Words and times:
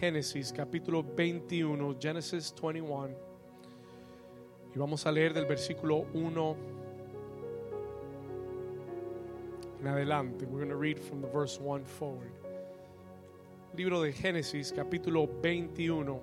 Génesis 0.00 0.50
capítulo 0.50 1.02
21, 1.02 1.96
Genesis 2.00 2.54
21. 2.54 3.10
Y 4.74 4.78
vamos 4.78 5.04
a 5.04 5.12
leer 5.12 5.34
del 5.34 5.44
versículo 5.44 6.06
1 6.14 6.56
en 9.80 9.86
adelante. 9.86 10.46
We're 10.46 10.64
going 10.64 10.70
to 10.70 10.80
read 10.80 10.98
from 10.98 11.20
the 11.20 11.28
verse 11.28 11.60
1 11.60 11.84
forward. 11.84 12.32
Libro 13.76 14.00
de 14.00 14.10
Génesis 14.14 14.72
capítulo 14.72 15.28
21. 15.42 16.18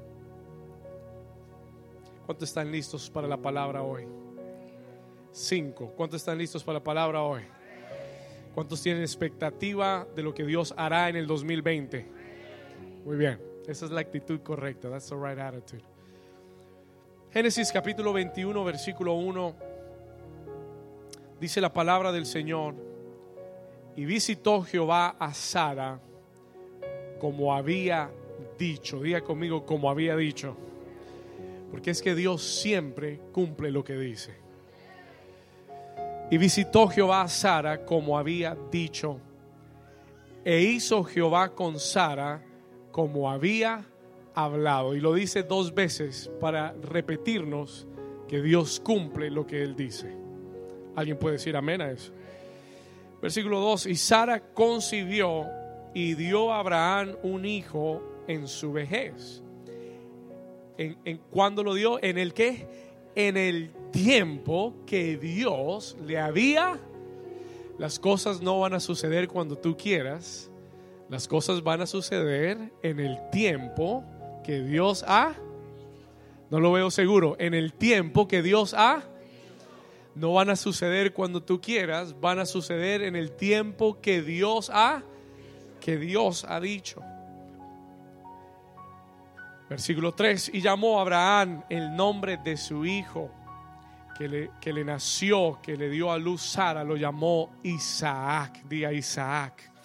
¿Cuántos 2.25 2.49
están 2.49 2.71
listos 2.71 3.11
para 3.11 3.27
la 3.27 3.37
palabra 3.37 3.83
hoy? 3.83 4.07
Cinco. 5.31 5.93
¿Cuántos 5.95 6.21
están 6.21 6.39
listos 6.39 6.63
para 6.63 6.79
la 6.79 6.83
palabra 6.83 7.21
hoy? 7.21 7.43
¿Cuántos 8.55 8.81
tienen 8.81 9.03
expectativa 9.03 10.07
de 10.15 10.23
lo 10.23 10.33
que 10.33 10.45
Dios 10.45 10.73
hará 10.75 11.09
en 11.09 11.15
el 11.15 11.27
2020? 11.27 12.07
Muy 13.05 13.17
bien, 13.17 13.39
esa 13.67 13.85
es 13.85 13.91
la 13.91 13.99
actitud 13.99 14.39
correcta. 14.41 14.89
That's 14.89 15.09
the 15.09 15.15
right 15.15 15.37
attitude. 15.37 15.83
Génesis 17.33 17.71
capítulo 17.71 18.13
21, 18.13 18.63
versículo 18.63 19.13
1. 19.15 19.55
Dice 21.39 21.59
la 21.59 21.71
palabra 21.73 22.13
del 22.13 22.25
Señor. 22.25 22.75
Y 23.97 24.05
visitó 24.05 24.61
Jehová 24.63 25.17
a 25.19 25.33
Sara 25.33 25.99
como 27.19 27.53
había 27.53 28.09
dicho. 28.57 29.01
Diga 29.01 29.21
conmigo 29.21 29.65
como 29.65 29.89
había 29.89 30.15
dicho. 30.15 30.55
Porque 31.69 31.91
es 31.91 32.01
que 32.01 32.15
Dios 32.15 32.41
siempre 32.41 33.19
cumple 33.33 33.69
lo 33.69 33.83
que 33.83 33.97
dice. 33.97 34.33
Y 36.31 36.37
visitó 36.37 36.87
Jehová 36.87 37.23
a 37.23 37.27
Sara 37.27 37.83
como 37.83 38.17
había 38.17 38.55
dicho. 38.71 39.19
E 40.45 40.61
hizo 40.61 41.03
Jehová 41.03 41.53
con 41.53 41.77
Sara 41.79 42.46
como 42.97 43.29
había 43.29 43.85
hablado. 44.33 44.95
Y 44.95 44.99
lo 44.99 45.13
dice 45.13 45.43
dos 45.43 45.75
veces 45.75 46.31
para 46.41 46.73
repetirnos 46.81 47.85
que 48.27 48.41
Dios 48.41 48.81
cumple 48.83 49.29
lo 49.29 49.45
que 49.45 49.61
Él 49.61 49.75
dice. 49.75 50.11
¿Alguien 50.95 51.19
puede 51.19 51.33
decir 51.33 51.55
amén 51.55 51.79
a 51.79 51.91
eso? 51.91 52.11
Versículo 53.21 53.59
2. 53.59 53.85
Y 53.85 53.95
Sara 53.97 54.39
concibió 54.51 55.45
y 55.93 56.15
dio 56.15 56.51
a 56.51 56.57
Abraham 56.57 57.17
un 57.21 57.45
hijo 57.45 58.01
en 58.27 58.47
su 58.47 58.71
vejez. 58.71 59.43
¿En, 60.79 60.97
en 61.05 61.19
cuándo 61.29 61.63
lo 61.63 61.75
dio? 61.75 62.03
¿En 62.03 62.17
el 62.17 62.33
qué? 62.33 62.65
En 63.13 63.37
el 63.37 63.71
tiempo 63.91 64.73
que 64.87 65.17
Dios 65.17 65.95
le 66.03 66.17
había. 66.17 66.79
Las 67.77 67.99
cosas 67.99 68.41
no 68.41 68.59
van 68.59 68.73
a 68.73 68.79
suceder 68.79 69.27
cuando 69.27 69.55
tú 69.55 69.77
quieras. 69.77 70.49
Las 71.09 71.27
cosas 71.27 71.63
van 71.63 71.81
a 71.81 71.87
suceder 71.87 72.71
en 72.83 72.99
el 72.99 73.17
tiempo 73.31 74.03
que 74.43 74.61
Dios 74.61 75.05
ha. 75.07 75.33
No 76.49 76.59
lo 76.59 76.71
veo 76.71 76.91
seguro. 76.91 77.35
En 77.39 77.53
el 77.53 77.73
tiempo 77.73 78.27
que 78.27 78.41
Dios 78.41 78.73
ha. 78.73 79.03
No 80.15 80.33
van 80.33 80.49
a 80.49 80.55
suceder 80.55 81.13
cuando 81.13 81.41
tú 81.41 81.61
quieras. 81.61 82.19
Van 82.19 82.39
a 82.39 82.45
suceder 82.45 83.03
en 83.03 83.15
el 83.15 83.31
tiempo 83.31 84.01
que 84.01 84.21
Dios 84.21 84.69
ha. 84.73 85.03
Que 85.79 85.97
Dios 85.97 86.45
ha 86.47 86.59
dicho. 86.59 87.01
Versículo 89.69 90.13
3. 90.13 90.51
Y 90.53 90.61
llamó 90.61 90.99
a 90.99 91.03
Abraham 91.03 91.63
el 91.69 91.95
nombre 91.95 92.37
de 92.37 92.57
su 92.57 92.85
hijo 92.85 93.31
que 94.17 94.27
le, 94.27 94.51
que 94.59 94.73
le 94.73 94.83
nació, 94.83 95.59
que 95.61 95.77
le 95.77 95.89
dio 95.89 96.11
a 96.11 96.17
luz 96.17 96.41
Sara, 96.41 96.83
lo 96.83 96.97
llamó 96.97 97.51
Isaac. 97.63 98.63
Diga 98.67 98.91
Isaac. 98.91 99.76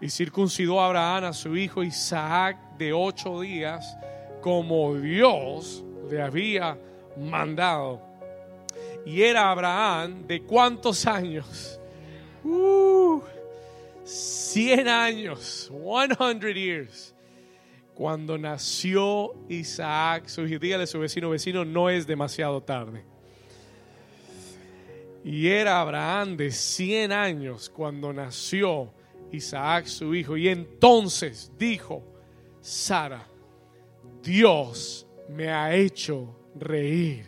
Y 0.00 0.08
circuncidó 0.08 0.80
a 0.80 0.86
Abraham 0.86 1.24
a 1.24 1.32
su 1.32 1.56
hijo 1.56 1.82
Isaac 1.82 2.56
de 2.78 2.92
ocho 2.92 3.40
días, 3.40 3.96
como 4.40 4.94
Dios 4.94 5.84
le 6.10 6.22
había 6.22 6.78
mandado. 7.16 8.00
Y 9.04 9.22
era 9.22 9.50
Abraham 9.50 10.26
de 10.26 10.42
cuántos 10.42 11.06
años? 11.06 11.78
Uh, 12.42 13.20
100 14.04 14.88
años, 14.88 15.70
100 15.70 16.54
years. 16.54 17.14
Cuando 17.94 18.38
nació 18.38 19.34
Isaac, 19.48 20.26
su, 20.26 20.46
dígale 20.46 20.84
a 20.84 20.86
su 20.86 20.98
vecino, 20.98 21.28
vecino, 21.28 21.64
no 21.64 21.90
es 21.90 22.06
demasiado 22.06 22.62
tarde. 22.62 23.04
Y 25.22 25.48
era 25.48 25.80
Abraham 25.80 26.36
de 26.36 26.50
100 26.50 27.12
años 27.12 27.68
cuando 27.68 28.12
nació 28.12 28.90
Isaac 29.32 29.86
su 29.86 30.14
hijo. 30.14 30.36
Y 30.36 30.48
entonces 30.48 31.52
dijo 31.58 32.04
Sara, 32.60 33.26
Dios 34.22 35.06
me 35.28 35.48
ha 35.48 35.74
hecho 35.74 36.36
reír. 36.54 37.26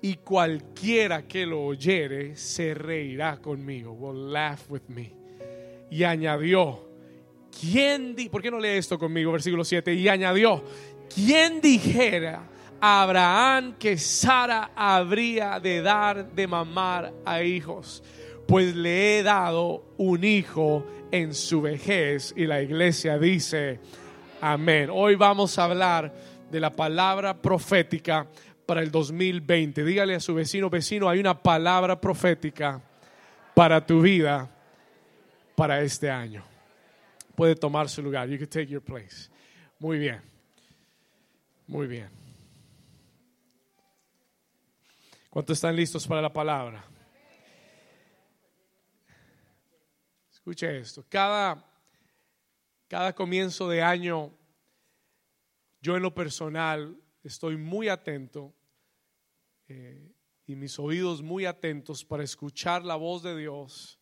Y 0.00 0.16
cualquiera 0.16 1.26
que 1.28 1.46
lo 1.46 1.64
oyere 1.64 2.36
se 2.36 2.74
reirá 2.74 3.36
conmigo. 3.36 3.92
Will 3.92 4.32
laugh 4.32 4.68
with 4.68 4.82
me. 4.88 5.14
Y 5.90 6.02
añadió, 6.02 6.88
¿quién 7.60 8.16
di 8.16 8.28
¿Por 8.28 8.42
qué 8.42 8.50
no 8.50 8.58
lee 8.58 8.78
esto 8.78 8.98
conmigo? 8.98 9.30
Versículo 9.30 9.64
7. 9.64 9.94
Y 9.94 10.08
añadió, 10.08 10.64
¿quién 11.14 11.60
dijera 11.60 12.48
a 12.80 13.02
Abraham 13.02 13.76
que 13.78 13.96
Sara 13.96 14.72
habría 14.74 15.60
de 15.60 15.82
dar 15.82 16.32
de 16.32 16.46
mamar 16.48 17.12
a 17.24 17.42
hijos? 17.42 18.02
Pues 18.46 18.74
le 18.74 19.18
he 19.18 19.22
dado 19.22 19.94
un 19.98 20.24
hijo 20.24 20.86
en 21.10 21.34
su 21.34 21.62
vejez. 21.62 22.34
Y 22.36 22.46
la 22.46 22.62
iglesia 22.62 23.18
dice, 23.18 23.80
amén. 24.40 24.88
Hoy 24.92 25.14
vamos 25.14 25.58
a 25.58 25.64
hablar 25.64 26.12
de 26.50 26.60
la 26.60 26.70
palabra 26.70 27.40
profética 27.40 28.26
para 28.66 28.82
el 28.82 28.90
2020. 28.90 29.84
Dígale 29.84 30.14
a 30.14 30.20
su 30.20 30.34
vecino, 30.34 30.68
vecino, 30.70 31.08
hay 31.08 31.20
una 31.20 31.40
palabra 31.40 32.00
profética 32.00 32.80
para 33.54 33.84
tu 33.84 34.00
vida 34.00 34.50
para 35.54 35.80
este 35.82 36.10
año. 36.10 36.44
Puede 37.34 37.54
tomar 37.54 37.88
su 37.88 38.02
lugar. 38.02 38.28
You 38.28 38.38
can 38.38 38.48
take 38.48 38.66
your 38.66 38.82
place. 38.82 39.30
Muy 39.78 39.98
bien. 39.98 40.20
Muy 41.66 41.86
bien. 41.86 42.08
¿Cuántos 45.30 45.56
están 45.56 45.74
listos 45.74 46.06
para 46.06 46.20
la 46.20 46.32
palabra? 46.32 46.84
Escuche 50.42 50.76
esto, 50.76 51.06
cada, 51.08 51.64
cada 52.88 53.14
comienzo 53.14 53.68
de 53.68 53.80
año, 53.80 54.36
yo 55.80 55.96
en 55.96 56.02
lo 56.02 56.12
personal 56.12 57.00
estoy 57.22 57.56
muy 57.56 57.88
atento 57.88 58.52
eh, 59.68 60.12
y 60.44 60.56
mis 60.56 60.80
oídos 60.80 61.22
muy 61.22 61.46
atentos 61.46 62.04
para 62.04 62.24
escuchar 62.24 62.84
la 62.84 62.96
voz 62.96 63.22
de 63.22 63.36
Dios 63.36 64.00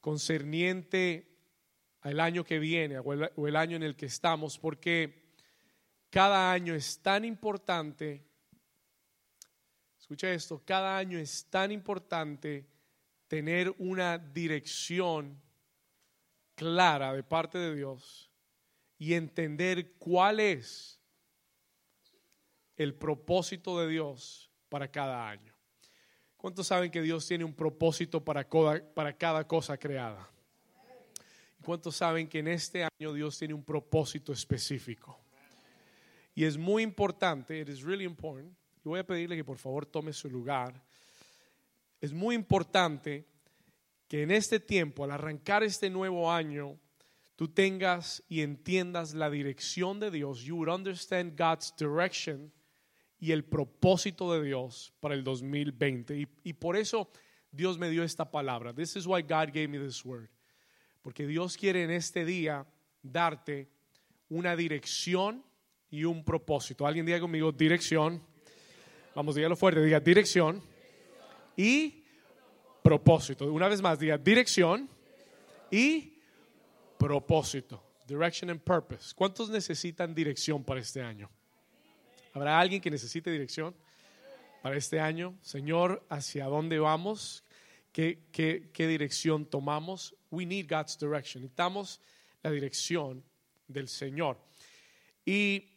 concerniente 0.00 1.28
al 2.00 2.18
año 2.18 2.42
que 2.42 2.58
viene 2.58 3.00
o 3.00 3.12
el, 3.12 3.30
o 3.36 3.46
el 3.46 3.56
año 3.56 3.76
en 3.76 3.82
el 3.82 3.96
que 3.96 4.06
estamos, 4.06 4.58
porque 4.58 5.34
cada 6.08 6.52
año 6.52 6.74
es 6.74 7.02
tan 7.02 7.26
importante, 7.26 8.24
escucha 9.98 10.32
esto, 10.32 10.62
cada 10.64 10.96
año 10.96 11.18
es 11.18 11.44
tan 11.50 11.70
importante 11.70 12.69
tener 13.30 13.72
una 13.78 14.18
dirección 14.18 15.40
clara 16.56 17.12
de 17.12 17.22
parte 17.22 17.58
de 17.58 17.76
Dios 17.76 18.28
y 18.98 19.14
entender 19.14 19.92
cuál 19.98 20.40
es 20.40 21.00
el 22.76 22.92
propósito 22.92 23.78
de 23.78 23.86
Dios 23.86 24.50
para 24.68 24.90
cada 24.90 25.28
año. 25.28 25.54
¿Cuántos 26.36 26.66
saben 26.66 26.90
que 26.90 27.00
Dios 27.02 27.24
tiene 27.24 27.44
un 27.44 27.54
propósito 27.54 28.24
para 28.24 28.42
cada, 28.42 28.82
para 28.94 29.16
cada 29.16 29.46
cosa 29.46 29.78
creada? 29.78 30.28
¿Cuántos 31.64 31.94
saben 31.94 32.26
que 32.26 32.40
en 32.40 32.48
este 32.48 32.82
año 32.82 33.12
Dios 33.12 33.38
tiene 33.38 33.54
un 33.54 33.62
propósito 33.62 34.32
específico? 34.32 35.20
Y 36.34 36.42
es 36.42 36.58
muy 36.58 36.82
importante, 36.82 37.60
it 37.60 37.68
is 37.68 37.82
really 37.82 38.04
important. 38.04 38.52
Y 38.84 38.88
voy 38.88 38.98
a 38.98 39.06
pedirle 39.06 39.36
que 39.36 39.44
por 39.44 39.58
favor 39.58 39.86
tome 39.86 40.12
su 40.12 40.28
lugar 40.28 40.84
es 42.00 42.12
muy 42.12 42.34
importante 42.34 43.26
que 44.08 44.22
en 44.22 44.30
este 44.30 44.58
tiempo, 44.58 45.04
al 45.04 45.12
arrancar 45.12 45.62
este 45.62 45.90
nuevo 45.90 46.32
año, 46.32 46.78
tú 47.36 47.48
tengas 47.48 48.24
y 48.28 48.40
entiendas 48.40 49.14
la 49.14 49.30
dirección 49.30 50.00
de 50.00 50.10
Dios. 50.10 50.42
You 50.42 50.56
would 50.56 50.68
understand 50.68 51.38
God's 51.38 51.72
direction 51.76 52.52
y 53.18 53.32
el 53.32 53.44
propósito 53.44 54.32
de 54.32 54.42
Dios 54.42 54.92
para 55.00 55.14
el 55.14 55.22
2020. 55.22 56.16
Y, 56.16 56.28
y, 56.42 56.52
por 56.54 56.76
eso 56.76 57.10
Dios 57.52 57.78
me 57.78 57.90
dio 57.90 58.02
esta 58.02 58.30
palabra. 58.30 58.74
This 58.74 58.96
is 58.96 59.06
why 59.06 59.22
God 59.22 59.48
gave 59.52 59.68
me 59.68 59.78
this 59.78 60.04
word. 60.04 60.28
Porque 61.02 61.26
Dios 61.26 61.56
quiere 61.56 61.84
en 61.84 61.90
este 61.90 62.24
día 62.24 62.66
darte 63.02 63.68
una 64.28 64.56
dirección 64.56 65.44
y 65.90 66.04
un 66.04 66.24
propósito. 66.24 66.86
Alguien 66.86 67.06
diga 67.06 67.20
conmigo 67.20 67.52
dirección. 67.52 68.22
Vamos, 69.14 69.34
dígalo 69.34 69.56
fuerte, 69.56 69.82
diga 69.82 70.00
dirección 70.00 70.62
y 71.60 72.02
propósito. 72.82 73.52
Una 73.52 73.68
vez 73.68 73.82
más, 73.82 73.98
diga 73.98 74.16
dirección 74.16 74.88
y 75.70 76.14
propósito. 76.98 77.84
direction 78.06 78.50
and 78.50 78.60
purpose. 78.60 79.14
¿Cuántos 79.14 79.50
necesitan 79.50 80.14
dirección 80.14 80.64
para 80.64 80.80
este 80.80 81.02
año? 81.02 81.30
¿Habrá 82.32 82.58
alguien 82.58 82.80
que 82.80 82.90
necesite 82.90 83.30
dirección 83.30 83.74
para 84.62 84.76
este 84.76 84.98
año? 84.98 85.38
Señor, 85.42 86.04
¿hacia 86.08 86.46
dónde 86.46 86.78
vamos? 86.78 87.44
¿Qué, 87.92 88.24
qué, 88.32 88.70
qué 88.72 88.86
dirección 88.88 89.44
tomamos? 89.44 90.16
We 90.30 90.46
need 90.46 90.66
God's 90.66 90.98
direction. 90.98 91.42
Necesitamos 91.42 92.00
la 92.42 92.50
dirección 92.50 93.22
del 93.68 93.86
Señor. 93.86 94.38
Y 95.26 95.68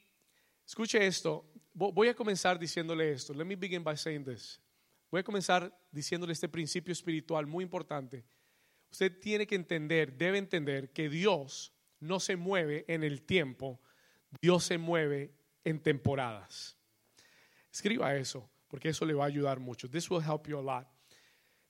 escuche 0.65 1.05
esto. 1.05 1.45
Voy 1.73 2.07
a 2.07 2.15
comenzar 2.15 2.57
diciéndole 2.57 3.11
esto. 3.11 3.33
Let 3.33 3.45
me 3.45 3.55
begin 3.55 3.83
by 3.83 3.97
saying 3.97 4.23
this. 4.23 4.62
Voy 5.13 5.19
a 5.19 5.23
comenzar 5.23 5.71
diciéndole 5.91 6.33
este 6.33 6.49
principio 6.49 6.91
espiritual 6.91 7.45
muy 7.45 7.63
importante. 7.63 8.25
Usted 8.91 9.19
tiene 9.19 9.45
que 9.45 9.53
entender, 9.53 10.17
debe 10.17 10.39
entender 10.39 10.91
que 10.91 11.07
Dios 11.07 11.71
no 11.99 12.19
se 12.19 12.35
mueve 12.35 12.83
en 12.87 13.03
el 13.03 13.21
tiempo, 13.21 13.79
Dios 14.41 14.63
se 14.63 14.79
mueve 14.79 15.35
en 15.63 15.83
temporadas. 15.83 16.79
Escriba 17.71 18.15
eso, 18.15 18.49
porque 18.67 18.89
eso 18.89 19.05
le 19.05 19.13
va 19.13 19.25
a 19.25 19.27
ayudar 19.27 19.59
mucho. 19.59 19.87
This 19.87 20.09
will 20.09 20.23
help 20.23 20.47
you 20.47 20.57
a 20.57 20.63
lot. 20.63 20.87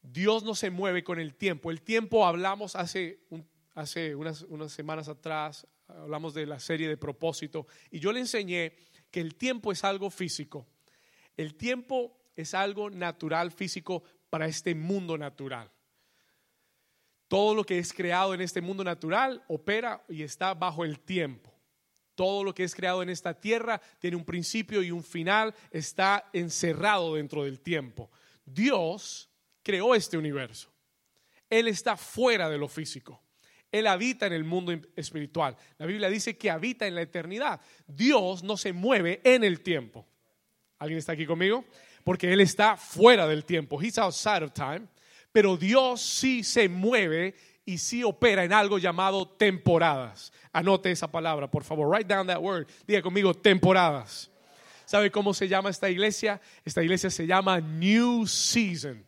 Dios 0.01 0.45
no 0.45 0.56
se 0.56 0.69
mueve 0.69 1.04
con 1.04 1.19
el 1.19 1.36
tiempo. 1.36 1.69
El 1.69 1.81
tiempo 1.81 2.25
hablamos 2.25 2.78
hace, 2.78 3.25
hace 3.74 4.16
unas, 4.16 4.44
unas 4.44 4.72
semanas 4.72 5.10
atrás, 5.10 5.68
hablamos 5.90 6.34
de 6.34 6.45
la 6.45 6.62
serie 6.62 6.88
de 6.88 6.95
propósito, 6.95 7.68
y 7.92 8.00
yo 8.00 8.13
le 8.13 8.22
enseñé 8.22 8.78
que 9.12 9.19
el 9.19 9.36
tiempo 9.36 9.74
es 9.74 9.84
algo 9.84 10.10
físico. 10.10 10.66
El 11.36 11.56
tiempo 11.56 12.22
es 12.35 12.53
algo 12.53 12.89
natural, 12.89 13.51
físico, 13.51 14.03
para 14.30 14.47
este 14.47 14.75
mundo 14.75 15.18
natural. 15.18 15.71
Todo 17.27 17.56
lo 17.56 17.63
que 17.63 17.80
es 17.80 17.94
creado 17.94 18.33
en 18.33 18.41
este 18.41 18.62
mundo 18.62 18.83
natural 18.83 19.44
opera 19.47 20.03
y 20.07 20.24
está 20.24 20.53
bajo 20.53 20.85
el 20.85 21.00
tiempo. 21.00 21.53
Todo 22.15 22.44
lo 22.44 22.53
que 22.53 22.63
es 22.63 22.75
creado 22.75 23.01
en 23.01 23.09
esta 23.09 23.33
tierra 23.33 23.81
tiene 24.00 24.18
un 24.18 24.25
principio 24.25 24.83
y 24.83 24.91
un 24.91 25.03
final, 25.03 25.53
está 25.71 26.30
encerrado 26.31 27.15
dentro 27.15 27.44
del 27.44 27.59
tiempo. 27.59 28.12
Dios 28.45 29.30
creó 29.63 29.95
este 29.95 30.18
universo. 30.18 30.71
Él 31.50 31.68
está 31.68 31.97
fuera 31.97 32.50
de 32.50 32.57
lo 32.57 32.68
físico. 32.68 33.21
Él 33.71 33.88
habita 33.88 34.27
en 34.27 34.33
el 34.33 34.44
mundo 34.44 34.71
espiritual. 34.95 35.57
La 35.80 35.88
Biblia 35.88 36.09
dice 36.09 36.38
que 36.38 36.51
habita 36.51 36.85
en 36.85 36.94
la 36.94 37.01
eternidad. 37.01 37.59
Dios 37.88 38.44
no 38.44 38.57
se 38.57 38.74
mueve 38.74 39.21
en 39.24 39.44
el 39.44 39.62
tiempo. 39.62 40.06
¿Alguien 40.77 41.00
está 41.00 41.13
aquí 41.13 41.25
conmigo? 41.25 41.65
Porque 42.03 42.31
Él 42.33 42.41
está 42.41 42.77
fuera 42.77 43.27
del 43.27 43.45
tiempo. 43.45 43.81
He's 43.81 43.97
outside 43.97 44.44
of 44.44 44.51
time. 44.53 44.88
Pero 45.31 45.57
Dios 45.57 46.01
sí 46.01 46.44
se 46.44 46.69
mueve 46.69 47.35
y 47.65 47.77
sí 47.77 48.03
opera 48.03 48.44
en 48.44 48.53
algo 48.53 48.77
llamado 48.77 49.27
temporadas. 49.27 50.31
Anote 50.51 50.91
esa 50.91 51.11
palabra, 51.11 51.50
por 51.50 51.63
favor. 51.63 51.88
Write 51.89 52.13
down 52.13 52.27
that 52.27 52.39
word. 52.39 52.67
Diga 52.85 53.01
conmigo, 53.01 53.33
temporadas. 53.33 54.29
¿Sabe 54.85 55.09
cómo 55.09 55.33
se 55.33 55.47
llama 55.47 55.69
esta 55.69 55.89
iglesia? 55.89 56.41
Esta 56.65 56.83
iglesia 56.83 57.09
se 57.09 57.25
llama 57.25 57.59
New 57.59 58.27
Season. 58.27 59.03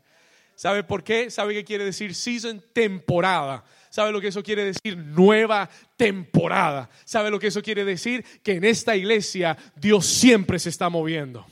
¿Sabe 0.56 0.84
por 0.84 1.04
qué? 1.04 1.30
¿Sabe 1.30 1.54
qué 1.54 1.66
quiere 1.66 1.84
decir 1.84 2.16
season? 2.16 2.64
Temporada. 2.72 3.66
¿Sabe 3.90 4.14
lo 4.14 4.22
que 4.22 4.30
eso 4.30 4.42
quiere 4.42 4.64
decir? 4.64 4.98
Nueva 4.98 5.70
temporada. 5.98 6.90
¿Sabe 7.04 7.30
lo 7.30 7.40
que 7.40 7.48
eso 7.48 7.62
quiere 7.62 7.84
decir? 7.84 8.26
Que 8.42 8.54
en 8.54 8.64
esta 8.64 8.96
iglesia 8.96 9.58
Dios 9.76 10.06
siempre 10.06 10.58
se 10.60 10.70
está 10.70 10.90
moviendo. 10.90 11.46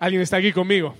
¿Alguien 0.00 0.22
está 0.22 0.38
aquí 0.38 0.50
conmigo? 0.50 0.96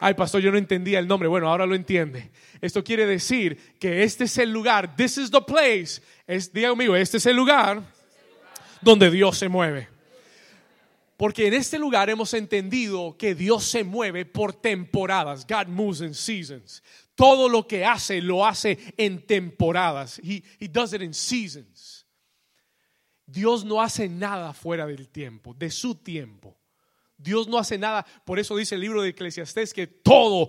Ay, 0.00 0.14
pastor, 0.14 0.42
yo 0.42 0.50
no 0.50 0.58
entendía 0.58 0.98
el 0.98 1.06
nombre. 1.06 1.28
Bueno, 1.28 1.48
ahora 1.48 1.64
lo 1.64 1.76
entiende. 1.76 2.32
Esto 2.60 2.82
quiere 2.82 3.06
decir 3.06 3.76
que 3.78 4.02
este 4.02 4.24
es 4.24 4.36
el 4.38 4.50
lugar, 4.50 4.96
this 4.96 5.16
is 5.18 5.30
the 5.30 5.40
place. 5.40 6.02
Diga 6.52 6.70
conmigo, 6.70 6.96
este 6.96 7.18
es 7.18 7.26
el 7.26 7.36
lugar 7.36 7.80
donde 8.80 9.08
Dios 9.08 9.38
se 9.38 9.48
mueve. 9.48 9.88
Porque 11.16 11.46
en 11.46 11.54
este 11.54 11.78
lugar 11.78 12.10
hemos 12.10 12.34
entendido 12.34 13.16
que 13.16 13.36
Dios 13.36 13.62
se 13.62 13.84
mueve 13.84 14.26
por 14.26 14.52
temporadas. 14.52 15.46
God 15.46 15.68
moves 15.68 16.00
in 16.00 16.14
seasons. 16.14 16.82
Todo 17.14 17.48
lo 17.48 17.68
que 17.68 17.84
hace 17.84 18.20
lo 18.20 18.44
hace 18.44 18.76
en 18.96 19.24
temporadas. 19.24 20.20
He 20.24 20.42
does 20.68 20.92
it 20.92 21.02
in 21.02 21.14
seasons. 21.14 22.04
Dios 23.24 23.64
no 23.64 23.80
hace 23.80 24.08
nada 24.08 24.52
fuera 24.52 24.84
del 24.86 25.08
tiempo, 25.08 25.54
de 25.54 25.70
su 25.70 25.94
tiempo. 25.94 26.58
Dios 27.22 27.48
no 27.48 27.58
hace 27.58 27.78
nada, 27.78 28.04
por 28.24 28.38
eso 28.38 28.56
dice 28.56 28.74
el 28.74 28.80
libro 28.80 29.02
de 29.02 29.10
Eclesiastés 29.10 29.72
que 29.72 29.86
todo, 29.86 30.48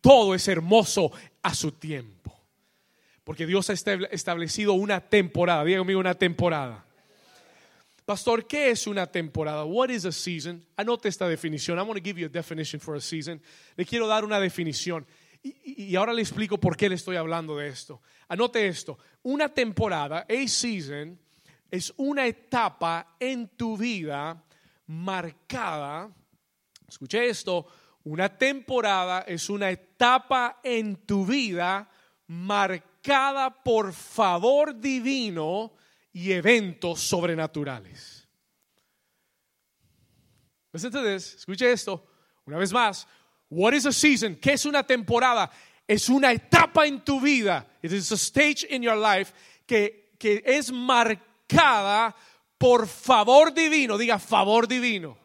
todo 0.00 0.34
es 0.34 0.48
hermoso 0.48 1.12
a 1.42 1.54
su 1.54 1.72
tiempo. 1.72 2.34
Porque 3.24 3.46
Dios 3.46 3.70
ha 3.70 3.72
establecido 3.72 4.74
una 4.74 5.00
temporada, 5.00 5.64
diga 5.64 5.78
conmigo 5.78 6.00
una 6.00 6.14
temporada. 6.14 6.84
Pastor, 8.04 8.46
¿qué 8.46 8.70
es 8.70 8.86
una 8.86 9.06
temporada? 9.06 9.64
What 9.64 9.88
is 9.88 10.04
a 10.04 10.12
season? 10.12 10.62
Anote 10.76 11.08
esta 11.08 11.26
definición. 11.26 11.78
I'm 11.78 11.86
going 11.86 11.98
to 11.98 12.04
give 12.04 12.20
you 12.20 12.26
a 12.26 12.28
definition 12.28 12.78
for 12.78 12.96
a 12.96 13.00
season. 13.00 13.40
Le 13.76 13.86
quiero 13.86 14.06
dar 14.06 14.26
una 14.26 14.38
definición. 14.38 15.06
Y, 15.42 15.84
y, 15.88 15.96
ahora 15.96 16.12
le 16.12 16.20
explico 16.20 16.58
por 16.58 16.76
qué 16.76 16.90
le 16.90 16.96
estoy 16.96 17.16
hablando 17.16 17.56
de 17.56 17.68
esto. 17.68 18.02
Anote 18.28 18.66
esto. 18.66 18.98
Una 19.22 19.48
temporada, 19.48 20.26
a 20.28 20.48
season, 20.48 21.18
es 21.70 21.94
una 21.96 22.26
etapa 22.26 23.16
en 23.18 23.48
tu 23.48 23.76
vida 23.78 24.43
marcada, 24.86 26.10
escuche 26.88 27.28
esto, 27.28 27.66
una 28.04 28.36
temporada 28.36 29.24
es 29.26 29.48
una 29.48 29.70
etapa 29.70 30.60
en 30.62 31.06
tu 31.06 31.24
vida 31.24 31.88
marcada 32.26 33.62
por 33.62 33.92
favor 33.92 34.78
divino 34.78 35.72
y 36.12 36.32
eventos 36.32 37.00
sobrenaturales. 37.00 38.28
Entonces, 40.72 41.36
escuche 41.36 41.70
esto 41.70 42.04
una 42.46 42.58
vez 42.58 42.72
más. 42.72 43.06
What 43.48 43.74
is 43.74 43.86
a 43.86 43.92
season? 43.92 44.36
¿Qué 44.36 44.54
es 44.54 44.66
una 44.66 44.82
temporada? 44.82 45.50
Es 45.86 46.08
una 46.08 46.32
etapa 46.32 46.86
en 46.86 47.04
tu 47.04 47.20
vida. 47.20 47.66
It 47.82 47.92
is 47.92 48.10
a 48.10 48.16
stage 48.16 48.66
in 48.68 48.82
your 48.82 48.96
life 48.96 49.32
que, 49.66 50.14
que 50.18 50.42
es 50.44 50.72
marcada 50.72 52.14
por 52.64 52.88
favor 52.88 53.52
divino, 53.52 53.98
diga 53.98 54.18
favor 54.18 54.66
divino. 54.66 55.18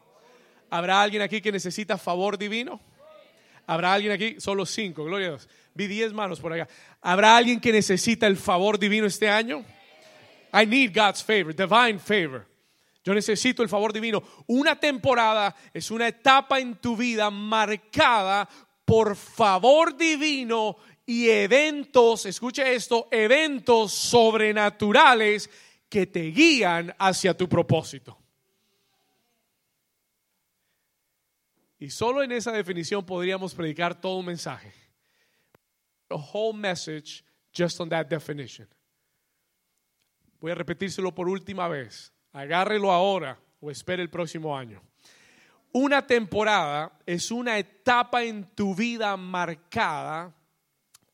¿Habrá 0.68 1.00
alguien 1.00 1.22
aquí 1.22 1.40
que 1.40 1.50
necesita 1.50 1.96
favor 1.96 2.36
divino? 2.36 2.78
¿Habrá 3.66 3.94
alguien 3.94 4.12
aquí? 4.12 4.38
Solo 4.38 4.66
cinco, 4.66 5.04
gloria 5.04 5.28
a 5.28 5.30
Dios. 5.30 5.48
Vi 5.72 5.86
diez 5.86 6.12
manos 6.12 6.38
por 6.38 6.52
acá. 6.52 6.68
¿Habrá 7.00 7.38
alguien 7.38 7.58
que 7.58 7.72
necesita 7.72 8.26
el 8.26 8.36
favor 8.36 8.78
divino 8.78 9.06
este 9.06 9.30
año? 9.30 9.64
I 10.52 10.66
need 10.66 10.94
God's 10.94 11.24
favor, 11.24 11.56
divine 11.56 11.98
favor. 11.98 12.46
Yo 13.02 13.14
necesito 13.14 13.62
el 13.62 13.70
favor 13.70 13.90
divino. 13.90 14.22
Una 14.48 14.78
temporada 14.78 15.56
es 15.72 15.90
una 15.90 16.08
etapa 16.08 16.60
en 16.60 16.74
tu 16.74 16.94
vida 16.94 17.30
marcada 17.30 18.46
por 18.84 19.16
favor 19.16 19.96
divino 19.96 20.76
y 21.06 21.30
eventos, 21.30 22.26
escuche 22.26 22.74
esto, 22.74 23.08
eventos 23.10 23.92
sobrenaturales 23.94 25.48
que 25.90 26.06
te 26.06 26.30
guían 26.30 26.94
hacia 26.98 27.36
tu 27.36 27.48
propósito. 27.48 28.16
Y 31.78 31.90
solo 31.90 32.22
en 32.22 32.32
esa 32.32 32.52
definición 32.52 33.04
podríamos 33.04 33.54
predicar 33.54 34.00
todo 34.00 34.16
un 34.16 34.26
mensaje. 34.26 34.72
A 36.10 36.14
whole 36.14 36.56
message 36.56 37.24
just 37.56 37.80
on 37.80 37.88
that 37.88 38.06
definition. 38.06 38.68
Voy 40.40 40.52
a 40.52 40.54
repetírselo 40.54 41.14
por 41.14 41.28
última 41.28 41.68
vez. 41.68 42.12
Agárrelo 42.32 42.92
ahora 42.92 43.38
o 43.60 43.70
espere 43.70 44.02
el 44.02 44.10
próximo 44.10 44.56
año. 44.56 44.82
Una 45.72 46.06
temporada 46.06 46.98
es 47.06 47.30
una 47.30 47.58
etapa 47.58 48.22
en 48.24 48.44
tu 48.54 48.74
vida 48.74 49.16
marcada 49.16 50.34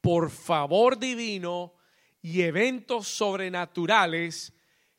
por 0.00 0.30
favor 0.30 0.99
divino 0.99 1.75
y 2.23 2.42
eventos 2.42 3.09
sobrenaturales 3.09 4.56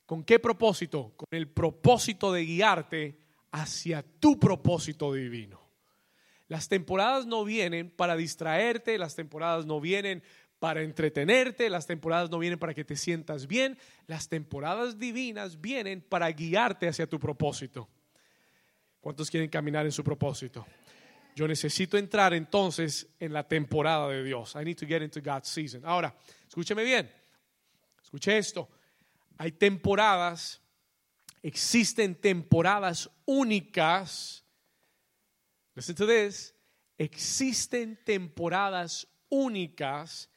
¿Con 0.07 0.23
qué 0.23 0.39
propósito? 0.39 1.13
Con 1.17 1.27
el 1.31 1.49
propósito 1.49 2.31
de 2.31 2.45
guiarte 2.45 3.19
hacia 3.51 4.01
tu 4.01 4.39
propósito 4.39 5.13
divino. 5.13 5.61
Las 6.47 6.69
temporadas 6.69 7.27
no 7.27 7.43
vienen 7.43 7.91
para 7.91 8.15
distraerte, 8.15 8.97
las 8.97 9.15
temporadas 9.15 9.65
no 9.65 9.81
vienen 9.81 10.23
para 10.59 10.81
entretenerte, 10.81 11.69
las 11.69 11.87
temporadas 11.87 12.31
no 12.31 12.39
vienen 12.39 12.57
para 12.57 12.73
que 12.73 12.85
te 12.85 12.95
sientas 12.95 13.47
bien, 13.47 13.77
las 14.07 14.29
temporadas 14.29 14.97
divinas 14.97 15.59
vienen 15.59 16.01
para 16.01 16.31
guiarte 16.31 16.87
hacia 16.87 17.05
tu 17.05 17.19
propósito. 17.19 17.89
¿Cuántos 19.01 19.29
quieren 19.29 19.49
caminar 19.49 19.85
en 19.85 19.91
su 19.91 20.05
propósito? 20.05 20.65
Yo 21.35 21.49
necesito 21.49 21.97
entrar 21.97 22.33
entonces 22.33 23.07
en 23.19 23.33
la 23.33 23.45
temporada 23.45 24.07
de 24.07 24.23
Dios. 24.23 24.55
I 24.55 24.63
need 24.63 24.77
to 24.77 24.87
get 24.87 25.01
into 25.01 25.19
God's 25.21 25.49
season. 25.49 25.81
Ahora, 25.83 26.15
escúcheme 26.47 26.85
bien. 26.85 27.11
Escuche 28.01 28.37
esto. 28.37 28.69
Hay 29.37 29.51
temporadas, 29.51 30.61
existen 31.43 32.15
temporadas 32.15 33.09
únicas. 33.25 34.43
Listen 35.75 35.95
to 35.95 36.07
this. 36.07 36.55
Existen 36.97 37.99
temporadas 38.03 39.07
únicas 39.29 40.29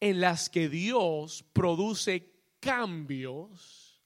en 0.00 0.20
las 0.20 0.50
que 0.50 0.68
Dios 0.68 1.44
produce 1.52 2.32
cambios 2.58 4.02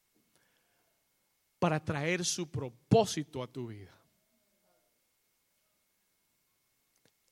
para 1.58 1.82
traer 1.82 2.24
su 2.24 2.50
propósito 2.50 3.42
a 3.42 3.46
tu 3.46 3.68
vida. 3.68 3.98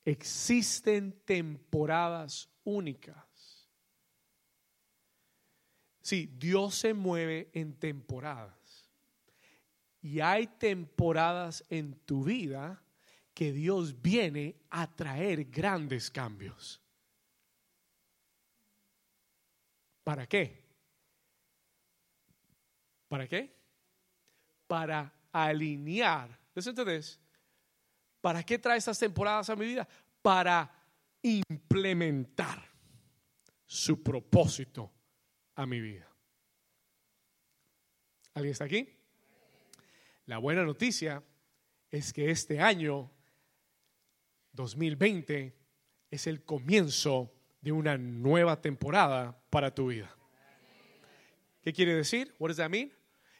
Existen 0.03 1.21
temporadas 1.23 2.49
únicas. 2.63 3.32
Sí, 6.03 6.29
Dios 6.37 6.75
se 6.75 6.93
mueve 6.93 7.49
en 7.53 7.73
temporadas. 7.79 8.89
Y 10.01 10.19
hay 10.19 10.47
temporadas 10.47 11.63
en 11.69 11.93
tu 12.05 12.25
vida 12.25 12.83
que 13.33 13.53
Dios 13.53 14.01
viene 14.01 14.57
a 14.69 14.93
traer 14.93 15.45
grandes 15.45 16.11
cambios. 16.11 16.81
¿Para 20.03 20.27
qué? 20.27 20.61
¿Para 23.07 23.25
qué? 23.25 23.55
Para 24.67 25.13
alinear. 25.31 26.37
Listen 26.53 26.75
to 26.75 26.83
¿Para 28.19 28.43
qué 28.43 28.59
trae 28.59 28.77
estas 28.77 28.99
temporadas 28.99 29.49
a 29.49 29.55
mi 29.55 29.67
vida? 29.67 29.87
Para 30.21 30.69
implementar 31.21 32.61
su 33.65 34.03
propósito 34.03 34.92
a 35.55 35.65
mi 35.65 35.79
vida. 35.81 36.07
¿Alguien 38.33 38.51
está 38.51 38.65
aquí? 38.65 38.89
La 40.25 40.37
buena 40.37 40.63
noticia 40.63 41.23
es 41.91 42.13
que 42.13 42.31
este 42.31 42.59
año 42.59 43.11
2020 44.53 45.55
es 46.09 46.27
el 46.27 46.43
comienzo 46.43 47.33
de 47.61 47.71
una 47.71 47.97
nueva 47.97 48.61
temporada 48.61 49.39
para 49.49 49.73
tu 49.73 49.87
vida. 49.87 50.15
¿Qué 51.61 51.71
quiere 51.73 51.95
decir? 51.95 52.33
What 52.39 52.49
does 52.49 52.57
that 52.57 52.69
mean? 52.69 52.91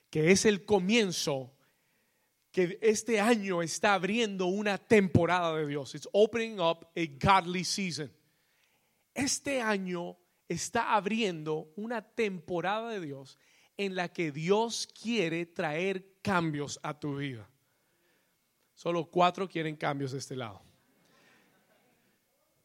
Que 0.10 0.32
es 0.32 0.46
el 0.46 0.65
comienzo 0.65 1.53
que 2.51 2.77
este 2.82 3.20
año 3.20 3.63
está 3.63 3.96
abriendo 3.96 4.46
una 4.46 4.77
temporada 4.77 5.58
de 5.58 5.67
Dios. 5.67 5.96
It's 5.96 6.08
opening 6.12 6.60
up 6.60 6.88
a 6.96 7.05
godly 7.20 7.63
season. 7.63 8.12
Este 9.13 9.60
año 9.60 10.17
está 10.48 10.96
abriendo 10.96 11.72
una 11.76 12.02
temporada 12.02 12.90
de 12.92 13.00
Dios 13.00 13.38
en 13.78 13.96
la 13.96 14.10
que 14.10 14.32
Dios 14.32 14.88
quiere 15.02 15.46
traer 15.46 16.06
cambios 16.22 16.80
a 16.84 17.00
tu 17.00 17.18
vida. 17.18 17.50
Solo 18.76 19.06
cuatro 19.06 19.48
quieren 19.48 19.76
cambios 19.76 20.12
de 20.12 20.20
este 20.20 20.36
lado. 20.36 20.62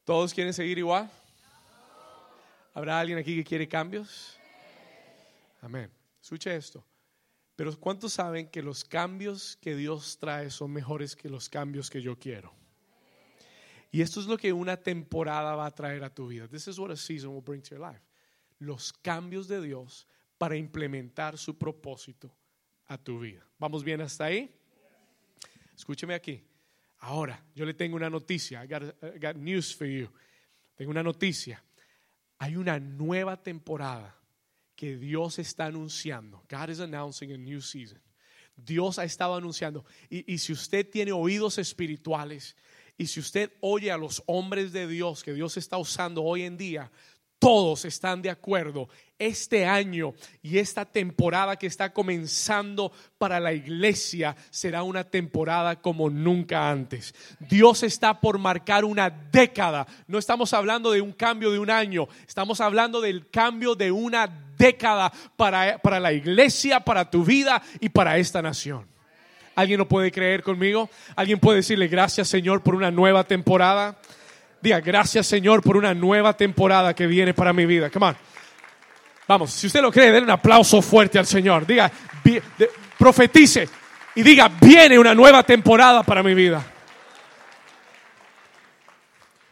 ¿Todos 0.05 0.33
quieren 0.33 0.55
seguir 0.55 0.79
igual? 0.79 1.11
¿Habrá 2.75 2.99
alguien 2.99 3.19
aquí 3.19 3.37
que 3.37 3.45
quiere 3.45 3.69
cambios? 3.69 4.39
Amén. 5.61 5.91
Escuche 6.23 6.55
esto. 6.55 6.85
Pero 7.57 7.79
¿cuántos 7.79 8.13
saben 8.13 8.49
que 8.49 8.63
los 8.63 8.85
cambios 8.85 9.57
que 9.57 9.75
Dios 9.75 10.19
trae 10.19 10.51
son 10.51 10.71
mejores 10.71 11.17
que 11.17 11.29
los 11.29 11.49
cambios 11.49 11.91
que 11.91 12.01
yo 12.01 12.19
quiero? 12.19 12.58
Y 13.91 14.03
esto 14.03 14.21
es 14.21 14.27
lo 14.27 14.37
que 14.37 14.53
una 14.53 14.77
temporada 14.77 15.55
va 15.55 15.67
a 15.67 15.75
traer 15.75 16.05
a 16.05 16.15
tu 16.15 16.29
vida. 16.29 16.47
This 16.47 16.69
is 16.69 16.79
what 16.79 16.91
a 16.91 16.97
season 16.97 17.31
will 17.31 17.43
bring 17.43 17.63
to 17.63 17.71
your 17.71 17.81
life. 17.81 18.03
Los 18.59 18.93
cambios 18.93 19.49
de 19.49 19.63
Dios 19.63 20.07
para 20.37 20.57
implementar 20.57 21.39
su 21.39 21.57
propósito 21.57 22.35
a 22.87 22.99
tu 22.99 23.21
vida. 23.21 23.47
¿Vamos 23.59 23.83
bien 23.83 24.01
hasta 24.01 24.27
ahí? 24.27 24.51
Escúcheme 25.77 26.15
aquí. 26.15 26.45
Ahora, 27.01 27.43
yo 27.55 27.65
le 27.65 27.75
tengo 27.75 27.97
una 27.97 28.11
noticia. 28.11 28.65
I 28.65 28.67
got, 28.67 28.83
I 29.03 29.19
got 29.19 29.37
news 29.37 29.75
for 29.75 29.87
you. 29.87 30.09
Tengo 30.75 30.91
una 30.91 31.03
noticia. 31.03 31.63
Hay 32.39 32.57
una 32.57 32.79
nueva 32.79 33.41
temporada 33.41 34.17
que 34.75 34.97
Dios 34.97 35.39
está 35.39 35.67
anunciando. 35.67 36.45
God 36.49 36.71
is 36.71 36.81
announcing 36.81 37.33
a 37.33 37.37
new 37.37 37.61
season. 37.61 38.01
Dios 38.57 38.99
ha 38.99 39.05
estado 39.05 39.37
anunciando. 39.37 39.85
Y, 40.11 40.33
y, 40.33 40.39
si 40.39 40.53
usted 40.53 40.89
tiene 40.89 41.13
oídos 41.13 41.59
espirituales 41.59 42.57
y 42.99 43.07
si 43.07 43.21
usted 43.21 43.53
oye 43.61 43.93
a 43.93 43.97
los 43.97 44.23
hombres 44.27 44.73
de 44.73 44.89
Dios 44.89 45.23
que 45.23 45.33
Dios 45.33 45.57
está 45.57 45.79
usando 45.79 46.25
hoy 46.25 46.43
en 46.43 46.57
día, 46.57 46.91
todos 47.39 47.85
están 47.85 48.21
de 48.21 48.31
acuerdo. 48.31 48.89
Este 49.17 49.65
año 49.67 50.15
y 50.43 50.59
esta 50.59 50.85
temporada 50.85 51.57
que 51.57 51.69
está 51.69 51.93
comenzando 51.93 52.91
para 53.17 53.39
la 53.39 53.53
iglesia 53.53 54.37
será 54.51 54.83
una 54.83 55.05
temporada 55.05 55.81
como 55.81 56.11
nunca 56.11 56.69
antes. 56.69 57.15
Dios 57.39 57.85
está 57.85 58.21
por 58.21 58.39
marcar 58.39 58.85
una 58.85 59.11
década. 59.11 59.87
No 60.09 60.19
estamos 60.19 60.53
hablando 60.53 60.91
de 60.91 61.01
un 61.01 61.13
cambio 61.13 61.53
de 61.53 61.61
un 61.61 61.71
año, 61.71 62.09
estamos 62.27 62.61
hablando 62.61 63.01
del 63.01 63.31
cambio 63.31 63.77
de 63.77 63.93
una 63.93 64.27
década 64.57 65.13
para, 65.37 65.79
para 65.79 66.01
la 66.01 66.13
iglesia, 66.13 66.81
para 66.81 67.09
tu 67.09 67.25
vida 67.25 67.63
y 67.79 67.89
para 67.91 68.19
esta 68.19 68.43
nación. 68.43 68.98
¿Alguien 69.59 69.79
lo 69.79 69.89
puede 69.89 70.13
creer 70.13 70.45
conmigo? 70.45 70.89
¿Alguien 71.17 71.41
puede 71.41 71.57
decirle 71.57 71.89
gracias 71.89 72.29
Señor 72.29 72.63
por 72.63 72.77
una 72.77 72.93
nueva 72.93 73.25
temporada? 73.25 73.99
Diga, 74.63 74.79
gracias 74.79 75.27
Señor 75.27 75.65
por 75.65 75.77
una 75.77 75.95
nueva 75.95 76.37
temporada 76.37 76.95
que 76.95 77.09
viene 77.09 77.35
para 77.35 77.53
mi 77.53 77.67
vida. 77.67 77.91
Come 77.91 78.07
on. 78.07 78.17
Vamos, 79.27 79.51
si 79.51 79.67
usted 79.67 79.83
lo 79.83 79.91
cree, 79.91 80.13
den 80.13 80.23
un 80.23 80.31
aplauso 80.31 80.81
fuerte 80.81 81.19
al 81.19 81.27
Señor. 81.27 81.67
Diga, 81.67 81.91
profetice 82.97 83.69
y 84.15 84.23
diga, 84.23 84.49
viene 84.61 84.97
una 84.97 85.13
nueva 85.13 85.43
temporada 85.43 86.05
para 86.05 86.23
mi 86.23 86.35
vida. 86.35 86.65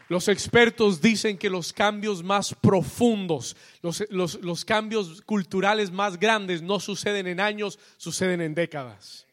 Los 0.09 0.29
expertos 0.29 1.01
dicen 1.01 1.37
que 1.37 1.51
los 1.51 1.73
cambios 1.73 2.23
más 2.23 2.55
profundos, 2.55 3.57
los, 3.83 4.65
cambios 4.65 5.21
culturales 5.23 5.91
más 5.91 6.17
grandes 6.17 6.63
no 6.63 6.79
suceden 6.79 7.27
en 7.27 7.41
años, 7.41 7.81
suceden 7.97 8.41
en 8.41 8.55
décadas. 8.55 9.26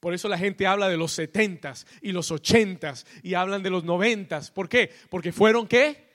Por 0.00 0.14
eso 0.14 0.28
la 0.28 0.38
gente 0.38 0.66
habla 0.66 0.88
de 0.88 0.96
los 0.96 1.12
setentas 1.12 1.86
y 2.00 2.12
los 2.12 2.30
ochentas 2.30 3.06
y 3.22 3.34
hablan 3.34 3.62
de 3.62 3.68
los 3.68 3.84
noventas. 3.84 4.50
¿Por 4.50 4.68
qué? 4.68 4.90
Porque 5.10 5.30
fueron 5.30 5.68
qué? 5.68 6.08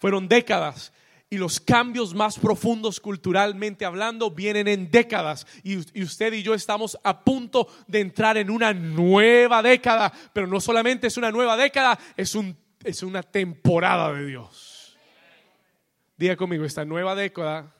Fueron 0.00 0.28
décadas. 0.28 0.92
Y 1.30 1.38
los 1.38 1.60
cambios 1.60 2.14
más 2.14 2.38
profundos 2.38 3.00
culturalmente 3.00 3.84
hablando 3.84 4.32
vienen 4.32 4.66
en 4.66 4.90
décadas. 4.90 5.46
Y, 5.62 5.76
usted 6.02 6.32
y 6.32 6.42
yo 6.42 6.54
estamos 6.54 6.98
a 7.04 7.22
punto 7.22 7.68
de 7.86 8.00
entrar 8.00 8.36
en 8.36 8.50
una 8.50 8.74
nueva 8.74 9.62
década. 9.62 10.12
Pero 10.32 10.48
no 10.48 10.60
solamente 10.60 11.06
es 11.06 11.16
una 11.16 11.30
nueva 11.30 11.56
década, 11.56 11.98
es, 12.16 12.34
un, 12.34 12.56
es 12.82 13.04
una 13.04 13.22
temporada 13.22 14.12
de 14.12 14.26
Dios. 14.26 14.96
Diga 16.16 16.36
conmigo, 16.36 16.64
esta 16.64 16.84
nueva 16.84 17.14
década, 17.14 17.72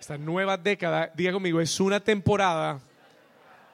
esta 0.00 0.16
nueva 0.16 0.56
década, 0.56 1.12
diga 1.14 1.32
conmigo, 1.32 1.60
es 1.60 1.80
una 1.80 2.00
temporada 2.00 2.80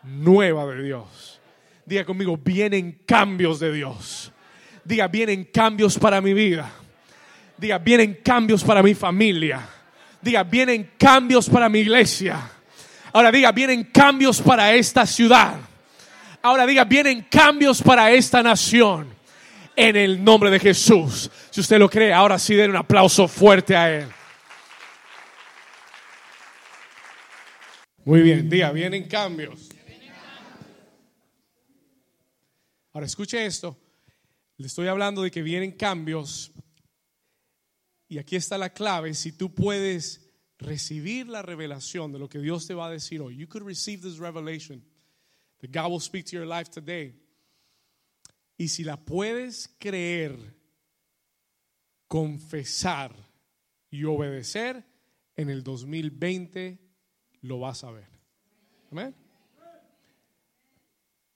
nueva 0.05 0.67
de 0.67 0.83
Dios. 0.83 1.41
Diga 1.87 2.05
conmigo, 2.05 2.37
vienen 2.37 3.01
cambios 3.07 3.61
de 3.61 3.73
Dios. 3.73 4.33
Diga, 4.85 5.09
vienen 5.09 5.45
cambios 5.45 5.99
para 5.99 6.21
mi 6.21 6.35
vida. 6.35 6.71
Diga, 7.57 7.79
vienen 7.79 8.21
cambios 8.25 8.65
para 8.65 8.83
mi 8.83 8.95
familia. 8.95 9.67
Diga, 10.21 10.43
vienen 10.43 10.93
cambios 10.99 11.49
para 11.49 11.69
mi 11.69 11.81
iglesia. 11.81 12.51
Ahora 13.13 13.31
diga, 13.31 13.53
vienen 13.53 13.85
cambios 13.85 14.41
para 14.41 14.75
esta 14.75 15.07
ciudad. 15.07 15.57
Ahora 16.43 16.67
diga, 16.67 16.85
vienen 16.85 17.27
cambios 17.31 17.81
para 17.83 18.11
esta 18.11 18.43
nación. 18.43 19.13
En 19.77 19.97
el 19.97 20.23
nombre 20.23 20.51
de 20.51 20.61
Jesús. 20.61 21.31
Si 21.51 21.61
usted 21.61 21.79
lo 21.79 21.91
cree, 21.91 22.13
ahora 22.13 22.39
sí 22.39 22.55
den 22.55 22.71
un 22.71 22.77
aplauso 22.77 23.27
fuerte 23.27 23.77
a 23.77 23.93
Él. 23.93 24.07
Muy 28.05 28.21
bien, 28.21 28.49
diga, 28.49 28.71
vienen 28.71 29.09
cambios. 29.09 29.74
Ahora 32.95 33.07
escuche 33.07 33.45
esto. 33.45 33.79
Le 34.57 34.69
estoy 34.69 34.87
hablando 34.87 35.23
de 35.23 35.31
que 35.31 35.43
vienen 35.43 35.73
cambios. 35.73 36.53
Y 38.09 38.17
aquí 38.17 38.37
está 38.37 38.57
la 38.57 38.71
clave. 38.71 39.13
Si 39.13 39.33
tú 39.33 39.55
puedes 39.55 40.25
recibir 40.59 41.29
la 41.29 41.43
revelación 41.43 42.13
de 42.13 42.19
lo 42.19 42.29
que 42.29 42.39
Dios 42.39 42.67
te 42.67 42.75
va 42.75 42.87
a 42.87 42.91
decir 42.91 43.21
hoy. 43.21 43.37
You 43.37 43.47
could 43.47 43.67
receive 43.67 44.03
this 44.03 44.19
revelation 44.19 44.83
that 45.61 45.71
God 45.71 45.91
will 45.91 46.01
speak 46.01 46.27
to 46.27 46.37
your 46.37 46.47
life 46.47 46.71
today. 46.71 47.15
Y 48.57 48.69
si 48.69 48.85
la 48.85 48.97
puedes 48.97 49.69
creer, 49.79 50.39
confesar 52.07 53.13
y 53.91 54.05
obedecer, 54.05 54.85
en 55.37 55.51
el 55.51 55.65
2020 55.65 56.79
lo 57.43 57.59
vas 57.59 57.83
a 57.83 57.91
ver. 57.91 58.09
Amén. 58.93 59.24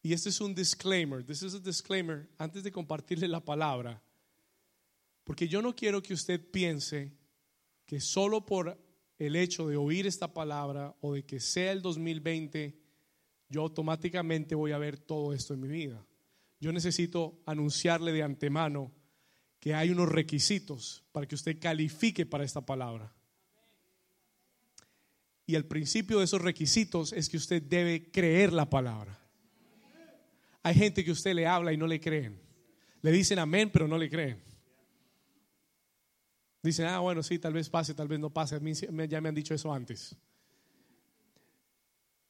Y 0.02 0.12
este 0.12 0.28
es 0.28 0.40
un 0.40 0.54
disclaimer, 0.54 1.24
this 1.24 1.42
is 1.42 1.54
a 1.54 1.58
disclaimer 1.58 2.28
antes 2.38 2.62
de 2.62 2.70
compartirle 2.70 3.26
la 3.28 3.44
palabra. 3.44 4.02
Porque 5.24 5.48
yo 5.48 5.60
no 5.60 5.74
quiero 5.74 6.02
que 6.02 6.14
usted 6.14 6.40
piense 6.50 7.12
que 7.84 8.00
solo 8.00 8.46
por 8.46 8.78
el 9.18 9.36
hecho 9.36 9.66
de 9.66 9.76
oír 9.76 10.06
esta 10.06 10.32
palabra 10.32 10.94
o 11.00 11.14
de 11.14 11.24
que 11.24 11.40
sea 11.40 11.72
el 11.72 11.82
2020, 11.82 12.78
yo 13.48 13.62
automáticamente 13.62 14.54
voy 14.54 14.72
a 14.72 14.78
ver 14.78 14.98
todo 14.98 15.32
esto 15.32 15.54
en 15.54 15.60
mi 15.60 15.68
vida. 15.68 16.06
Yo 16.60 16.72
necesito 16.72 17.40
anunciarle 17.46 18.12
de 18.12 18.22
antemano 18.22 18.92
que 19.60 19.74
hay 19.74 19.90
unos 19.90 20.08
requisitos 20.08 21.04
para 21.12 21.26
que 21.26 21.34
usted 21.34 21.58
califique 21.58 22.26
para 22.26 22.44
esta 22.44 22.64
palabra. 22.64 23.12
Y 25.46 25.54
el 25.54 25.64
principio 25.66 26.18
de 26.18 26.26
esos 26.26 26.42
requisitos 26.42 27.12
es 27.12 27.28
que 27.28 27.38
usted 27.38 27.62
debe 27.62 28.10
creer 28.10 28.52
la 28.52 28.68
palabra. 28.68 29.18
Hay 30.68 30.74
gente 30.74 31.02
que 31.02 31.10
usted 31.10 31.32
le 31.32 31.46
habla 31.46 31.72
y 31.72 31.78
no 31.78 31.86
le 31.86 31.98
creen. 31.98 32.38
Le 33.00 33.10
dicen 33.10 33.38
amén, 33.38 33.70
pero 33.72 33.88
no 33.88 33.96
le 33.96 34.10
creen. 34.10 34.38
Dicen, 36.62 36.84
ah, 36.84 36.98
bueno, 36.98 37.22
sí, 37.22 37.38
tal 37.38 37.54
vez 37.54 37.70
pase, 37.70 37.94
tal 37.94 38.06
vez 38.06 38.20
no 38.20 38.28
pase. 38.28 38.56
A 38.56 38.60
mí 38.60 38.74
ya 39.08 39.18
me 39.22 39.30
han 39.30 39.34
dicho 39.34 39.54
eso 39.54 39.72
antes. 39.72 40.14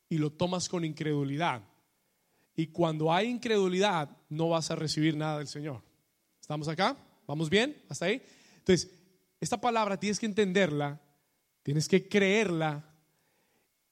Y 0.09 0.19
lo 0.19 0.31
tomas 0.31 0.69
con 0.69 0.85
incredulidad. 0.85 1.65
Y 2.55 2.69
cuando 2.69 3.13
hay 3.13 3.27
incredulidad, 3.27 4.17
no 4.29 4.51
vas 4.51 4.71
a 4.71 4.77
recibir 4.77 5.17
nada 5.17 5.39
del 5.39 5.49
Señor. 5.49 5.83
¿Estamos 6.41 6.69
acá? 6.69 6.97
¿Vamos 7.27 7.51
bien? 7.51 7.83
¿Hasta 7.89 8.05
ahí? 8.05 8.23
Entonces, 8.59 8.89
esta 9.41 9.61
palabra 9.61 9.99
tienes 9.99 10.21
que 10.21 10.27
entenderla, 10.27 11.03
tienes 11.65 11.89
que 11.89 12.09
creerla. 12.09 12.89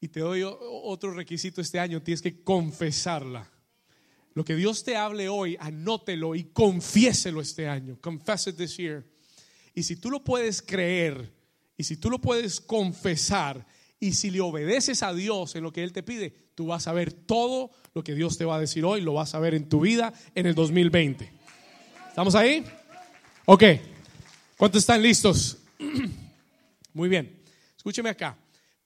Y 0.00 0.06
te 0.06 0.20
doy 0.20 0.44
otro 0.44 1.10
requisito 1.10 1.60
este 1.60 1.80
año, 1.80 2.00
tienes 2.00 2.22
que 2.22 2.44
confesarla. 2.44 3.55
Lo 4.37 4.45
que 4.45 4.55
Dios 4.55 4.85
te 4.85 4.97
hable 4.97 5.31
hoy, 5.31 5.57
anótelo 5.59 6.35
y 6.35 6.45
confiéselo 6.45 7.40
este 7.40 7.69
año. 7.69 7.97
Confess 8.02 8.49
it 8.49 8.57
this 8.57 8.76
year. 8.76 9.02
Y 9.75 9.83
si 9.83 9.97
tú 9.97 10.11
lo 10.11 10.23
puedes 10.23 10.61
creer, 10.61 11.33
y 11.75 11.85
si 11.85 11.97
tú 11.97 12.11
lo 12.11 12.21
puedes 12.21 12.61
confesar, 12.61 13.66
y 13.99 14.12
si 14.12 14.31
le 14.31 14.43
obedeces 14.43 15.02
a 15.02 15.14
Dios 15.14 15.55
en 15.57 15.62
lo 15.62 15.73
que 15.73 15.83
Él 15.83 15.95
te 15.95 16.02
pide, 16.02 16.35
tú 16.55 16.66
vas 16.66 16.87
a 16.87 16.93
ver 16.93 17.14
todo 17.14 17.71
lo 17.95 18.05
que 18.05 18.14
Dios 18.14 18.37
te 18.37 18.45
va 18.45 18.57
a 18.57 18.61
decir 18.61 18.85
hoy, 18.85 19.00
lo 19.00 19.14
vas 19.14 19.35
a 19.35 19.38
ver 19.38 19.55
en 19.55 19.71
tu 19.71 19.81
vida 19.81 20.12
en 20.35 20.45
el 20.45 20.55
2020. 20.55 21.33
¿Estamos 22.11 22.35
ahí? 22.35 22.62
Ok. 23.47 23.64
¿Cuántos 24.59 24.83
están 24.83 25.00
listos? 25.00 25.57
Muy 26.93 27.09
bien. 27.09 27.43
Escúcheme 27.75 28.11
acá. 28.11 28.37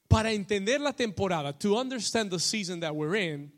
Para 0.06 0.30
entender 0.30 0.80
la 0.80 0.92
temporada, 0.92 1.58
to 1.58 1.76
understand 1.76 2.30
the 2.30 2.38
season 2.38 2.78
that 2.78 2.92
we're 2.94 3.20
in, 3.20 3.52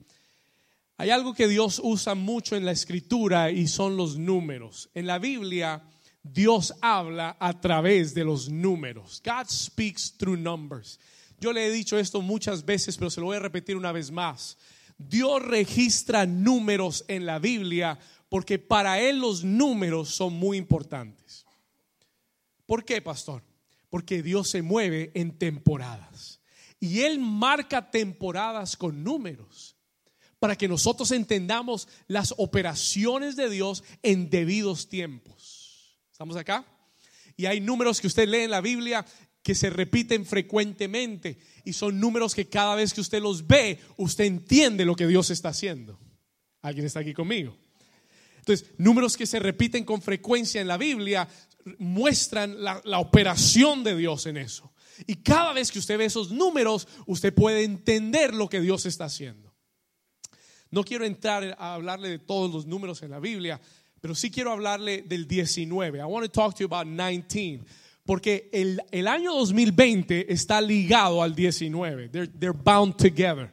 hay 0.99 1.11
algo 1.11 1.35
que 1.35 1.49
Dios 1.49 1.81
usa 1.83 2.15
mucho 2.15 2.57
en 2.57 2.65
la 2.65 2.73
escritura 2.73 3.51
y 3.51 3.67
son 3.67 3.97
los 3.97 4.17
números. 4.17 4.91
En 4.95 5.07
la 5.07 5.19
Biblia, 5.19 5.83
Dios 6.23 6.75
habla 6.81 7.37
a 7.41 7.61
través 7.61 8.15
de 8.15 8.25
los 8.25 8.49
números. 8.49 9.23
God 9.25 9.49
speaks 9.49 10.17
through 10.17 10.39
numbers. 10.39 11.01
Yo 11.41 11.53
le 11.53 11.67
he 11.67 11.73
dicho 11.73 11.99
esto 11.99 12.23
muchas 12.23 12.65
veces, 12.65 12.97
pero 12.97 13.11
se 13.11 13.21
lo 13.21 13.27
voy 13.27 13.37
a 13.37 13.41
repetir 13.41 13.77
una 13.77 13.91
vez 13.91 14.11
más. 14.11 14.57
Dios 14.97 15.43
registra 15.43 16.27
números 16.27 17.05
en 17.09 17.27
la 17.27 17.39
Biblia 17.39 17.99
porque 18.29 18.59
para 18.59 19.01
Él 19.01 19.19
los 19.19 19.43
números 19.43 20.11
son 20.11 20.35
muy 20.35 20.57
importantes. 20.57 21.45
¿Por 22.67 22.85
qué, 22.85 23.03
pastor? 23.03 23.43
Porque 23.91 24.23
Dios 24.23 24.49
se 24.49 24.63
mueve 24.63 25.11
en 25.15 25.37
temporadas. 25.37 26.41
Y 26.79 27.01
Él 27.01 27.19
marca 27.19 27.91
temporadas 27.91 28.77
con 28.77 29.03
números 29.03 29.72
para 30.43 30.57
que 30.57 30.67
nosotros 30.67 31.13
entendamos 31.13 31.87
las 32.09 32.35
operaciones 32.37 33.37
de 33.37 33.49
Dios 33.49 33.85
en 34.03 34.29
debidos 34.29 34.89
tiempos. 34.89 35.97
¿Estamos 36.11 36.35
acá? 36.35 36.67
Y 37.37 37.47
hay 37.47 37.61
números 37.61 38.01
que 38.01 38.09
usted 38.09 38.27
lee 38.27 38.39
en 38.39 38.51
la 38.51 38.61
Biblia 38.61 39.07
que 39.41 39.55
se 39.55 39.71
repiten 39.71 40.27
frecuentemente 40.27 41.39
y 41.65 41.75
son 41.75 42.01
números 42.01 42.35
que 42.35 42.49
cada 42.49 42.75
vez 42.75 42.93
que 42.93 43.01
usted 43.01 43.23
los 43.23 43.47
ve, 43.47 43.79
usted 43.99 44.25
entiende 44.25 44.85
lo 44.85 44.97
que 44.97 45.07
Dios 45.07 45.31
está 45.31 45.51
haciendo. 45.51 46.01
¿Alguien 46.61 46.87
está 46.87 46.99
aquí 46.99 47.15
conmigo? 47.15 47.57
Entonces, 48.39 48.69
números 48.79 49.17
que 49.17 49.27
se 49.27 49.39
repiten 49.39 49.85
con 49.85 50.03
frecuencia 50.03 50.61
en 50.61 50.67
la 50.67 50.77
Biblia 50.77 51.29
muestran 51.79 52.65
la, 52.65 52.81
la, 52.83 52.99
operación 52.99 53.85
de 53.85 53.97
Dios 53.97 54.27
en 54.27 54.39
eso. 54.39 54.73
Y 55.07 55.23
cada 55.23 55.53
vez 55.53 55.71
que 55.71 55.79
usted 55.79 55.99
ve 55.99 56.07
esos 56.07 56.33
números, 56.33 56.89
usted 57.07 57.33
puede 57.33 57.63
entender 57.63 58.35
lo 58.35 58.49
que 58.49 58.61
Dios 58.61 58.87
está 58.87 59.05
haciendo. 59.05 59.52
No 60.73 60.83
quiero 60.83 61.05
entrar 61.05 61.55
a 61.59 61.75
hablarle 61.75 62.09
de 62.09 62.19
todos 62.19 62.53
los 62.53 62.67
números 62.67 63.03
en 63.03 63.11
la 63.11 63.21
Biblia, 63.21 63.61
pero 64.01 64.17
sí 64.17 64.31
quiero 64.31 64.51
hablarle 64.51 65.03
del 65.03 65.29
19. 65.29 66.01
I 66.01 66.03
want 66.03 66.25
to 66.25 66.33
talk 66.33 66.55
to 66.57 66.65
you 66.65 66.67
about 66.67 66.89
19 66.89 67.65
porque 68.05 68.51
el, 68.53 68.83
el, 68.91 69.07
año 69.07 69.33
2020 69.33 70.33
está 70.33 70.61
ligado 70.61 71.23
al 71.23 71.35
19. 71.35 72.09
They're, 72.09 72.27
they're 72.27 72.53
bound 72.53 72.97
together. 72.97 73.53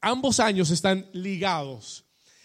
Ambos 0.00 0.38
años 0.38 0.70
están 0.70 1.06
ligados. 1.12 2.04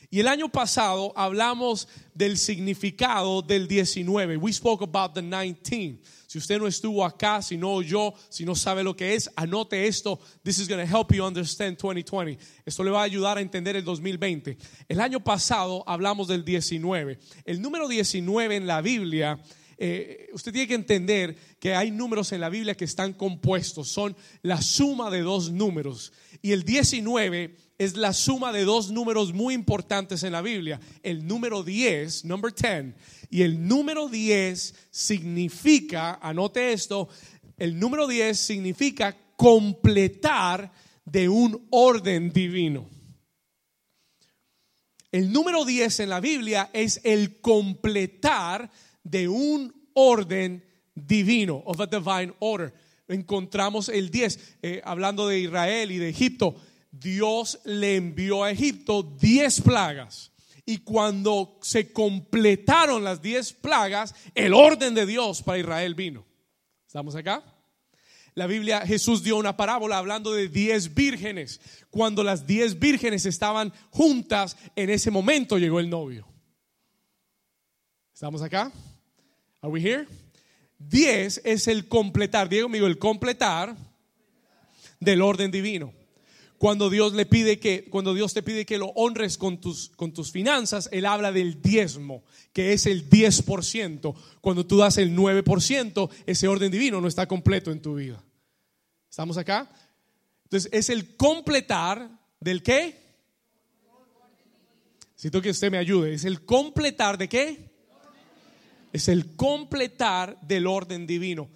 Y 0.09 0.19
el 0.19 0.27
año 0.27 0.49
pasado 0.49 1.12
hablamos 1.15 1.88
del 2.13 2.38
significado 2.38 3.41
del 3.41 3.67
19. 3.67 4.38
We 4.38 4.51
spoke 4.53 4.83
about 4.83 5.13
the 5.13 5.21
19. 5.21 5.99
Si 6.33 6.39
usted 6.39 6.57
no 6.57 6.65
estuvo 6.65 7.05
acá, 7.05 7.43
si 7.43 7.57
no 7.57 7.73
oyó, 7.73 8.11
si 8.27 8.43
no 8.43 8.55
sabe 8.55 8.83
lo 8.83 8.95
que 8.95 9.13
es, 9.13 9.29
anote 9.35 9.85
esto. 9.85 10.19
This 10.41 10.57
is 10.57 10.67
going 10.67 10.83
to 10.83 10.91
help 10.91 11.13
you 11.13 11.23
understand 11.23 11.77
2020. 11.77 12.39
Esto 12.65 12.83
le 12.83 12.89
va 12.89 13.01
a 13.01 13.03
ayudar 13.03 13.37
a 13.37 13.41
entender 13.41 13.75
el 13.75 13.83
2020. 13.83 14.57
El 14.89 14.99
año 14.99 15.23
pasado 15.23 15.83
hablamos 15.85 16.27
del 16.27 16.43
19. 16.43 17.19
El 17.45 17.61
número 17.61 17.87
19 17.87 18.55
en 18.55 18.65
la 18.65 18.81
Biblia 18.81 19.39
eh, 19.77 20.29
usted 20.33 20.51
tiene 20.51 20.67
que 20.67 20.75
entender 20.75 21.36
que 21.59 21.75
hay 21.75 21.91
números 21.91 22.31
en 22.31 22.41
la 22.41 22.49
Biblia 22.49 22.75
que 22.75 22.86
están 22.86 23.13
compuestos, 23.13 23.89
son 23.89 24.15
la 24.41 24.62
suma 24.62 25.09
de 25.09 25.21
dos 25.21 25.51
números. 25.51 26.13
Y 26.41 26.51
el 26.51 26.63
19 26.63 27.55
es 27.77 27.97
la 27.97 28.13
suma 28.13 28.51
de 28.51 28.65
dos 28.65 28.91
números 28.91 29.33
muy 29.33 29.53
importantes 29.53 30.23
en 30.23 30.33
la 30.33 30.41
Biblia. 30.41 30.79
El 31.01 31.27
número 31.27 31.63
10, 31.63 32.25
number 32.25 32.53
10, 32.53 32.95
y 33.29 33.41
el 33.41 33.67
número 33.67 34.09
10 34.09 34.75
significa, 34.89 36.19
anote 36.21 36.73
esto, 36.73 37.09
el 37.57 37.79
número 37.79 38.07
10 38.07 38.38
significa 38.38 39.17
completar 39.36 40.71
de 41.05 41.29
un 41.29 41.67
orden 41.71 42.31
divino. 42.31 42.89
El 45.12 45.31
número 45.31 45.63
10 45.63 45.99
en 45.99 46.09
la 46.09 46.19
Biblia 46.19 46.71
es 46.73 46.99
el 47.03 47.39
completar 47.39 48.71
de 49.03 49.27
un 49.27 49.73
orden 49.93 50.63
divino, 50.95 51.61
of 51.65 51.79
a 51.79 51.85
divine 51.85 52.33
order. 52.39 52.73
Encontramos 53.07 53.89
el 53.89 54.09
10, 54.09 54.57
eh, 54.61 54.81
hablando 54.83 55.27
de 55.27 55.39
Israel 55.39 55.91
y 55.91 55.97
de 55.97 56.09
Egipto. 56.09 56.55
Dios 56.91 57.59
le 57.65 57.95
envió 57.95 58.43
a 58.43 58.51
Egipto 58.51 59.03
10 59.03 59.61
plagas. 59.61 60.31
Y 60.65 60.77
cuando 60.79 61.59
se 61.61 61.91
completaron 61.91 63.03
las 63.03 63.21
10 63.21 63.53
plagas, 63.53 64.15
el 64.33 64.53
orden 64.53 64.93
de 64.93 65.05
Dios 65.05 65.41
para 65.41 65.59
Israel 65.59 65.95
vino. 65.95 66.25
¿Estamos 66.85 67.15
acá? 67.15 67.43
La 68.35 68.47
Biblia, 68.47 68.81
Jesús 68.81 69.23
dio 69.23 69.37
una 69.37 69.57
parábola 69.57 69.97
hablando 69.97 70.31
de 70.31 70.47
10 70.47 70.95
vírgenes. 70.95 71.59
Cuando 71.89 72.23
las 72.23 72.47
10 72.47 72.79
vírgenes 72.79 73.25
estaban 73.25 73.73
juntas, 73.91 74.57
en 74.75 74.89
ese 74.89 75.11
momento 75.11 75.57
llegó 75.57 75.79
el 75.79 75.89
novio. 75.89 76.27
¿Estamos 78.13 78.41
acá? 78.41 78.71
Are 79.63 79.71
we 79.71 79.82
here? 79.82 80.06
10 80.78 81.41
es 81.45 81.69
el 81.69 81.88
completar, 81.88 82.49
Diego 82.49 82.65
amigo, 82.65 82.86
el 82.86 82.99
completar 82.99 83.78
del 84.99 85.21
orden 85.21 85.52
divino. 85.52 85.93
Cuando 86.58 86.89
Dios 86.89 87.13
le 87.13 87.26
pide 87.26 87.60
que, 87.60 87.86
cuando 87.89 88.13
Dios 88.13 88.34
te 88.34 88.43
pide 88.43 88.65
que 88.65 88.78
lo 88.78 88.88
honres 88.88 89.38
con 89.38 89.62
tus, 89.62 89.89
con 89.95 90.13
tus 90.13 90.34
finanzas, 90.34 90.89
Él 90.91 91.06
habla 91.06 91.32
del 91.32 91.62
diezmo, 91.62 92.26
que 92.52 92.73
es 92.73 92.86
el 92.86 93.10
10%. 93.10 94.13
Cuando 94.41 94.65
tú 94.65 94.78
das 94.78 94.97
el 94.97 95.15
9%, 95.15 96.10
ese 96.26 96.47
orden 96.49 96.69
divino 96.69 96.99
no 96.99 97.08
está 97.08 97.26
completo 97.26 97.71
en 97.71 97.82
tu 97.82 97.95
vida. 97.95 98.21
¿Estamos 99.10 99.38
acá? 99.38 99.71
Entonces, 100.43 100.69
es 100.73 100.89
el 100.89 101.15
completar 101.15 102.10
del 102.41 102.62
qué? 102.62 103.02
Siento 105.15 105.41
que 105.41 105.52
usted 105.52 105.71
me 105.71 105.78
ayude. 105.78 106.13
Es 106.13 106.26
el 106.26 106.43
completar 106.43 107.17
de 107.17 107.30
qué? 107.30 107.72
Es 108.93 109.08
el 109.10 109.36
completar 109.36 110.39
del 110.41 110.67
orden 110.67 111.06
divino. 111.08 111.49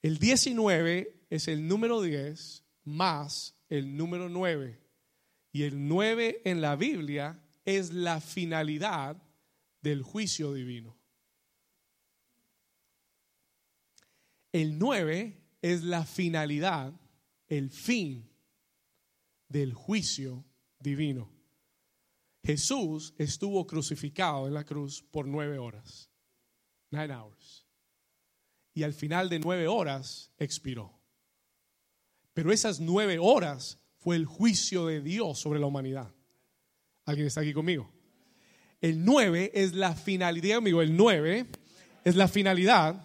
El 0.00 0.18
19 0.18 1.26
es 1.30 1.46
el 1.46 1.68
número 1.68 2.00
10 2.00 2.64
más 2.84 3.54
el 3.68 3.96
número 3.96 4.28
9. 4.28 4.80
Y 5.52 5.62
el 5.64 5.86
9 5.86 6.42
en 6.44 6.60
la 6.60 6.74
Biblia 6.76 7.42
es 7.64 7.92
la 7.92 8.20
finalidad 8.20 9.22
del 9.82 10.02
juicio 10.02 10.52
divino. 10.54 10.98
El 14.52 14.78
9 14.78 15.38
es 15.60 15.84
la 15.84 16.04
finalidad, 16.04 16.92
el 17.46 17.70
fin 17.70 18.30
del 19.48 19.74
juicio 19.74 20.44
divino. 20.78 21.30
Jesús 22.42 23.14
estuvo 23.18 23.66
crucificado 23.66 24.46
en 24.46 24.54
la 24.54 24.64
cruz 24.64 25.02
por 25.02 25.26
nueve 25.26 25.58
horas. 25.58 26.11
Nine 26.92 27.12
hours. 27.12 27.66
Y 28.74 28.84
al 28.84 28.92
final 28.92 29.28
de 29.28 29.38
nueve 29.38 29.66
horas 29.66 30.30
expiró. 30.38 30.92
Pero 32.34 32.52
esas 32.52 32.80
nueve 32.80 33.18
horas 33.18 33.78
fue 33.98 34.16
el 34.16 34.26
juicio 34.26 34.86
de 34.86 35.00
Dios 35.00 35.38
sobre 35.38 35.58
la 35.58 35.66
humanidad. 35.66 36.14
¿Alguien 37.04 37.26
está 37.26 37.40
aquí 37.40 37.52
conmigo? 37.52 37.90
El 38.80 39.04
nueve 39.04 39.50
es 39.54 39.74
la 39.74 39.94
finalidad, 39.94 40.58
amigo, 40.58 40.82
el 40.82 40.96
nueve 40.96 41.46
es 42.04 42.16
la 42.16 42.28
finalidad 42.28 43.02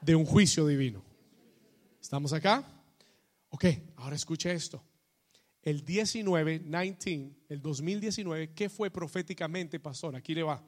de 0.00 0.14
un 0.14 0.24
juicio 0.24 0.66
divino. 0.66 1.04
¿Estamos 2.00 2.32
acá? 2.32 2.64
Ok, 3.50 3.66
ahora 3.96 4.16
escuche 4.16 4.52
esto. 4.52 4.82
El 5.62 5.84
19, 5.84 6.60
19, 6.60 7.36
el 7.48 7.60
2019, 7.60 8.54
¿qué 8.54 8.68
fue 8.68 8.90
proféticamente, 8.90 9.78
pastor? 9.78 10.16
Aquí 10.16 10.34
le 10.34 10.42
va. 10.42 10.64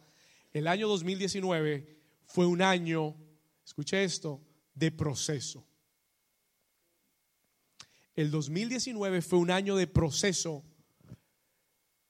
El 0.52 0.66
año 0.66 0.86
2019 0.88 2.01
fue 2.32 2.46
un 2.46 2.62
año, 2.62 3.14
escuche 3.62 4.02
esto, 4.02 4.40
de 4.72 4.90
proceso. 4.90 5.66
El 8.14 8.30
2019 8.30 9.20
fue 9.20 9.38
un 9.38 9.50
año 9.50 9.76
de 9.76 9.86
proceso 9.86 10.64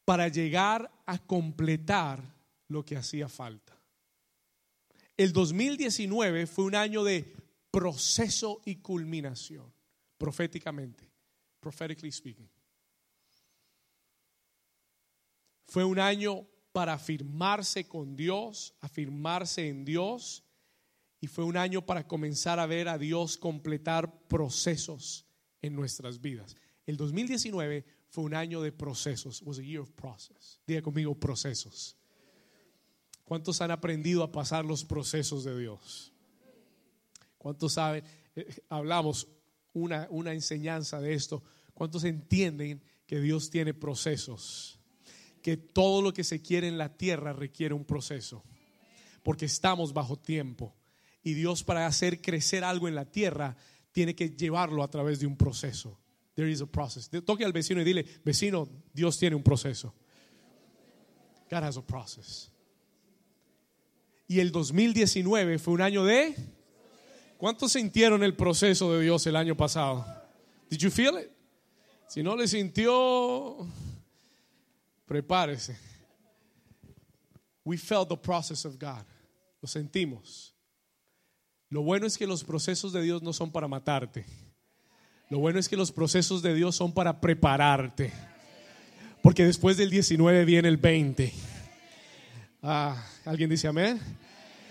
para 0.05 0.29
llegar 0.29 0.93
a 1.07 1.19
completar 1.19 2.37
lo 2.69 2.85
que 2.85 2.97
hacía 2.97 3.29
falta. 3.29 3.77
El 5.17 5.33
2019 5.33 6.47
fue 6.47 6.67
un 6.67 6.77
año 6.77 7.03
de 7.03 7.35
proceso 7.73 8.63
y 8.65 8.77
culminación, 8.77 9.75
proféticamente, 10.19 11.11
prophetically 11.59 12.13
speaking. 12.13 12.49
Fue 15.67 15.83
un 15.83 15.99
año 15.99 16.47
para 16.73 16.95
afirmarse 16.95 17.87
con 17.87 18.17
Dios, 18.17 18.75
afirmarse 18.81 19.69
en 19.69 19.85
Dios, 19.85 20.45
y 21.21 21.29
fue 21.29 21.45
un 21.45 21.57
año 21.57 21.87
para 21.87 22.07
comenzar 22.09 22.59
a 22.59 22.67
ver 22.67 22.89
a 22.89 22.99
Dios 22.99 23.37
completar 23.37 24.27
procesos 24.27 25.25
en 25.61 25.77
nuestras 25.77 26.21
vidas. 26.21 26.57
El 26.85 26.97
2019 26.97 27.85
fue 28.09 28.25
un 28.25 28.35
año 28.35 28.61
de 28.61 28.73
procesos, 28.73 29.41
was 29.43 29.59
a 29.59 29.63
year 29.63 29.81
of 29.81 29.91
process. 29.93 30.59
Diga 30.67 30.83
conmigo 30.83 31.15
procesos. 31.15 31.97
¿Cuántos 33.25 33.61
han 33.61 33.71
aprendido 33.71 34.25
a 34.25 34.33
pasar 34.33 34.65
los 34.65 34.85
procesos 34.85 35.45
de 35.45 35.59
Dios? 35.59 36.13
¿Cuántos 37.39 37.75
saben? 37.75 38.05
Eh, 38.35 38.47
hablamos 38.69 39.29
una, 39.73 40.09
una 40.11 40.33
enseñanza 40.33 41.01
de 41.01 41.15
esto. 41.15 41.43
¿Cuántos 41.73 42.05
entienden 42.05 42.83
que 43.07 43.21
Dios 43.21 43.49
tiene 43.49 43.75
procesos? 43.75 44.82
Que 45.43 45.57
todo 45.57 46.03
lo 46.03 46.13
que 46.13 46.25
se 46.25 46.41
quiere 46.41 46.69
en 46.69 46.79
la 46.79 46.97
tierra 46.97 47.33
requiere 47.33 47.75
un 47.75 47.85
proceso. 47.85 48.45
Porque 49.23 49.47
estamos 49.47 49.93
bajo 49.93 50.19
tiempo. 50.19 50.75
Y 51.23 51.35
Dios 51.35 51.63
para 51.63 51.87
hacer 51.87 52.21
crecer 52.21 52.65
algo 52.65 52.89
en 52.89 52.95
la 52.95 53.05
tierra 53.05 53.57
tiene 53.93 54.15
que 54.15 54.31
llevarlo 54.31 54.83
a 54.83 54.91
través 54.91 55.21
de 55.21 55.27
un 55.27 55.37
proceso. 55.37 55.99
There 56.35 56.51
is 56.51 56.63
a 56.63 56.67
process. 56.67 57.11
Toque 57.25 57.45
al 57.45 57.53
vecino 57.53 57.81
y 57.81 57.85
dile, 57.85 58.07
vecino, 58.25 58.69
Dios 58.93 59.19
tiene 59.19 59.37
un 59.37 59.43
proceso. 59.43 59.95
God 61.51 61.65
has 61.65 61.77
a 61.77 61.87
process. 61.87 62.51
Y 64.27 64.41
el 64.41 64.51
2019 64.51 65.59
fue 65.59 65.75
un 65.75 65.83
año 65.83 66.05
de 66.05 66.35
¿Cuántos 67.43 67.73
sintieron 67.73 68.23
el 68.23 68.37
proceso 68.37 68.93
de 68.93 69.03
Dios 69.03 69.27
el 69.27 69.35
año 69.35 69.57
pasado? 69.57 70.07
Did 70.71 70.79
you 70.79 70.93
feel 70.93 71.19
it? 71.19 71.29
Si 72.07 72.23
no 72.23 72.37
le 72.37 72.47
sintió, 72.47 73.67
prepárese. 75.13 75.77
We 77.67 77.77
felt 77.77 78.09
the 78.09 78.17
process 78.17 78.65
of 78.65 78.79
God. 78.79 79.05
Lo 79.61 79.69
sentimos. 79.69 80.55
Lo 81.69 81.83
bueno 81.83 82.07
es 82.07 82.17
que 82.17 82.27
los 82.27 82.43
procesos 82.43 82.95
de 82.95 83.03
Dios 83.03 83.23
no 83.23 83.35
son 83.35 83.53
para 83.53 83.69
matarte. 83.69 84.25
Lo 85.29 85.39
bueno 85.39 85.59
es 85.59 85.69
que 85.69 85.77
los 85.77 85.93
procesos 85.93 86.41
de 86.41 86.55
Dios 86.55 86.77
son 86.77 86.95
para 86.95 87.21
prepararte. 87.21 88.11
Porque 89.23 89.45
después 89.45 89.77
del 89.77 89.91
19 89.91 90.47
viene 90.47 90.69
el 90.69 90.79
20. 90.79 91.31
Ah, 92.63 93.07
¿Alguien 93.27 93.51
dice 93.51 93.69
amén? 93.69 94.01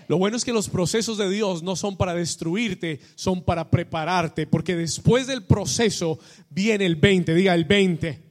Lo 0.07 0.17
bueno 0.17 0.37
es 0.37 0.43
que 0.43 0.53
los 0.53 0.69
procesos 0.69 1.19
de 1.19 1.29
Dios 1.29 1.61
no 1.61 1.75
son 1.75 1.97
para 1.97 2.15
destruirte, 2.15 2.99
son 3.13 3.43
para 3.43 3.69
prepararte, 3.69 4.47
porque 4.47 4.75
después 4.75 5.27
del 5.27 5.43
proceso 5.43 6.19
viene 6.49 6.87
el 6.87 6.95
20, 6.95 7.35
diga 7.35 7.53
el 7.53 7.65
20. 7.65 8.30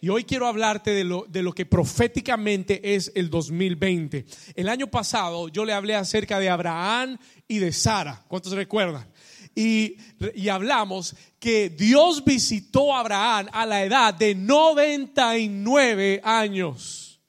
Y 0.00 0.10
hoy 0.10 0.24
quiero 0.24 0.46
hablarte 0.46 0.92
de 0.92 1.02
lo, 1.02 1.26
de 1.28 1.42
lo 1.42 1.52
que 1.52 1.66
proféticamente 1.66 2.94
es 2.94 3.10
el 3.16 3.30
2020. 3.30 4.24
El 4.54 4.68
año 4.68 4.86
pasado 4.86 5.48
yo 5.48 5.64
le 5.64 5.72
hablé 5.72 5.96
acerca 5.96 6.38
de 6.38 6.48
Abraham 6.48 7.18
y 7.48 7.58
de 7.58 7.72
Sara. 7.72 8.24
¿Cuántos 8.28 8.52
recuerdan? 8.52 9.08
Y, 9.56 9.96
y, 10.34 10.48
hablamos 10.50 11.16
que 11.40 11.68
Dios 11.68 12.24
visitó 12.24 12.94
a 12.94 13.00
Abraham 13.00 13.48
a 13.52 13.66
la 13.66 13.82
edad 13.82 14.14
de 14.14 14.36
99 14.36 16.20
años. 16.22 17.20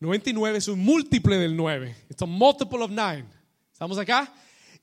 99 0.00 0.58
es 0.58 0.68
un 0.68 0.80
múltiple 0.80 1.38
del 1.38 1.56
9. 1.56 1.96
It's 2.10 2.20
a 2.20 2.26
multiple 2.26 2.82
of 2.82 2.90
9. 2.90 3.24
¿Estamos 3.72 3.96
acá? 3.96 4.30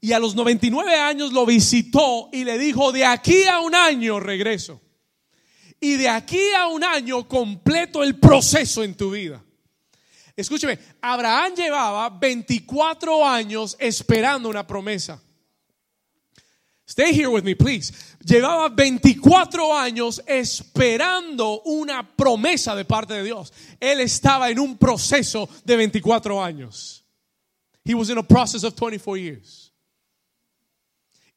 Y 0.02 0.14
a 0.14 0.20
los 0.20 0.36
99 0.36 0.96
años 0.96 1.32
lo 1.32 1.46
visitó 1.46 2.30
y 2.32 2.44
le 2.44 2.58
dijo, 2.58 2.92
de 2.92 3.06
aquí 3.06 3.44
a 3.44 3.60
un 3.60 3.76
año 3.76 4.20
regreso. 4.20 4.82
Y 5.80 5.98
de 5.98 6.10
aquí 6.10 6.42
a 6.58 6.68
un 6.68 6.84
año 6.84 7.28
completo 7.28 8.04
el 8.04 8.18
proceso 8.20 8.84
en 8.84 8.96
tu 8.96 9.12
vida. 9.12 9.44
Escúcheme, 10.36 10.78
Abraham 11.02 11.54
llevaba 11.56 12.10
24 12.10 13.26
años 13.26 13.76
esperando 13.80 14.50
una 14.50 14.66
promesa. 14.68 15.22
Stay 16.88 17.14
here 17.14 17.30
with 17.30 17.44
me, 17.44 17.56
please. 17.56 17.92
Llevaba 18.24 18.70
24 18.70 19.76
años 19.76 20.22
esperando 20.28 21.62
una 21.64 22.04
promesa 22.16 22.76
de 22.76 22.86
parte 22.86 23.16
de 23.16 23.24
Dios. 23.24 23.52
Él 23.80 24.02
estaba 24.02 24.50
en 24.50 24.60
un 24.60 24.78
proceso 24.78 25.50
de 25.64 25.78
24 25.78 26.44
años. 26.44 27.04
He 27.84 27.94
was 27.94 28.10
in 28.10 28.18
a 28.18 28.24
process 28.24 28.64
of 28.64 28.76
24 28.76 29.18
years. 29.18 29.72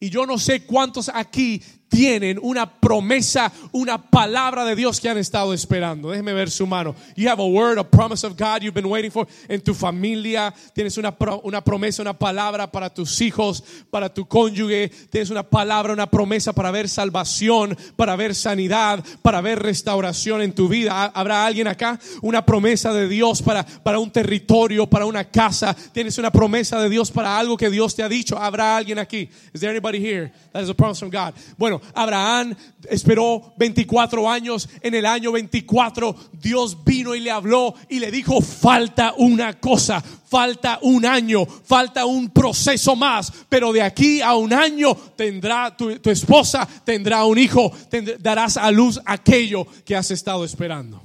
Y 0.01 0.11
yo 0.11 0.27
no 0.27 0.39
sé 0.39 0.65
cuántos 0.65 1.09
aquí 1.09 1.63
tienen 1.89 2.39
una 2.43 2.71
promesa, 2.71 3.53
una 3.73 3.99
palabra 3.99 4.65
de 4.65 4.77
Dios 4.77 5.01
que 5.01 5.09
han 5.09 5.19
estado 5.19 5.53
esperando. 5.55 6.11
Déjeme 6.11 6.33
ver 6.33 6.51
su 6.51 6.67
mano. 6.67 6.95
You 7.17 7.29
have 7.29 7.43
a 7.43 7.47
word, 7.47 7.79
a 7.79 7.85
promise 7.85 8.27
of 8.27 8.37
God 8.37 8.63
you've 8.63 8.75
been 8.75 8.87
waiting 8.87 9.11
for. 9.11 9.27
En 9.49 9.61
tu 9.61 9.75
familia 9.75 10.55
tienes 10.75 10.99
una, 10.99 11.17
una 11.43 11.63
promesa, 11.63 12.03
una 12.03 12.19
palabra 12.19 12.71
para 12.71 12.93
tus 12.93 13.21
hijos, 13.21 13.65
para 13.91 14.13
tu 14.13 14.27
cónyuge. 14.27 14.91
Tienes 15.11 15.31
una 15.31 15.43
palabra, 15.43 15.93
una 15.93 16.09
promesa 16.09 16.53
para 16.53 16.71
ver 16.71 16.89
salvación, 16.89 17.77
para 17.97 18.17
ver 18.17 18.35
sanidad, 18.35 19.05
para 19.23 19.41
ver 19.41 19.59
restauración 19.59 20.43
en 20.43 20.53
tu 20.53 20.69
vida. 20.69 21.07
¿Habrá 21.15 21.47
alguien 21.47 21.69
acá? 21.69 21.99
Una 22.23 22.45
promesa 22.45 22.93
de 22.93 23.09
Dios 23.09 23.43
para, 23.43 23.65
para 23.65 23.99
un 23.99 24.11
territorio, 24.11 24.87
para 24.87 25.07
una 25.07 25.25
casa. 25.25 25.75
Tienes 25.93 26.19
una 26.19 26.31
promesa 26.31 26.81
de 26.81 26.89
Dios 26.89 27.11
para 27.11 27.39
algo 27.39 27.57
que 27.57 27.71
Dios 27.71 27.95
te 27.95 28.03
ha 28.03 28.09
dicho. 28.09 28.39
¿Habrá 28.39 28.77
alguien 28.77 28.99
aquí? 28.99 29.29
Is 29.53 29.61
there 29.61 29.71
anybody 29.71 29.99
here 29.99 30.31
that 30.53 30.63
is 30.63 30.71
a 30.71 30.75
promise 30.75 31.01
from 31.01 31.11
God? 31.11 31.35
Bueno, 31.57 31.78
Abraham 31.95 32.55
esperó 32.89 33.55
24 33.57 34.29
años. 34.31 34.69
En 34.81 34.95
el 34.95 35.07
año 35.07 35.33
24 35.33 36.15
Dios 36.33 36.85
vino 36.85 37.15
y 37.15 37.21
le 37.21 37.31
habló 37.31 37.75
y 37.89 37.99
le 37.99 38.11
dijo, 38.11 38.41
falta 38.41 39.15
una 39.17 39.59
cosa, 39.59 40.01
falta 40.01 40.79
un 40.83 41.05
año, 41.07 41.47
falta 41.47 42.05
un 42.07 42.31
proceso 42.31 42.97
más, 42.97 43.33
pero 43.49 43.73
de 43.73 43.83
aquí 43.83 44.21
a 44.21 44.35
un 44.35 44.53
año 44.53 44.95
tendrá 44.95 45.77
tu, 45.77 45.91
esposa, 46.11 46.69
tendrá 46.85 47.25
un 47.25 47.39
hijo, 47.39 47.73
darás 48.21 48.57
a 48.57 48.71
luz 48.71 49.01
aquello 49.05 49.67
que 49.85 49.97
has 49.97 50.11
estado 50.11 50.45
esperando. 50.45 51.03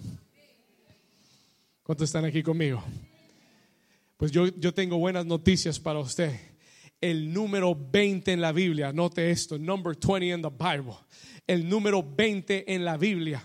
¿Cuántos 1.84 2.10
están 2.10 2.26
aquí 2.26 2.42
conmigo? 2.42 2.84
Pues 4.18 4.32
yo, 4.32 4.48
yo 4.48 4.74
tengo 4.74 4.98
buenas 4.98 5.26
noticias 5.26 5.80
para 5.80 6.00
usted 6.00 6.53
el 7.04 7.34
número 7.34 7.76
20 7.76 8.32
en 8.32 8.39
la 8.39 8.54
Biblia. 8.54 8.94
Note 8.94 9.30
esto, 9.30 9.58
number 9.58 9.94
20 9.94 10.28
in 10.28 10.42
the 10.42 10.50
Bible. 10.50 10.96
El 11.46 11.68
número 11.68 12.02
20 12.02 12.74
en 12.74 12.86
la 12.86 12.96
Biblia 12.96 13.44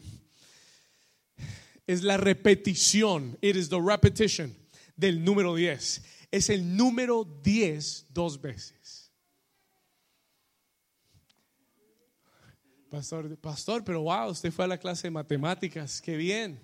es 1.84 2.04
la 2.04 2.16
repetición. 2.16 3.36
It 3.42 3.56
is 3.56 3.68
the 3.68 3.80
repetition 3.80 4.54
del 4.96 5.24
número 5.24 5.56
10. 5.56 6.02
Es 6.30 6.50
el 6.50 6.76
número 6.76 7.24
10 7.42 8.06
dos 8.14 8.40
veces. 8.40 9.10
Pastor, 12.88 13.36
pastor, 13.38 13.82
pero 13.84 14.02
wow, 14.02 14.30
usted 14.30 14.52
fue 14.52 14.66
a 14.66 14.68
la 14.68 14.78
clase 14.78 15.08
de 15.08 15.10
matemáticas, 15.10 16.00
qué 16.00 16.16
bien. 16.16 16.60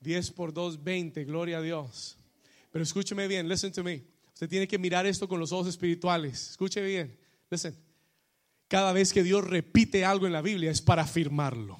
10 0.00 0.32
por 0.32 0.52
2, 0.52 0.82
20, 0.82 1.24
gloria 1.24 1.58
a 1.58 1.62
Dios. 1.62 2.18
Pero 2.72 2.82
escúcheme 2.82 3.28
bien, 3.28 3.48
listen 3.48 3.70
to 3.70 3.84
me. 3.84 4.02
Usted 4.34 4.48
tiene 4.48 4.68
que 4.68 4.78
mirar 4.78 5.06
esto 5.06 5.28
con 5.28 5.38
los 5.38 5.52
ojos 5.52 5.68
espirituales. 5.68 6.50
Escuche 6.50 6.80
bien. 6.82 7.16
Listen. 7.50 7.76
Cada 8.68 8.92
vez 8.94 9.12
que 9.12 9.22
Dios 9.22 9.44
repite 9.44 10.04
algo 10.04 10.26
en 10.26 10.32
la 10.32 10.40
Biblia 10.40 10.70
es 10.70 10.80
para 10.80 11.02
afirmarlo. 11.02 11.78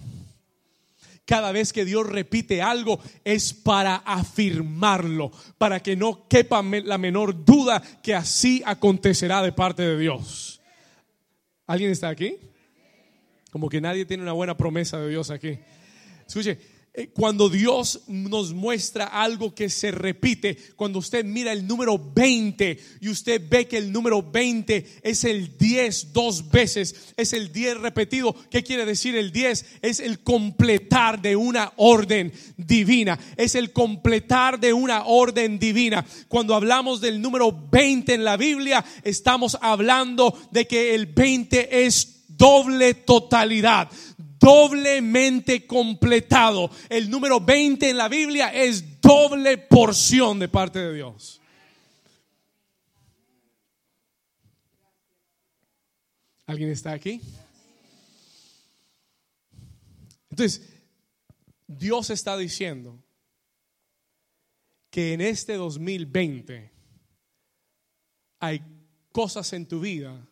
Cada 1.24 1.52
vez 1.52 1.72
que 1.72 1.84
Dios 1.84 2.06
repite 2.06 2.60
algo 2.60 3.00
es 3.24 3.54
para 3.54 3.96
afirmarlo, 3.96 5.30
para 5.56 5.80
que 5.80 5.96
no 5.96 6.28
quepa 6.28 6.62
la 6.62 6.98
menor 6.98 7.44
duda 7.44 7.80
que 8.02 8.14
así 8.14 8.62
acontecerá 8.66 9.40
de 9.40 9.52
parte 9.52 9.82
de 9.82 9.98
Dios. 9.98 10.60
¿Alguien 11.66 11.92
está 11.92 12.08
aquí? 12.08 12.36
Como 13.50 13.68
que 13.68 13.80
nadie 13.80 14.04
tiene 14.04 14.24
una 14.24 14.32
buena 14.32 14.56
promesa 14.56 14.98
de 14.98 15.08
Dios 15.08 15.30
aquí. 15.30 15.58
Escuche, 16.26 16.58
cuando 17.14 17.48
Dios 17.48 18.02
nos 18.06 18.52
muestra 18.52 19.06
algo 19.06 19.54
que 19.54 19.70
se 19.70 19.90
repite, 19.90 20.58
cuando 20.76 20.98
usted 20.98 21.24
mira 21.24 21.50
el 21.50 21.66
número 21.66 21.98
20 21.98 22.78
y 23.00 23.08
usted 23.08 23.40
ve 23.48 23.66
que 23.66 23.78
el 23.78 23.90
número 23.90 24.22
20 24.22 25.00
es 25.02 25.24
el 25.24 25.56
10 25.56 26.12
dos 26.12 26.50
veces, 26.50 27.14
es 27.16 27.32
el 27.32 27.50
10 27.50 27.78
repetido, 27.78 28.36
¿qué 28.50 28.62
quiere 28.62 28.84
decir 28.84 29.16
el 29.16 29.32
10? 29.32 29.64
Es 29.80 30.00
el 30.00 30.22
completar 30.22 31.22
de 31.22 31.34
una 31.34 31.72
orden 31.76 32.30
divina, 32.58 33.18
es 33.38 33.54
el 33.54 33.72
completar 33.72 34.60
de 34.60 34.74
una 34.74 35.06
orden 35.06 35.58
divina. 35.58 36.04
Cuando 36.28 36.54
hablamos 36.54 37.00
del 37.00 37.22
número 37.22 37.68
20 37.70 38.12
en 38.12 38.24
la 38.24 38.36
Biblia, 38.36 38.84
estamos 39.02 39.56
hablando 39.62 40.38
de 40.50 40.66
que 40.66 40.94
el 40.94 41.06
20 41.06 41.86
es 41.86 42.18
doble 42.28 42.92
totalidad 42.92 43.88
doblemente 44.42 45.66
completado. 45.66 46.68
El 46.88 47.08
número 47.08 47.40
20 47.40 47.88
en 47.88 47.96
la 47.96 48.08
Biblia 48.08 48.48
es 48.48 49.00
doble 49.00 49.56
porción 49.56 50.40
de 50.40 50.48
parte 50.48 50.80
de 50.80 50.94
Dios. 50.94 51.40
¿Alguien 56.44 56.70
está 56.70 56.92
aquí? 56.92 57.20
Entonces, 60.28 60.68
Dios 61.68 62.10
está 62.10 62.36
diciendo 62.36 62.98
que 64.90 65.12
en 65.12 65.20
este 65.20 65.54
2020 65.54 66.70
hay 68.40 68.62
cosas 69.12 69.52
en 69.52 69.66
tu 69.66 69.80
vida 69.80 70.28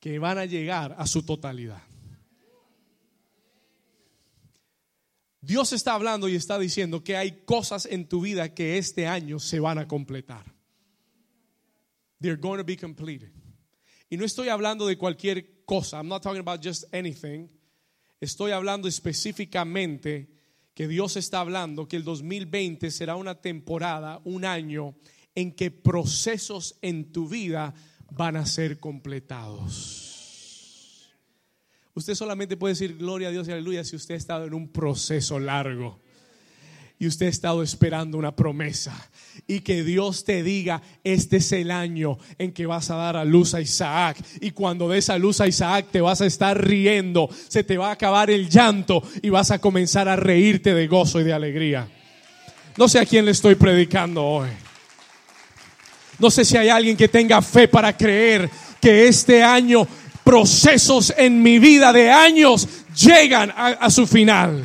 que 0.00 0.18
van 0.18 0.38
a 0.38 0.46
llegar 0.46 0.96
a 0.98 1.06
su 1.06 1.22
totalidad. 1.22 1.82
Dios 5.44 5.74
está 5.74 5.94
hablando 5.94 6.26
y 6.26 6.36
está 6.36 6.58
diciendo 6.58 7.04
que 7.04 7.16
hay 7.16 7.42
cosas 7.44 7.86
en 7.86 8.08
tu 8.08 8.22
vida 8.22 8.54
que 8.54 8.78
este 8.78 9.06
año 9.06 9.38
se 9.38 9.60
van 9.60 9.78
a 9.78 9.86
completar. 9.86 10.54
They're 12.20 12.40
going 12.40 12.58
to 12.58 12.64
be 12.64 12.78
completed. 12.78 13.30
Y 14.08 14.16
no 14.16 14.24
estoy 14.24 14.48
hablando 14.48 14.86
de 14.86 14.96
cualquier 14.96 15.64
cosa. 15.66 15.98
I'm 15.98 16.08
not 16.08 16.22
talking 16.22 16.40
about 16.40 16.64
just 16.64 16.84
anything. 16.94 17.48
Estoy 18.20 18.52
hablando 18.52 18.88
específicamente 18.88 20.30
que 20.72 20.88
Dios 20.88 21.16
está 21.16 21.40
hablando 21.40 21.86
que 21.88 21.96
el 21.96 22.04
2020 22.04 22.90
será 22.90 23.16
una 23.16 23.40
temporada, 23.42 24.22
un 24.24 24.46
año 24.46 24.96
en 25.34 25.52
que 25.52 25.70
procesos 25.70 26.78
en 26.80 27.12
tu 27.12 27.28
vida 27.28 27.74
van 28.10 28.36
a 28.36 28.46
ser 28.46 28.80
completados. 28.80 30.13
Usted 31.96 32.16
solamente 32.16 32.56
puede 32.56 32.74
decir 32.74 32.96
gloria 32.96 33.28
a 33.28 33.30
Dios 33.30 33.46
y 33.46 33.52
aleluya 33.52 33.84
si 33.84 33.94
usted 33.94 34.14
ha 34.14 34.18
estado 34.18 34.46
en 34.46 34.54
un 34.54 34.66
proceso 34.66 35.38
largo 35.38 36.00
y 36.98 37.06
usted 37.06 37.26
ha 37.26 37.28
estado 37.28 37.62
esperando 37.62 38.18
una 38.18 38.34
promesa 38.34 38.92
y 39.46 39.60
que 39.60 39.84
Dios 39.84 40.24
te 40.24 40.42
diga, 40.42 40.82
este 41.04 41.36
es 41.36 41.52
el 41.52 41.70
año 41.70 42.18
en 42.38 42.52
que 42.52 42.66
vas 42.66 42.90
a 42.90 42.96
dar 42.96 43.16
a 43.16 43.24
luz 43.24 43.54
a 43.54 43.60
Isaac 43.60 44.16
y 44.40 44.50
cuando 44.50 44.88
des 44.88 45.08
a 45.08 45.18
luz 45.18 45.40
a 45.40 45.46
Isaac 45.46 45.86
te 45.92 46.00
vas 46.00 46.20
a 46.20 46.26
estar 46.26 46.66
riendo, 46.66 47.28
se 47.46 47.62
te 47.62 47.78
va 47.78 47.90
a 47.90 47.92
acabar 47.92 48.28
el 48.28 48.48
llanto 48.48 49.00
y 49.22 49.28
vas 49.28 49.52
a 49.52 49.60
comenzar 49.60 50.08
a 50.08 50.16
reírte 50.16 50.74
de 50.74 50.88
gozo 50.88 51.20
y 51.20 51.24
de 51.24 51.32
alegría. 51.32 51.88
No 52.76 52.88
sé 52.88 52.98
a 52.98 53.06
quién 53.06 53.24
le 53.24 53.30
estoy 53.30 53.54
predicando 53.54 54.24
hoy. 54.24 54.48
No 56.18 56.28
sé 56.28 56.44
si 56.44 56.56
hay 56.56 56.70
alguien 56.70 56.96
que 56.96 57.06
tenga 57.06 57.40
fe 57.40 57.68
para 57.68 57.96
creer 57.96 58.50
que 58.80 59.06
este 59.06 59.42
año 59.42 59.86
procesos 60.24 61.12
en 61.16 61.42
mi 61.42 61.58
vida 61.58 61.92
de 61.92 62.10
años 62.10 62.66
llegan 62.96 63.52
a, 63.54 63.90
su 63.90 64.06
final. 64.06 64.64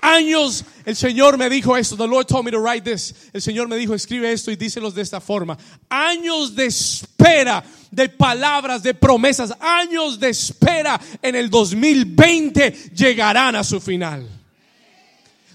Años, 0.00 0.64
el 0.84 0.96
Señor 0.96 1.38
me 1.38 1.48
dijo 1.48 1.76
esto, 1.76 1.96
the 1.96 2.06
Lord 2.06 2.26
told 2.26 2.44
me 2.44 2.50
to 2.50 2.60
write 2.60 2.84
this. 2.84 3.30
El 3.32 3.42
Señor 3.42 3.68
me 3.68 3.76
dijo, 3.76 3.94
escribe 3.94 4.30
esto 4.32 4.50
y 4.50 4.56
díselos 4.56 4.94
de 4.94 5.02
esta 5.02 5.20
forma. 5.20 5.58
Años 5.88 6.54
de 6.54 6.66
espera 6.66 7.64
de 7.90 8.08
palabras, 8.08 8.82
de 8.82 8.94
promesas, 8.94 9.54
años 9.60 10.20
de 10.20 10.28
espera 10.28 11.00
en 11.22 11.34
el 11.34 11.48
2020 11.48 12.90
llegarán 12.94 13.56
a 13.56 13.64
su 13.64 13.80
final. 13.80 14.28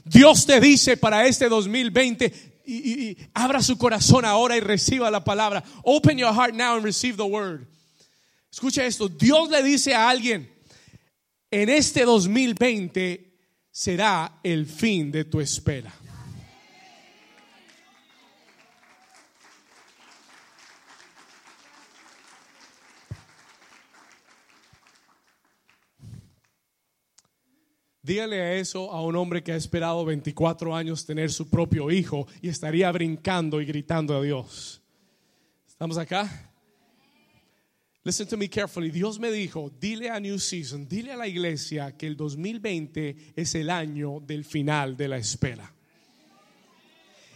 Dios 0.04 0.46
te 0.46 0.60
dice 0.60 0.98
para 0.98 1.28
este 1.28 1.48
2020, 1.48 2.50
y, 2.66 3.18
abra 3.34 3.62
su 3.62 3.78
corazón 3.78 4.26
ahora 4.26 4.58
y 4.58 4.60
reciba 4.60 5.12
la 5.12 5.24
palabra. 5.24 5.64
Open 5.84 6.18
your 6.18 6.34
heart 6.34 6.54
now 6.54 6.76
and 6.76 6.84
receive 6.84 7.18
the 7.18 7.24
word. 7.24 7.68
Escucha 8.52 8.86
esto, 8.86 9.08
Dios 9.08 9.50
le 9.50 9.62
dice 9.64 9.94
a 9.94 10.10
alguien, 10.10 10.52
en 11.52 11.70
este 11.70 12.04
2020 12.04 13.38
será 13.72 14.40
el 14.44 14.66
fin 14.66 15.12
de 15.12 15.26
tu 15.26 15.40
espera. 15.40 15.94
Dígale 28.02 28.42
a 28.42 28.56
eso 28.56 28.92
a 28.92 29.04
un 29.04 29.16
hombre 29.16 29.44
que 29.44 29.52
ha 29.52 29.56
esperado 29.56 30.04
24 30.04 30.76
años 30.76 31.06
tener 31.06 31.32
su 31.32 31.48
propio 31.48 31.92
hijo 31.92 32.26
y 32.42 32.50
estaría 32.50 32.92
brincando 32.92 33.62
y 33.62 33.66
gritando 33.66 34.18
a 34.18 34.22
Dios. 34.24 34.82
¿Estamos 35.68 35.96
acá? 36.00 36.49
Listen 38.04 38.28
to 38.28 38.38
me 38.38 38.48
carefully. 38.48 38.92
Dios 38.92 39.20
me 39.20 39.30
dijo, 39.30 39.70
dile 39.70 40.10
a 40.10 40.20
New 40.20 40.40
Season, 40.40 40.88
dile 40.88 41.12
a 41.12 41.18
la 41.18 41.28
iglesia 41.28 41.98
que 41.98 42.08
el 42.08 42.16
2020 42.16 43.34
es 43.36 43.56
el 43.56 43.70
año 43.70 44.22
del 44.22 44.46
final 44.46 44.96
de 44.96 45.08
la 45.10 45.18
espera. 45.18 45.74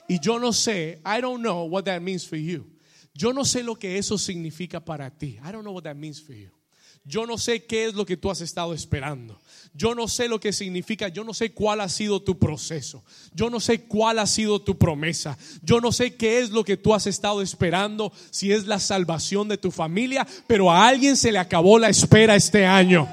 Y 0.07 0.19
yo 0.19 0.39
no 0.39 0.53
sé, 0.53 1.01
I 1.05 1.21
don't 1.21 1.41
know 1.41 1.65
what 1.65 1.83
that 1.85 2.01
means 2.01 2.25
for 2.25 2.37
you. 2.37 2.65
Yo 3.13 3.33
no 3.33 3.43
sé 3.45 3.63
lo 3.63 3.75
que 3.75 3.97
eso 3.97 4.17
significa 4.17 4.83
para 4.83 5.09
ti. 5.11 5.39
I 5.43 5.51
don't 5.51 5.63
know 5.63 5.73
what 5.73 5.83
that 5.83 5.95
means 5.95 6.21
for 6.21 6.33
you. 6.33 6.49
Yo 7.05 7.25
no 7.25 7.37
sé 7.37 7.65
qué 7.65 7.85
es 7.85 7.93
lo 7.93 8.05
que 8.05 8.17
tú 8.17 8.31
has 8.31 8.41
estado 8.41 8.73
esperando. 8.73 9.39
Yo 9.75 9.95
no 9.95 10.07
sé 10.07 10.27
lo 10.27 10.39
que 10.39 10.53
significa, 10.53 11.07
yo 11.07 11.23
no 11.23 11.33
sé 11.33 11.51
cuál 11.51 11.81
ha 11.81 11.89
sido 11.89 12.21
tu 12.21 12.37
proceso. 12.37 13.03
Yo 13.33 13.49
no 13.49 13.59
sé 13.59 13.81
cuál 13.81 14.19
ha 14.19 14.27
sido 14.27 14.61
tu 14.61 14.77
promesa. 14.77 15.37
Yo 15.63 15.81
no 15.81 15.91
sé 15.91 16.15
qué 16.15 16.39
es 16.39 16.51
lo 16.51 16.63
que 16.63 16.77
tú 16.77 16.93
has 16.93 17.07
estado 17.07 17.41
esperando, 17.41 18.13
si 18.29 18.51
es 18.51 18.67
la 18.67 18.79
salvación 18.79 19.47
de 19.47 19.57
tu 19.57 19.71
familia, 19.71 20.27
pero 20.45 20.71
a 20.71 20.87
alguien 20.87 21.17
se 21.17 21.31
le 21.31 21.39
acabó 21.39 21.79
la 21.79 21.89
espera 21.89 22.35
este 22.35 22.67
año. 22.67 23.07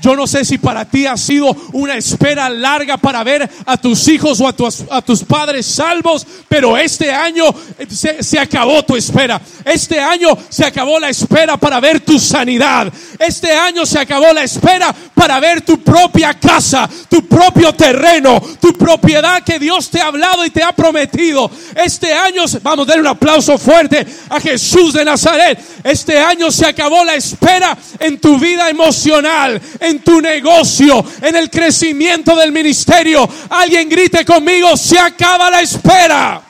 Yo 0.00 0.16
no 0.16 0.26
sé 0.26 0.44
si 0.44 0.58
para 0.58 0.84
ti 0.84 1.06
ha 1.06 1.16
sido 1.16 1.54
una 1.72 1.96
espera 1.96 2.48
larga 2.48 2.96
para 2.96 3.22
ver 3.22 3.48
a 3.66 3.76
tus 3.76 4.08
hijos 4.08 4.40
o 4.40 4.48
a 4.48 4.52
tus, 4.52 4.84
a 4.90 5.02
tus 5.02 5.24
padres 5.24 5.66
salvos, 5.66 6.26
pero 6.48 6.76
este 6.76 7.12
año 7.12 7.44
se, 7.88 8.22
se, 8.22 8.38
acabó 8.38 8.82
tu 8.84 8.96
espera. 8.96 9.40
Este 9.64 10.00
año 10.00 10.36
se 10.48 10.64
acabó 10.64 10.98
la 10.98 11.08
espera 11.08 11.56
para 11.56 11.80
ver 11.80 12.00
tu 12.00 12.18
sanidad. 12.18 12.92
Este 13.18 13.52
año 13.52 13.84
se 13.84 13.98
acabó 13.98 14.32
la 14.32 14.44
espera 14.44 14.94
para 15.14 15.38
ver 15.38 15.62
tu 15.62 15.82
propia 15.82 16.34
casa, 16.34 16.88
tu 17.08 17.26
propio 17.26 17.74
terreno, 17.74 18.40
tu 18.60 18.72
propiedad 18.72 19.42
que 19.42 19.58
Dios 19.58 19.90
te 19.90 20.00
ha 20.00 20.06
hablado 20.06 20.44
y 20.44 20.50
te 20.50 20.62
ha 20.62 20.72
prometido. 20.72 21.50
Este 21.74 22.12
año, 22.12 22.44
vamos 22.62 22.88
a 22.88 22.90
dar 22.90 23.00
un 23.00 23.06
aplauso 23.06 23.58
fuerte 23.58 24.06
a 24.28 24.40
Jesús 24.40 24.94
de 24.94 25.04
Nazaret. 25.04 25.58
Este 25.84 26.18
año 26.18 26.50
se 26.50 26.66
acabó 26.66 27.04
la 27.04 27.14
espera 27.14 27.76
en 27.98 28.18
tu 28.18 28.38
vida 28.38 28.68
emocional, 28.70 29.60
en 29.80 30.00
tu 30.00 30.20
negocio, 30.20 31.04
en 31.22 31.36
el 31.36 31.50
crecimiento 31.50 32.36
del 32.36 32.52
ministerio. 32.52 33.28
Alguien 33.48 33.88
grite 33.88 34.24
conmigo, 34.24 34.76
se 34.76 34.98
acaba 34.98 35.50
la 35.50 35.60
espera. 35.60 36.42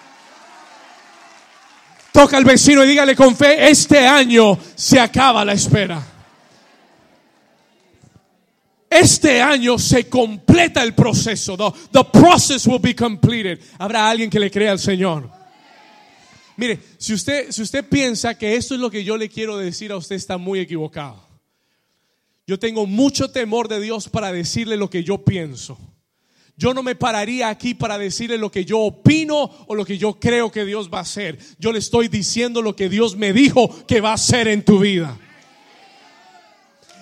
Toca 2.13 2.37
al 2.37 2.45
vecino 2.45 2.85
y 2.85 2.89
dígale 2.89 3.15
con 3.15 3.37
fe, 3.37 3.71
este 3.71 4.07
año 4.07 4.59
se 4.75 4.99
acaba 4.99 5.45
la 5.45 5.53
espera. 5.53 6.05
Este 8.91 9.41
año 9.41 9.79
se 9.79 10.09
completa 10.09 10.83
el 10.83 10.95
proceso. 10.95 11.57
The, 11.57 11.73
the 11.93 12.05
process 12.13 12.67
will 12.67 12.81
be 12.81 12.95
completed. 12.95 13.61
Habrá 13.79 14.11
alguien 14.11 14.29
que 14.29 14.41
le 14.41 14.51
crea 14.51 14.73
al 14.73 14.81
Señor. 14.81 15.31
Mire, 16.57 16.81
si 16.99 17.15
usted, 17.15 17.53
si 17.53 17.63
usted 17.63 17.89
piensa 17.89 18.37
que 18.37 18.57
esto 18.57 18.75
es 18.75 18.81
lo 18.81 18.91
que 18.91 19.05
yo 19.05 19.17
le 19.17 19.29
quiero 19.29 19.57
decir 19.57 19.93
a 19.93 19.97
usted, 19.97 20.17
está 20.17 20.37
muy 20.37 20.59
equivocado. 20.59 21.30
Yo 22.51 22.59
tengo 22.59 22.85
mucho 22.85 23.31
temor 23.31 23.69
de 23.69 23.81
Dios 23.81 24.09
para 24.09 24.33
decirle 24.33 24.77
lo 24.77 24.91
que 24.91 25.05
yo 25.05 25.25
pienso. 25.25 25.79
Yo 26.57 26.75
no 26.75 26.83
me 26.83 26.97
pararía 26.97 27.49
aquí 27.49 27.75
para 27.75 27.97
decirle 27.97 28.39
lo 28.39 28.51
que 28.51 28.65
yo 28.65 28.81
opino 28.81 29.49
o 29.69 29.75
lo 29.77 29.85
que 29.85 29.97
yo 29.97 30.19
creo 30.19 30.51
que 30.51 30.65
Dios 30.65 30.91
va 30.93 30.99
a 30.99 31.03
hacer. 31.03 31.39
Yo 31.61 31.71
le 31.71 31.79
estoy 31.79 32.09
diciendo 32.09 32.61
lo 32.61 32.75
que 32.75 32.89
Dios 32.89 33.15
me 33.15 33.33
dijo 33.33 33.87
que 33.87 34.01
va 34.01 34.11
a 34.11 34.15
hacer 34.15 34.49
en 34.49 34.65
tu 34.65 34.81
vida. 34.81 35.17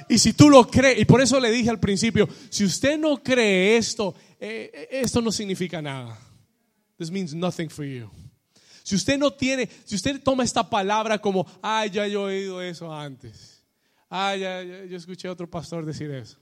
Y 0.07 0.19
si 0.19 0.35
tú 0.35 0.51
lo 0.51 0.69
crees, 0.71 1.01
y 1.01 1.07
por 1.07 1.23
eso 1.23 1.41
le 1.41 1.51
dije 1.51 1.71
al 1.71 1.81
principio, 1.81 2.29
si 2.51 2.67
usted 2.67 2.99
no 2.99 3.23
cree 3.23 3.79
esto, 3.79 4.15
eh, 4.39 4.71
eh, 4.75 4.89
esto 5.01 5.23
no 5.23 5.33
significa 5.33 5.81
nada. 5.81 6.21
This 6.99 7.11
means 7.11 7.33
nothing 7.33 7.71
for 7.71 7.87
you. 7.87 8.11
Si 8.83 8.95
usted 8.95 9.17
no 9.17 9.33
tiene, 9.33 9.67
si 9.87 9.95
usted 9.95 10.21
toma 10.23 10.45
esta 10.45 10.69
palabra 10.69 11.19
como, 11.19 11.47
ay, 11.63 11.89
ya 11.89 12.07
yo 12.07 12.29
he 12.29 12.37
oído 12.37 12.61
eso 12.61 12.93
antes. 12.93 13.58
Ah, 14.11 14.35
ya, 14.37 14.63
yo 14.63 14.97
escuché 14.97 15.29
a 15.29 15.33
otro 15.33 15.49
pastor 15.49 15.85
decir 15.85 16.11
eso. 16.11 16.39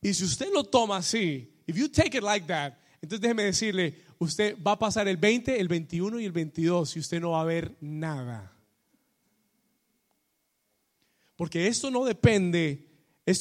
Y 0.00 0.14
si 0.14 0.24
usted 0.24 0.48
lo 0.52 0.64
toma 0.64 0.96
así, 0.96 1.52
if 1.66 1.76
you 1.76 1.88
take 1.88 2.16
it 2.16 2.22
like 2.22 2.46
that, 2.46 2.74
entonces 3.02 3.20
déjeme 3.20 3.44
decirle, 3.44 3.94
usted 4.18 4.56
va 4.62 4.72
a 4.72 4.78
pasar 4.78 5.08
el 5.08 5.16
20, 5.16 5.60
el 5.60 5.68
21 5.68 6.20
y 6.20 6.24
el 6.24 6.32
22 6.32 6.96
y 6.96 7.00
usted 7.00 7.20
no 7.20 7.30
va 7.32 7.42
a 7.42 7.44
ver 7.44 7.76
nada. 7.80 8.52
Porque 11.36 11.66
esto 11.66 11.90
no 11.90 12.04
depende. 12.04 12.86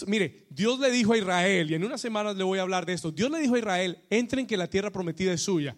Mire, 0.07 0.45
Dios 0.49 0.79
le 0.79 0.91
dijo 0.91 1.13
a 1.13 1.17
Israel, 1.17 1.71
y 1.71 1.75
en 1.75 1.83
unas 1.83 1.99
semanas 1.99 2.35
le 2.35 2.43
voy 2.43 2.59
a 2.59 2.61
hablar 2.61 2.85
de 2.85 2.93
esto. 2.93 3.11
Dios 3.11 3.29
le 3.31 3.39
dijo 3.39 3.55
a 3.55 3.59
Israel: 3.59 4.03
entren 4.09 4.47
que 4.47 4.55
la 4.55 4.69
tierra 4.69 4.91
prometida 4.91 5.33
es 5.33 5.41
suya. 5.41 5.75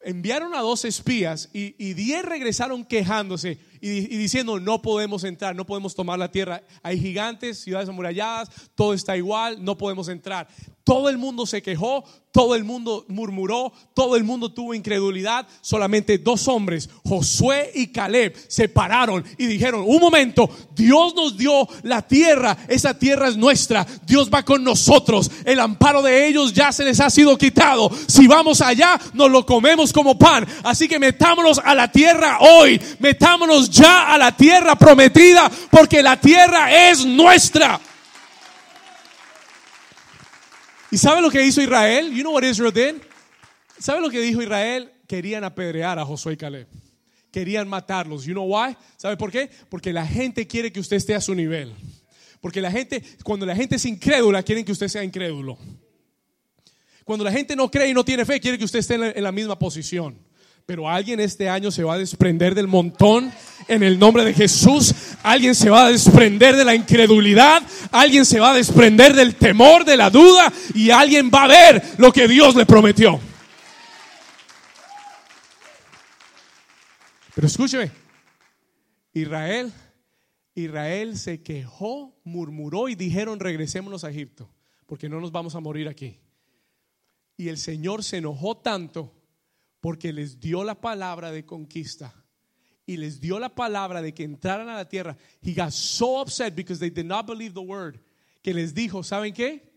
Enviaron 0.00 0.54
a 0.54 0.60
dos 0.60 0.84
espías 0.84 1.48
y 1.52 1.94
diez 1.94 2.24
regresaron 2.24 2.84
quejándose 2.84 3.58
y, 3.86 4.16
diciendo: 4.16 4.60
No 4.60 4.82
podemos 4.82 5.24
entrar, 5.24 5.54
no 5.54 5.66
podemos 5.66 5.94
tomar 5.94 6.18
la 6.18 6.30
tierra. 6.30 6.62
Hay 6.82 7.00
gigantes, 7.00 7.60
ciudades 7.60 7.88
amuralladas, 7.88 8.50
todo 8.74 8.94
está 8.94 9.16
igual, 9.16 9.64
no 9.64 9.76
podemos 9.76 10.08
entrar. 10.08 10.48
Todo 10.86 11.08
el 11.08 11.18
mundo 11.18 11.46
se 11.46 11.62
quejó, 11.62 12.04
todo 12.30 12.54
el 12.54 12.62
mundo 12.62 13.04
murmuró, 13.08 13.72
todo 13.92 14.14
el 14.14 14.22
mundo 14.22 14.52
tuvo 14.52 14.72
incredulidad. 14.72 15.44
Solamente 15.60 16.18
dos 16.18 16.46
hombres, 16.46 16.88
Josué 17.04 17.72
y 17.74 17.88
Caleb, 17.88 18.36
se 18.46 18.68
pararon 18.68 19.24
y 19.36 19.46
dijeron, 19.46 19.82
un 19.84 19.98
momento, 19.98 20.48
Dios 20.76 21.12
nos 21.16 21.36
dio 21.36 21.66
la 21.82 22.02
tierra, 22.02 22.56
esa 22.68 22.96
tierra 22.96 23.26
es 23.26 23.36
nuestra, 23.36 23.84
Dios 24.06 24.30
va 24.32 24.44
con 24.44 24.62
nosotros, 24.62 25.28
el 25.44 25.58
amparo 25.58 26.02
de 26.02 26.28
ellos 26.28 26.52
ya 26.52 26.70
se 26.70 26.84
les 26.84 27.00
ha 27.00 27.10
sido 27.10 27.36
quitado. 27.36 27.90
Si 28.06 28.28
vamos 28.28 28.60
allá, 28.60 28.96
nos 29.12 29.28
lo 29.28 29.44
comemos 29.44 29.92
como 29.92 30.16
pan. 30.16 30.46
Así 30.62 30.86
que 30.86 31.00
metámonos 31.00 31.58
a 31.64 31.74
la 31.74 31.90
tierra 31.90 32.38
hoy, 32.38 32.80
metámonos 33.00 33.70
ya 33.70 34.14
a 34.14 34.18
la 34.18 34.36
tierra 34.36 34.76
prometida, 34.76 35.50
porque 35.68 36.00
la 36.00 36.20
tierra 36.20 36.90
es 36.90 37.04
nuestra. 37.04 37.80
¿Y 40.90 40.98
sabe 40.98 41.20
lo 41.20 41.30
que 41.30 41.44
hizo 41.44 41.60
Israel? 41.60 42.12
You 42.12 42.22
know 42.22 42.32
what 42.32 42.44
Israel 42.44 42.72
did? 42.72 43.02
¿Sabe 43.78 44.00
lo 44.00 44.10
que 44.10 44.20
dijo 44.20 44.42
Israel? 44.42 44.92
Querían 45.06 45.44
apedrear 45.44 45.98
a 45.98 46.04
Josué 46.04 46.34
y 46.34 46.36
Caleb. 46.36 46.68
Querían 47.30 47.68
matarlos. 47.68 48.24
You 48.24 48.32
know 48.32 48.46
why? 48.46 48.76
¿Sabe 48.96 49.16
por 49.16 49.30
qué? 49.30 49.50
Porque 49.68 49.92
la 49.92 50.06
gente 50.06 50.46
quiere 50.46 50.72
que 50.72 50.80
usted 50.80 50.96
esté 50.96 51.14
a 51.14 51.20
su 51.20 51.34
nivel. 51.34 51.74
Porque 52.40 52.60
la 52.60 52.70
gente, 52.70 53.02
cuando 53.22 53.44
la 53.44 53.54
gente 53.54 53.76
es 53.76 53.84
incrédula, 53.84 54.42
quieren 54.42 54.64
que 54.64 54.72
usted 54.72 54.88
sea 54.88 55.02
incrédulo. 55.02 55.58
Cuando 57.04 57.24
la 57.24 57.32
gente 57.32 57.54
no 57.54 57.70
cree 57.70 57.90
y 57.90 57.94
no 57.94 58.04
tiene 58.04 58.24
fe, 58.24 58.40
quiere 58.40 58.58
que 58.58 58.64
usted 58.64 58.78
esté 58.78 58.94
en 58.94 59.00
la, 59.00 59.10
en 59.10 59.22
la 59.22 59.32
misma 59.32 59.58
posición. 59.58 60.18
Pero 60.66 60.88
alguien 60.88 61.20
este 61.20 61.48
año 61.48 61.70
se 61.70 61.84
va 61.84 61.94
a 61.94 61.98
desprender 61.98 62.52
del 62.56 62.66
montón 62.66 63.32
en 63.68 63.84
el 63.84 64.00
nombre 64.00 64.24
de 64.24 64.34
Jesús. 64.34 64.92
Alguien 65.22 65.54
se 65.54 65.70
va 65.70 65.86
a 65.86 65.92
desprender 65.92 66.56
de 66.56 66.64
la 66.64 66.74
incredulidad. 66.74 67.62
Alguien 67.92 68.26
se 68.26 68.40
va 68.40 68.50
a 68.50 68.56
desprender 68.56 69.14
del 69.14 69.36
temor, 69.36 69.84
de 69.84 69.96
la 69.96 70.10
duda. 70.10 70.52
Y 70.74 70.90
alguien 70.90 71.30
va 71.32 71.44
a 71.44 71.46
ver 71.46 71.82
lo 71.98 72.12
que 72.12 72.26
Dios 72.26 72.56
le 72.56 72.66
prometió. 72.66 73.20
Pero 77.32 77.46
escúcheme. 77.46 77.92
Israel, 79.12 79.72
Israel 80.56 81.16
se 81.16 81.44
quejó, 81.44 82.18
murmuró 82.24 82.88
y 82.88 82.96
dijeron 82.96 83.38
regresémonos 83.38 84.02
a 84.02 84.10
Egipto. 84.10 84.50
Porque 84.86 85.08
no 85.08 85.20
nos 85.20 85.30
vamos 85.30 85.54
a 85.54 85.60
morir 85.60 85.86
aquí. 85.86 86.18
Y 87.36 87.50
el 87.50 87.58
Señor 87.58 88.02
se 88.02 88.16
enojó 88.16 88.56
tanto 88.56 89.12
porque 89.86 90.12
les 90.12 90.40
dio 90.40 90.64
la 90.64 90.80
palabra 90.80 91.30
de 91.30 91.46
conquista 91.46 92.12
y 92.86 92.96
les 92.96 93.20
dio 93.20 93.38
la 93.38 93.54
palabra 93.54 94.02
de 94.02 94.12
que 94.12 94.24
entraran 94.24 94.68
a 94.68 94.74
la 94.74 94.88
tierra. 94.88 95.16
He 95.40 95.54
got 95.54 95.70
so 95.70 96.20
upset 96.20 96.56
because 96.56 96.80
they 96.80 96.90
did 96.90 97.06
not 97.06 97.24
believe 97.24 97.54
the 97.54 97.60
word 97.60 98.00
que 98.42 98.52
les 98.52 98.74
dijo, 98.74 99.04
¿saben 99.04 99.32
qué? 99.32 99.72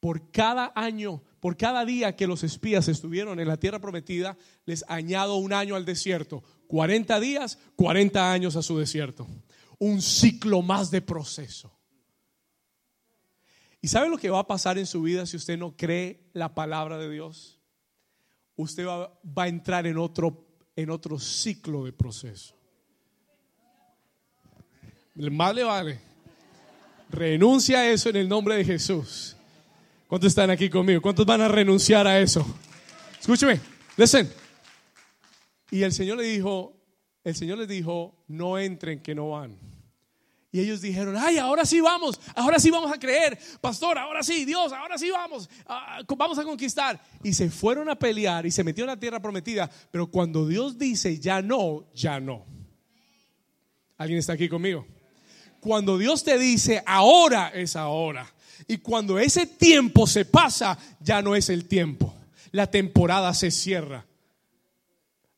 Por 0.00 0.32
cada 0.32 0.72
año, 0.74 1.22
por 1.38 1.56
cada 1.56 1.84
día 1.84 2.16
que 2.16 2.26
los 2.26 2.42
espías 2.42 2.88
estuvieron 2.88 3.38
en 3.38 3.46
la 3.46 3.56
tierra 3.56 3.78
prometida, 3.78 4.36
les 4.66 4.84
añado 4.88 5.36
un 5.36 5.52
año 5.52 5.76
al 5.76 5.84
desierto. 5.84 6.42
40 6.66 7.20
días, 7.20 7.56
40 7.76 8.32
años 8.32 8.56
a 8.56 8.62
su 8.62 8.76
desierto. 8.76 9.24
Un 9.78 10.02
ciclo 10.02 10.62
más 10.62 10.90
de 10.90 11.00
proceso. 11.00 11.78
¿Y 13.80 13.86
sabe 13.86 14.08
lo 14.08 14.18
que 14.18 14.30
va 14.30 14.40
a 14.40 14.48
pasar 14.48 14.78
en 14.78 14.86
su 14.86 15.02
vida 15.02 15.26
si 15.26 15.36
usted 15.36 15.56
no 15.56 15.76
cree 15.76 16.28
la 16.32 16.56
palabra 16.56 16.98
de 16.98 17.08
Dios? 17.08 17.60
Usted 18.56 18.86
va, 18.86 19.10
a 19.36 19.48
entrar 19.48 19.86
en 19.86 19.98
otro, 19.98 20.46
en 20.76 20.90
otro 20.90 21.18
ciclo 21.18 21.84
de 21.84 21.92
proceso. 21.92 22.54
Más 25.14 25.54
le 25.54 25.64
vale. 25.64 26.00
Renuncia 27.10 27.80
a 27.80 27.88
eso 27.88 28.08
en 28.10 28.16
el 28.16 28.28
nombre 28.28 28.56
de 28.56 28.64
Jesús. 28.64 29.36
¿Cuántos 30.06 30.28
están 30.28 30.50
aquí 30.50 30.68
conmigo? 30.68 31.00
¿Cuántos 31.00 31.26
van 31.26 31.40
a 31.40 31.48
renunciar 31.48 32.06
a 32.06 32.18
eso? 32.18 32.46
Escúcheme, 33.20 33.60
listen. 33.96 34.30
Y 35.70 35.82
el 35.82 35.92
Señor 35.92 36.18
le 36.18 36.24
dijo, 36.24 36.76
el 37.24 37.34
Señor 37.34 37.58
les 37.58 37.68
dijo, 37.68 38.24
no 38.28 38.58
entren 38.58 39.00
que 39.00 39.14
no 39.14 39.30
van. 39.30 39.58
Y 40.54 40.60
ellos 40.60 40.80
dijeron, 40.80 41.16
ay, 41.18 41.36
ahora 41.36 41.66
sí 41.66 41.80
vamos, 41.80 42.20
ahora 42.36 42.60
sí 42.60 42.70
vamos 42.70 42.92
a 42.92 42.96
creer, 42.96 43.36
pastor, 43.60 43.98
ahora 43.98 44.22
sí, 44.22 44.44
Dios, 44.44 44.72
ahora 44.72 44.96
sí 44.96 45.10
vamos, 45.10 45.50
ah, 45.66 46.00
vamos 46.16 46.38
a 46.38 46.44
conquistar. 46.44 47.02
Y 47.24 47.32
se 47.32 47.50
fueron 47.50 47.90
a 47.90 47.98
pelear 47.98 48.46
y 48.46 48.52
se 48.52 48.62
metieron 48.62 48.88
en 48.88 48.94
la 48.94 49.00
tierra 49.00 49.20
prometida, 49.20 49.68
pero 49.90 50.06
cuando 50.06 50.46
Dios 50.46 50.78
dice 50.78 51.18
ya 51.18 51.42
no, 51.42 51.86
ya 51.92 52.20
no. 52.20 52.44
¿Alguien 53.98 54.20
está 54.20 54.34
aquí 54.34 54.48
conmigo? 54.48 54.86
Cuando 55.58 55.98
Dios 55.98 56.22
te 56.22 56.38
dice 56.38 56.84
ahora 56.86 57.48
es 57.48 57.74
ahora. 57.74 58.32
Y 58.68 58.78
cuando 58.78 59.18
ese 59.18 59.46
tiempo 59.46 60.06
se 60.06 60.24
pasa, 60.24 60.78
ya 61.00 61.20
no 61.20 61.34
es 61.34 61.48
el 61.48 61.66
tiempo. 61.66 62.14
La 62.52 62.70
temporada 62.70 63.34
se 63.34 63.50
cierra. 63.50 64.06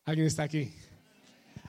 ¿Alguien 0.05 0.27
está 0.27 0.43
aquí? 0.43 0.75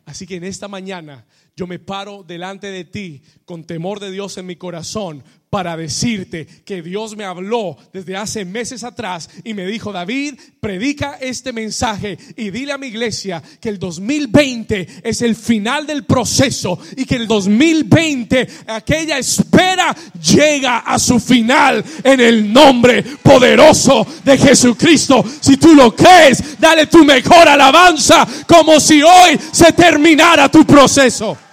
Así 0.06 0.28
que 0.28 0.36
en 0.36 0.44
esta 0.44 0.68
mañana 0.68 1.26
yo 1.58 1.66
me 1.66 1.80
paro 1.80 2.24
delante 2.24 2.68
de 2.68 2.86
ti 2.86 3.24
con 3.44 3.64
temor 3.64 4.00
de 4.00 4.12
Dios 4.12 4.38
en 4.38 4.46
mi 4.46 4.58
corazón 4.58 5.24
para 5.50 5.76
decirte 5.76 6.46
que 6.46 6.84
Dios 6.84 7.16
me 7.16 7.24
habló 7.24 7.78
desde 7.92 8.16
hace 8.16 8.46
meses 8.46 8.84
atrás 8.84 9.28
y 9.44 9.56
me 9.56 9.66
dijo, 9.66 9.92
David, 9.92 10.36
predica 10.60 11.18
este 11.20 11.54
mensaje 11.54 12.16
y 12.36 12.52
dile 12.52 12.74
a 12.74 12.78
mi 12.78 12.88
iglesia 12.88 13.42
que 13.60 13.70
el 13.70 13.80
2020 13.80 14.88
es 15.02 15.24
el 15.24 15.36
final 15.36 15.88
del 15.88 16.06
proceso 16.06 16.78
y 16.96 17.06
que 17.06 17.16
el 17.16 17.28
2020, 17.28 18.48
aquella 18.68 19.18
espera, 19.18 19.96
llega 20.22 20.80
a 20.80 21.00
su 21.00 21.20
final 21.20 21.84
en 22.04 22.20
el 22.20 22.54
nombre 22.54 23.02
poderoso 23.24 24.06
de 24.24 24.38
Jesucristo. 24.38 25.26
Si 25.40 25.58
tú 25.58 25.74
lo 25.74 25.96
crees, 25.96 26.60
dale 26.60 26.86
tu 26.86 27.04
mejor 27.04 27.48
alabanza 27.48 28.28
como 28.48 28.80
si 28.80 29.02
hoy 29.02 29.40
se 29.52 29.72
terminara 29.74 30.52
tu 30.52 30.64
proceso. 30.68 31.47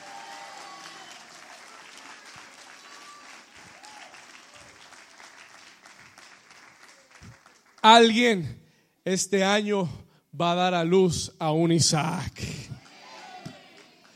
Alguien 7.85 8.63
este 9.05 9.45
año 9.45 9.91
va 10.41 10.53
a 10.53 10.55
dar 10.55 10.73
a 10.73 10.85
luz 10.85 11.31
a 11.39 11.53
un 11.53 11.71
Isaac. 11.71 12.33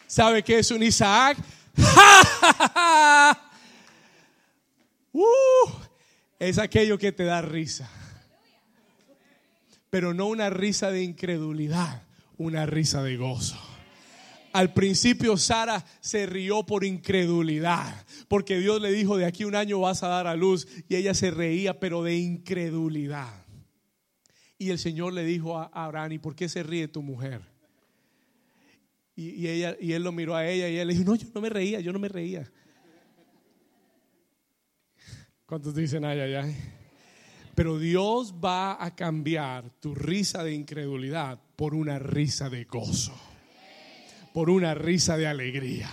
¿Sabe 0.07 0.43
qué 0.43 0.61
es 0.61 0.71
un 0.71 0.83
Isaac? 0.83 1.37
uh, 5.13 5.23
es 6.39 6.57
aquello 6.57 6.97
que 6.97 7.13
te 7.13 7.25
da 7.25 7.43
risa. 7.43 7.91
Pero 9.91 10.15
no 10.15 10.29
una 10.29 10.49
risa 10.49 10.91
de 10.91 11.03
incredulidad, 11.03 12.05
una 12.39 12.65
risa 12.65 13.03
de 13.03 13.19
gozo. 13.19 13.59
Al 14.55 14.73
principio 14.73 15.37
Sara 15.37 15.85
se 16.01 16.25
rió 16.25 16.65
por 16.65 16.85
incredulidad, 16.85 18.07
porque 18.29 18.61
Dios 18.61 18.81
le 18.81 18.93
dijo, 18.93 19.19
de 19.19 19.27
aquí 19.27 19.45
un 19.45 19.57
año 19.57 19.79
vas 19.81 20.03
a 20.03 20.09
dar 20.09 20.27
a 20.27 20.37
luz, 20.37 20.67
y 20.89 20.97
ella 20.97 21.13
se 21.13 21.31
reía, 21.31 21.79
pero 21.79 22.03
de 22.03 22.17
incredulidad. 22.17 23.47
Y 24.59 24.71
el 24.71 24.79
Señor 24.81 25.13
le 25.13 25.25
dijo 25.25 25.57
a 25.57 25.71
Abraham, 25.73 26.13
¿y 26.13 26.19
por 26.19 26.35
qué 26.35 26.49
se 26.49 26.65
ríe 26.65 26.89
tu 26.89 27.01
mujer? 27.01 27.41
Y, 29.15 29.47
ella, 29.49 29.77
y 29.81 29.93
él 29.93 30.03
lo 30.03 30.13
miró 30.13 30.35
a 30.35 30.47
ella 30.47 30.69
y 30.69 30.75
ella 30.75 30.85
le 30.85 30.95
dijo, 30.95 31.05
no, 31.05 31.15
yo 31.15 31.29
no 31.35 31.41
me 31.41 31.49
reía, 31.49 31.81
yo 31.81 31.93
no 31.93 31.99
me 31.99 32.09
reía. 32.09 32.51
¿Cuántos 35.47 35.75
dicen 35.75 36.05
ay, 36.05 36.21
ay, 36.21 36.35
ay? 36.35 36.57
Pero 37.55 37.79
Dios 37.79 38.35
va 38.35 38.85
a 38.85 38.95
cambiar 38.95 39.71
tu 39.81 39.95
risa 39.95 40.45
de 40.45 40.53
incredulidad 40.53 41.41
por 41.57 41.75
una 41.75 41.99
risa 41.99 42.49
de 42.49 42.65
gozo, 42.65 43.15
por 44.33 44.51
una 44.51 44.75
risa 44.75 45.17
de 45.17 45.27
alegría. 45.27 45.89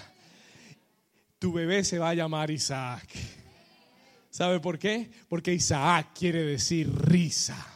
Tu 1.40 1.52
bebé 1.54 1.84
se 1.84 1.98
va 1.98 2.10
a 2.10 2.16
llamar 2.16 2.52
Isaac. 2.52 3.08
¿Sabe 4.30 4.60
por 4.60 4.78
qué? 4.78 5.10
Porque 5.28 5.54
Isaac 5.54 6.10
quiere 6.14 6.44
decir 6.44 6.92
risa 6.94 7.75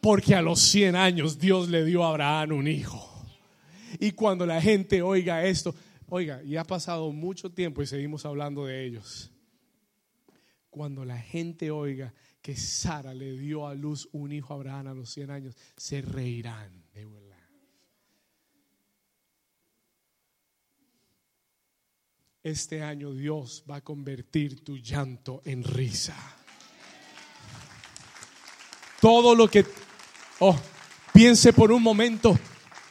porque 0.00 0.34
a 0.34 0.42
los 0.42 0.60
100 0.60 0.96
años 0.96 1.38
Dios 1.38 1.68
le 1.68 1.84
dio 1.84 2.04
a 2.04 2.10
Abraham 2.10 2.52
un 2.52 2.68
hijo. 2.68 3.26
Y 3.98 4.12
cuando 4.12 4.46
la 4.46 4.60
gente 4.60 5.02
oiga 5.02 5.44
esto, 5.44 5.74
oiga, 6.08 6.42
y 6.42 6.56
ha 6.56 6.64
pasado 6.64 7.10
mucho 7.12 7.50
tiempo 7.50 7.82
y 7.82 7.86
seguimos 7.86 8.24
hablando 8.24 8.66
de 8.66 8.84
ellos. 8.84 9.30
Cuando 10.70 11.04
la 11.04 11.18
gente 11.18 11.70
oiga 11.70 12.12
que 12.42 12.56
Sara 12.56 13.14
le 13.14 13.36
dio 13.36 13.66
a 13.66 13.74
luz 13.74 14.08
un 14.12 14.32
hijo 14.32 14.52
a 14.52 14.56
Abraham 14.56 14.88
a 14.88 14.94
los 14.94 15.10
100 15.10 15.30
años, 15.30 15.56
se 15.76 16.02
reirán. 16.02 16.88
Este 22.42 22.82
año 22.82 23.12
Dios 23.12 23.64
va 23.70 23.76
a 23.76 23.84
convertir 23.84 24.64
tu 24.64 24.78
llanto 24.78 25.42
en 25.44 25.62
risa. 25.62 26.16
Todo 29.02 29.34
lo 29.34 29.48
que, 29.48 29.66
oh, 30.38 30.58
piense 31.12 31.52
por 31.52 31.72
un 31.72 31.82
momento, 31.82 32.38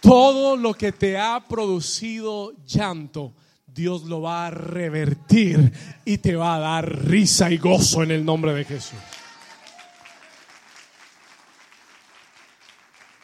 todo 0.02 0.56
lo 0.56 0.74
que 0.74 0.92
te 0.92 1.18
ha 1.18 1.44
producido 1.48 2.54
llanto, 2.66 3.34
Dios 3.66 4.04
lo 4.04 4.22
va 4.22 4.48
a 4.48 4.52
revertir 4.52 5.72
y 6.06 6.18
te 6.18 6.36
va 6.36 6.56
a 6.56 6.60
dar 6.60 7.06
risa 7.06 7.52
y 7.52 7.58
gozo 7.58 8.04
en 8.04 8.12
el 8.12 8.26
nombre 8.26 8.54
de 8.54 8.66
Jesús. 8.66 9.00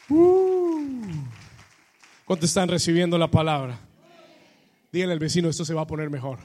Uh. 0.09 0.53
¿Cuántos 2.25 2.49
están 2.49 2.69
recibiendo 2.69 3.17
la 3.17 3.29
palabra? 3.29 3.79
Díganle 4.91 5.13
al 5.13 5.19
vecino, 5.19 5.49
esto 5.49 5.65
se 5.65 5.73
va 5.73 5.81
a 5.81 5.87
poner 5.87 6.09
mejor. 6.09 6.39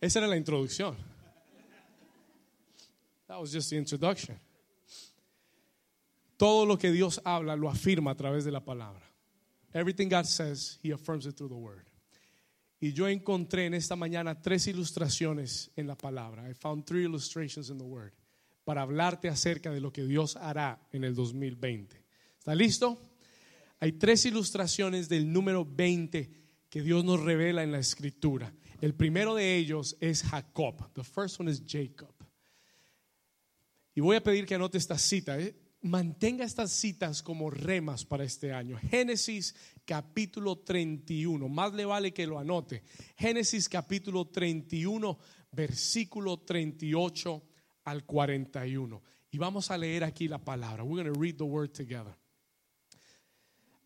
Esa 0.00 0.18
era 0.20 0.28
la 0.28 0.36
introducción. 0.36 0.96
That 3.26 3.40
was 3.40 3.52
just 3.52 3.70
the 3.70 3.76
introduction. 3.76 4.38
Todo 6.38 6.64
lo 6.64 6.78
que 6.78 6.92
Dios 6.92 7.20
habla 7.24 7.56
lo 7.56 7.68
afirma 7.68 8.12
a 8.12 8.14
través 8.14 8.44
de 8.44 8.52
la 8.52 8.64
palabra. 8.64 9.02
Everything 9.74 10.08
God 10.08 10.24
says, 10.24 10.78
He 10.82 10.92
affirms 10.92 11.26
it 11.26 11.36
through 11.36 11.50
the 11.50 11.58
word. 11.58 11.84
Y 12.80 12.92
yo 12.92 13.08
encontré 13.08 13.66
en 13.66 13.74
esta 13.74 13.96
mañana 13.96 14.40
tres 14.40 14.68
ilustraciones 14.68 15.70
en 15.74 15.88
la 15.88 15.96
palabra. 15.96 16.48
I 16.48 16.54
found 16.54 16.86
three 16.86 17.04
illustrations 17.04 17.70
in 17.70 17.76
the 17.76 17.84
word 17.84 18.12
para 18.64 18.82
hablarte 18.82 19.28
acerca 19.28 19.72
de 19.72 19.80
lo 19.80 19.92
que 19.92 20.04
Dios 20.04 20.36
hará 20.36 20.80
en 20.92 21.02
el 21.02 21.14
2020. 21.14 22.04
¿Está 22.38 22.54
listo? 22.54 22.96
Hay 23.80 23.92
tres 23.92 24.24
ilustraciones 24.26 25.08
del 25.08 25.32
número 25.32 25.64
20 25.64 26.30
que 26.70 26.82
Dios 26.82 27.04
nos 27.04 27.20
revela 27.20 27.64
en 27.64 27.72
la 27.72 27.80
escritura. 27.80 28.54
El 28.80 28.94
primero 28.94 29.34
de 29.34 29.56
ellos 29.56 29.96
es 29.98 30.22
Jacob. 30.22 30.92
The 30.92 31.02
first 31.02 31.40
one 31.40 31.50
is 31.50 31.62
Jacob. 31.66 32.14
Y 33.94 34.00
voy 34.00 34.16
a 34.16 34.22
pedir 34.22 34.46
que 34.46 34.54
anote 34.54 34.78
esta 34.78 34.96
cita. 34.98 35.40
¿eh? 35.40 35.56
Mantenga 35.80 36.44
estas 36.44 36.72
citas 36.72 37.22
como 37.22 37.50
remas 37.50 38.04
para 38.04 38.24
este 38.24 38.52
año. 38.52 38.76
Génesis 38.90 39.54
capítulo 39.84 40.58
31. 40.58 41.48
Más 41.48 41.72
le 41.72 41.84
vale 41.84 42.12
que 42.12 42.26
lo 42.26 42.38
anote. 42.38 42.82
Génesis 43.16 43.68
capítulo 43.68 44.26
31, 44.26 45.16
versículo 45.52 46.40
38 46.40 47.42
al 47.84 48.04
41. 48.04 49.02
Y 49.30 49.38
vamos 49.38 49.70
a 49.70 49.78
leer 49.78 50.02
aquí 50.02 50.26
la 50.26 50.44
palabra. 50.44 50.82
We're 50.82 51.04
going 51.04 51.14
to 51.14 51.20
read 51.20 51.36
the 51.36 51.44
word 51.44 51.70
together. 51.70 52.18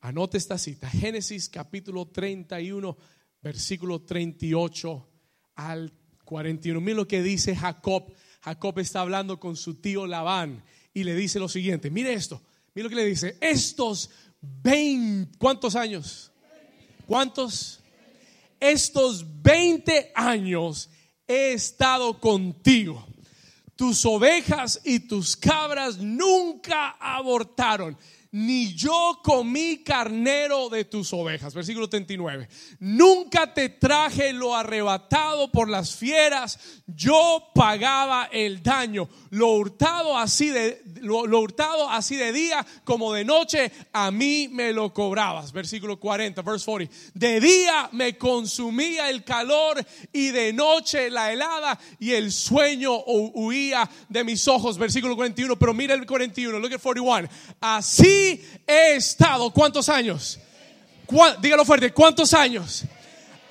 Anote 0.00 0.38
esta 0.38 0.56
cita. 0.56 0.88
Génesis 0.88 1.50
capítulo 1.50 2.08
31, 2.08 2.96
versículo 3.42 4.00
38 4.00 5.08
al 5.56 5.92
41. 6.24 6.80
Mira 6.80 6.96
lo 6.96 7.06
que 7.06 7.22
dice 7.22 7.54
Jacob. 7.54 8.14
Jacob 8.40 8.78
está 8.78 9.02
hablando 9.02 9.38
con 9.38 9.56
su 9.56 9.74
tío 9.74 10.06
Labán 10.06 10.64
y 10.94 11.04
le 11.04 11.14
dice 11.14 11.38
lo 11.38 11.48
siguiente. 11.48 11.90
Mire 11.90 12.12
esto. 12.12 12.40
Mire 12.74 12.84
lo 12.84 12.90
que 12.90 12.96
le 12.96 13.06
dice. 13.06 13.36
Estos 13.40 14.10
20, 14.40 15.38
¿cuántos 15.38 15.76
años? 15.76 16.32
¿Cuántos? 17.06 17.80
Estos 18.58 19.24
20 19.42 20.12
años 20.14 20.88
he 21.26 21.52
estado 21.52 22.18
contigo 22.18 23.06
tus 23.76 24.04
ovejas 24.06 24.80
y 24.84 25.00
tus 25.00 25.36
cabras 25.36 25.98
nunca 25.98 26.90
abortaron 27.00 27.96
ni 28.32 28.74
yo 28.74 29.20
comí 29.22 29.82
carnero 29.84 30.70
de 30.70 30.86
tus 30.86 31.12
ovejas. 31.12 31.52
Versículo 31.52 31.88
39. 31.88 32.48
Nunca 32.80 33.52
te 33.52 33.68
traje 33.68 34.32
lo 34.32 34.54
arrebatado 34.54 35.52
por 35.52 35.68
las 35.68 35.94
fieras, 35.94 36.58
yo 36.86 37.50
pagaba 37.54 38.30
el 38.32 38.62
daño. 38.62 39.08
Lo 39.30 39.48
hurtado 39.48 40.16
así 40.16 40.48
de 40.48 40.82
lo, 41.02 41.18
hurtado 41.18 41.88
así 41.90 42.16
de 42.16 42.32
día 42.32 42.64
como 42.84 43.12
de 43.12 43.24
noche, 43.24 43.70
a 43.92 44.10
mí 44.10 44.48
me 44.50 44.72
lo 44.72 44.94
cobrabas. 44.94 45.52
Versículo 45.52 46.00
40, 46.00 46.40
verse 46.40 46.64
40. 46.64 46.94
De 47.12 47.38
día 47.38 47.90
me 47.92 48.16
consumía 48.16 49.10
el 49.10 49.24
calor 49.24 49.84
y 50.10 50.28
de 50.28 50.54
noche 50.54 51.10
la 51.10 51.32
helada 51.32 51.78
y 51.98 52.12
el 52.12 52.32
sueño 52.32 52.96
huía 53.04 53.88
de 54.08 54.24
mis 54.24 54.48
ojos. 54.48 54.78
Versículo 54.78 55.16
41, 55.16 55.58
pero 55.58 55.74
mira 55.74 55.94
el 55.94 56.06
41, 56.06 56.58
look 56.58 56.72
at 56.72 56.80
41. 56.80 57.28
Así 57.60 58.21
he 58.66 58.96
estado. 58.96 59.50
¿Cuántos 59.50 59.88
años? 59.88 60.38
Dígalo 61.40 61.64
fuerte, 61.64 61.92
¿cuántos 61.92 62.32
años? 62.32 62.84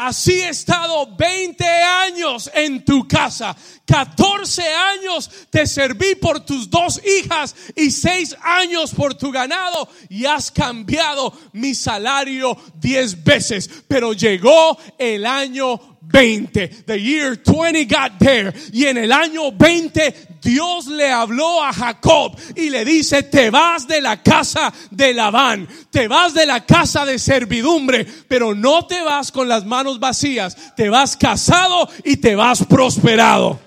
Así 0.04 0.42
he 0.42 0.50
estado 0.50 1.16
20 1.16 1.64
años 1.64 2.50
en 2.56 2.84
tu 2.84 3.08
casa. 3.08 3.56
14 3.86 4.64
años 4.68 5.30
te 5.52 5.68
serví 5.68 6.16
por 6.16 6.40
tus 6.40 6.68
dos 6.68 7.00
hijas 7.06 7.56
y 7.76 7.92
6 7.92 8.36
años 8.42 8.96
por 8.96 9.14
tu 9.14 9.32
ganado 9.32 9.88
y 10.10 10.26
has 10.26 10.50
cambiado 10.50 11.32
mi 11.54 11.76
salario 11.76 12.58
10 12.80 13.24
veces. 13.24 13.70
Pero 13.88 14.14
llegó 14.14 14.76
el 14.98 15.24
año 15.24 15.91
20. 16.02 16.68
The 16.86 17.00
year 17.00 17.36
20 17.36 17.86
got 17.86 18.20
there. 18.20 18.54
Y 18.74 18.86
en 18.86 18.98
el 18.98 19.12
año 19.12 19.52
20 19.52 20.40
Dios 20.42 20.88
le 20.88 21.12
habló 21.12 21.64
a 21.64 21.72
Jacob 21.72 22.36
y 22.56 22.70
le 22.70 22.84
dice, 22.84 23.24
te 23.24 23.50
vas 23.50 23.88
de 23.88 24.02
la 24.02 24.22
casa 24.24 24.74
de 24.90 25.14
Labán, 25.14 25.68
te 25.92 26.08
vas 26.08 26.34
de 26.34 26.46
la 26.48 26.66
casa 26.66 27.06
de 27.06 27.20
servidumbre, 27.20 28.06
pero 28.28 28.56
no 28.56 28.88
te 28.88 29.02
vas 29.04 29.32
con 29.32 29.48
las 29.48 29.66
manos 29.66 30.00
vacías, 30.00 30.76
te 30.76 30.90
vas 30.90 31.16
casado 31.16 31.88
y 32.04 32.18
te 32.18 32.36
vas 32.36 32.66
prosperado. 32.66 33.60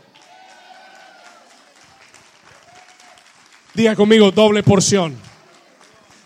Diga 3.75 3.95
conmigo 3.95 4.31
doble 4.31 4.63
porción. 4.63 5.17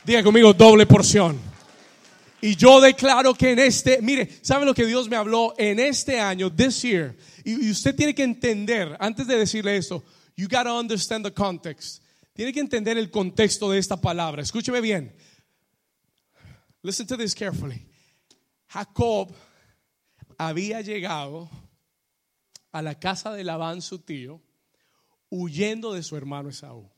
Diga 0.04 0.22
conmigo 0.22 0.54
doble 0.54 0.86
porción. 0.86 1.47
Y 2.40 2.54
yo 2.54 2.80
declaro 2.80 3.34
que 3.34 3.50
en 3.50 3.58
este, 3.58 4.00
mire, 4.00 4.28
¿sabe 4.42 4.64
lo 4.64 4.74
que 4.74 4.86
Dios 4.86 5.08
me 5.08 5.16
habló 5.16 5.54
en 5.58 5.80
este 5.80 6.20
año, 6.20 6.54
this 6.54 6.82
year? 6.82 7.16
Y, 7.44 7.70
usted 7.70 7.96
tiene 7.96 8.14
que 8.14 8.22
entender, 8.22 8.96
antes 9.00 9.26
de 9.26 9.36
decirle 9.36 9.76
esto, 9.76 10.04
you 10.36 10.46
gotta 10.46 10.72
understand 10.72 11.24
the 11.24 11.32
context. 11.32 12.02
Tiene 12.32 12.52
que 12.52 12.60
entender 12.60 12.96
el 12.96 13.10
contexto 13.10 13.70
de 13.70 13.78
esta 13.78 14.00
palabra. 14.00 14.42
Escúcheme 14.42 14.80
bien. 14.80 15.12
Listen 16.82 17.06
to 17.08 17.16
this 17.16 17.34
carefully. 17.34 17.84
Jacob 18.68 19.34
había 20.36 20.80
llegado 20.80 21.50
a 22.70 22.82
la 22.82 23.00
casa 23.00 23.32
de 23.32 23.42
Labán, 23.42 23.82
su 23.82 23.98
tío, 23.98 24.40
huyendo 25.28 25.92
de 25.92 26.04
su 26.04 26.16
hermano 26.16 26.50
Esaú. 26.50 26.88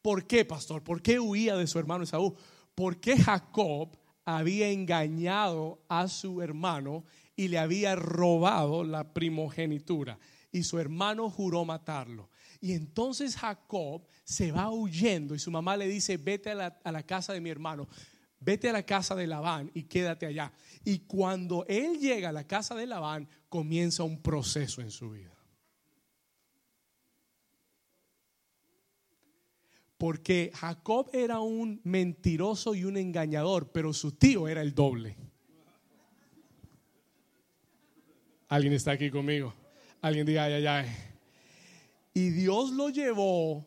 ¿Por 0.00 0.26
qué, 0.26 0.46
pastor? 0.46 0.82
¿Por 0.82 1.02
qué 1.02 1.20
huía 1.20 1.56
de 1.56 1.66
su 1.66 1.78
hermano 1.78 2.04
Esaú? 2.04 2.34
Porque 2.74 3.18
Jacob 3.18 3.97
había 4.36 4.68
engañado 4.68 5.80
a 5.88 6.06
su 6.06 6.42
hermano 6.42 7.04
y 7.34 7.48
le 7.48 7.58
había 7.58 7.96
robado 7.96 8.84
la 8.84 9.14
primogenitura. 9.14 10.18
Y 10.52 10.64
su 10.64 10.78
hermano 10.78 11.30
juró 11.30 11.64
matarlo. 11.64 12.28
Y 12.60 12.72
entonces 12.72 13.36
Jacob 13.36 14.06
se 14.24 14.52
va 14.52 14.70
huyendo 14.70 15.34
y 15.34 15.38
su 15.38 15.50
mamá 15.50 15.78
le 15.78 15.88
dice, 15.88 16.18
vete 16.18 16.50
a 16.50 16.54
la, 16.54 16.78
a 16.84 16.92
la 16.92 17.02
casa 17.04 17.32
de 17.32 17.40
mi 17.40 17.48
hermano, 17.48 17.88
vete 18.38 18.68
a 18.68 18.72
la 18.72 18.82
casa 18.82 19.14
de 19.14 19.26
Labán 19.26 19.70
y 19.72 19.84
quédate 19.84 20.26
allá. 20.26 20.52
Y 20.84 21.00
cuando 21.00 21.64
él 21.66 21.98
llega 21.98 22.28
a 22.28 22.32
la 22.32 22.46
casa 22.46 22.74
de 22.74 22.86
Labán, 22.86 23.28
comienza 23.48 24.02
un 24.02 24.20
proceso 24.20 24.82
en 24.82 24.90
su 24.90 25.10
vida. 25.10 25.37
Porque 29.98 30.52
Jacob 30.54 31.10
era 31.12 31.40
un 31.40 31.80
mentiroso 31.84 32.74
y 32.74 32.84
un 32.84 32.96
engañador, 32.96 33.72
pero 33.72 33.92
su 33.92 34.12
tío 34.12 34.48
era 34.48 34.62
el 34.62 34.74
doble. 34.74 35.16
Alguien 38.48 38.72
está 38.72 38.92
aquí 38.92 39.10
conmigo. 39.10 39.52
Alguien 40.00 40.24
diga, 40.24 40.44
ay, 40.44 40.54
ay, 40.54 40.66
ay. 40.66 40.86
Y 42.14 42.30
Dios 42.30 42.70
lo 42.70 42.88
llevó 42.88 43.66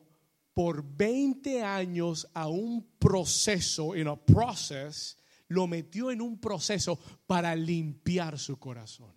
por 0.54 0.84
20 0.84 1.64
años 1.64 2.28
a 2.34 2.48
un 2.48 2.86
proceso, 2.98 3.96
en 3.96 4.08
un 4.08 4.20
process, 4.20 5.18
lo 5.48 5.68
metió 5.68 6.12
en 6.12 6.22
un 6.22 6.40
proceso 6.40 7.00
para 7.28 7.56
limpiar 7.56 8.40
su 8.40 8.58
corazón. 8.58 9.14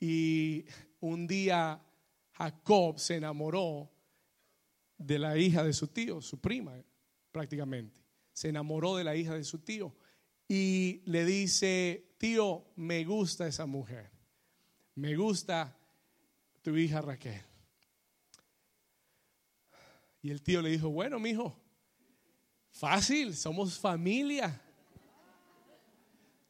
Y 0.00 0.64
un 1.00 1.26
día 1.26 1.80
Jacob 2.38 3.00
se 3.00 3.16
enamoró 3.16 3.90
de 4.96 5.18
la 5.18 5.36
hija 5.36 5.64
de 5.64 5.72
su 5.72 5.88
tío, 5.88 6.22
su 6.22 6.40
prima 6.40 6.72
prácticamente. 7.32 8.00
Se 8.32 8.48
enamoró 8.48 8.94
de 8.94 9.02
la 9.02 9.16
hija 9.16 9.34
de 9.34 9.42
su 9.42 9.58
tío 9.58 9.92
y 10.46 11.02
le 11.06 11.24
dice, 11.24 12.14
tío, 12.16 12.64
me 12.76 13.04
gusta 13.04 13.48
esa 13.48 13.66
mujer. 13.66 14.12
Me 14.94 15.16
gusta 15.16 15.76
tu 16.62 16.76
hija 16.76 17.00
Raquel. 17.00 17.42
Y 20.22 20.30
el 20.30 20.40
tío 20.40 20.62
le 20.62 20.70
dijo, 20.70 20.90
bueno, 20.90 21.18
mijo, 21.18 21.60
fácil, 22.70 23.36
somos 23.36 23.76
familia. 23.80 24.62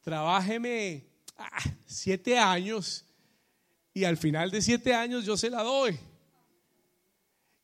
Trabájeme 0.01 1.07
ah, 1.35 1.63
siete 1.87 2.37
años 2.37 3.08
y 3.93 4.03
al 4.03 4.17
final 4.17 4.51
de 4.51 4.61
siete 4.61 4.93
años 4.93 5.25
yo 5.25 5.37
se 5.37 5.49
la 5.49 5.63
doy. 5.63 5.97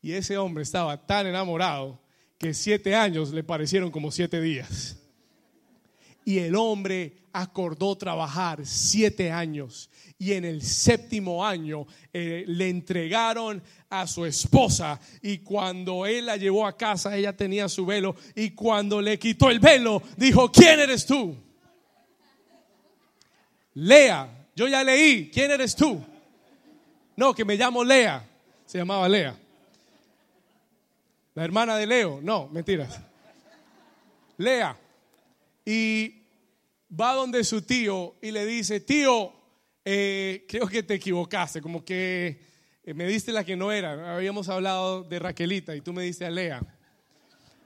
Y 0.02 0.12
ese 0.12 0.38
hombre 0.38 0.62
estaba 0.62 1.06
tan 1.06 1.26
enamorado 1.26 2.00
que 2.38 2.54
siete 2.54 2.94
años 2.94 3.32
le 3.32 3.42
parecieron 3.42 3.90
como 3.90 4.10
siete 4.10 4.40
días. 4.40 4.98
Y 6.24 6.38
el 6.38 6.56
hombre 6.56 7.18
acordó 7.32 7.96
trabajar 7.96 8.64
siete 8.64 9.30
años. 9.30 9.90
Y 10.18 10.32
en 10.32 10.44
el 10.44 10.62
séptimo 10.62 11.44
año 11.44 11.86
eh, 12.12 12.44
le 12.46 12.68
entregaron 12.68 13.62
a 13.90 14.06
su 14.06 14.24
esposa. 14.24 15.00
Y 15.22 15.38
cuando 15.38 16.06
él 16.06 16.26
la 16.26 16.36
llevó 16.36 16.66
a 16.66 16.76
casa, 16.76 17.16
ella 17.16 17.36
tenía 17.36 17.68
su 17.68 17.86
velo. 17.86 18.16
Y 18.34 18.50
cuando 18.50 19.00
le 19.00 19.18
quitó 19.18 19.50
el 19.50 19.60
velo, 19.60 20.02
dijo, 20.16 20.50
¿quién 20.50 20.80
eres 20.80 21.04
tú? 21.04 21.36
Lea, 23.74 24.48
yo 24.54 24.66
ya 24.66 24.82
leí, 24.82 25.30
¿quién 25.30 25.50
eres 25.50 25.76
tú? 25.76 26.02
No, 27.16 27.34
que 27.34 27.44
me 27.44 27.56
llamo 27.56 27.82
Lea. 27.82 28.24
Se 28.66 28.78
llamaba 28.78 29.08
Lea. 29.08 29.36
La 31.34 31.44
hermana 31.44 31.76
de 31.76 31.86
Leo. 31.86 32.20
No, 32.22 32.48
mentiras. 32.48 33.00
Lea. 34.36 34.78
Y 35.64 36.22
va 36.88 37.14
donde 37.14 37.42
su 37.42 37.62
tío 37.62 38.16
y 38.20 38.30
le 38.30 38.44
dice, 38.44 38.80
tío, 38.80 39.32
eh, 39.84 40.44
creo 40.48 40.68
que 40.68 40.82
te 40.82 40.94
equivocaste, 40.94 41.60
como 41.60 41.84
que 41.84 42.40
eh, 42.84 42.94
me 42.94 43.06
diste 43.06 43.32
la 43.32 43.44
que 43.44 43.56
no 43.56 43.72
era. 43.72 44.14
Habíamos 44.14 44.48
hablado 44.48 45.02
de 45.02 45.18
Raquelita 45.18 45.74
y 45.74 45.80
tú 45.80 45.92
me 45.92 46.02
diste 46.02 46.26
a 46.26 46.30
Lea. 46.30 46.62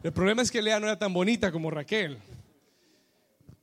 El 0.03 0.12
problema 0.12 0.42
es 0.42 0.51
que 0.51 0.62
Lea 0.62 0.80
no 0.80 0.86
era 0.86 0.98
tan 0.98 1.12
bonita 1.12 1.53
como 1.53 1.70
Raquel. 1.70 2.18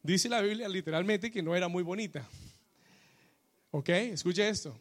Dice 0.03 0.29
la 0.29 0.41
Biblia 0.41 0.69
literalmente 0.69 1.31
que 1.31 1.41
no 1.41 1.55
era 1.55 1.67
muy 1.67 1.83
bonita. 1.83 2.27
¿Ok? 3.71 3.89
Escuche 3.89 4.47
esto. 4.47 4.77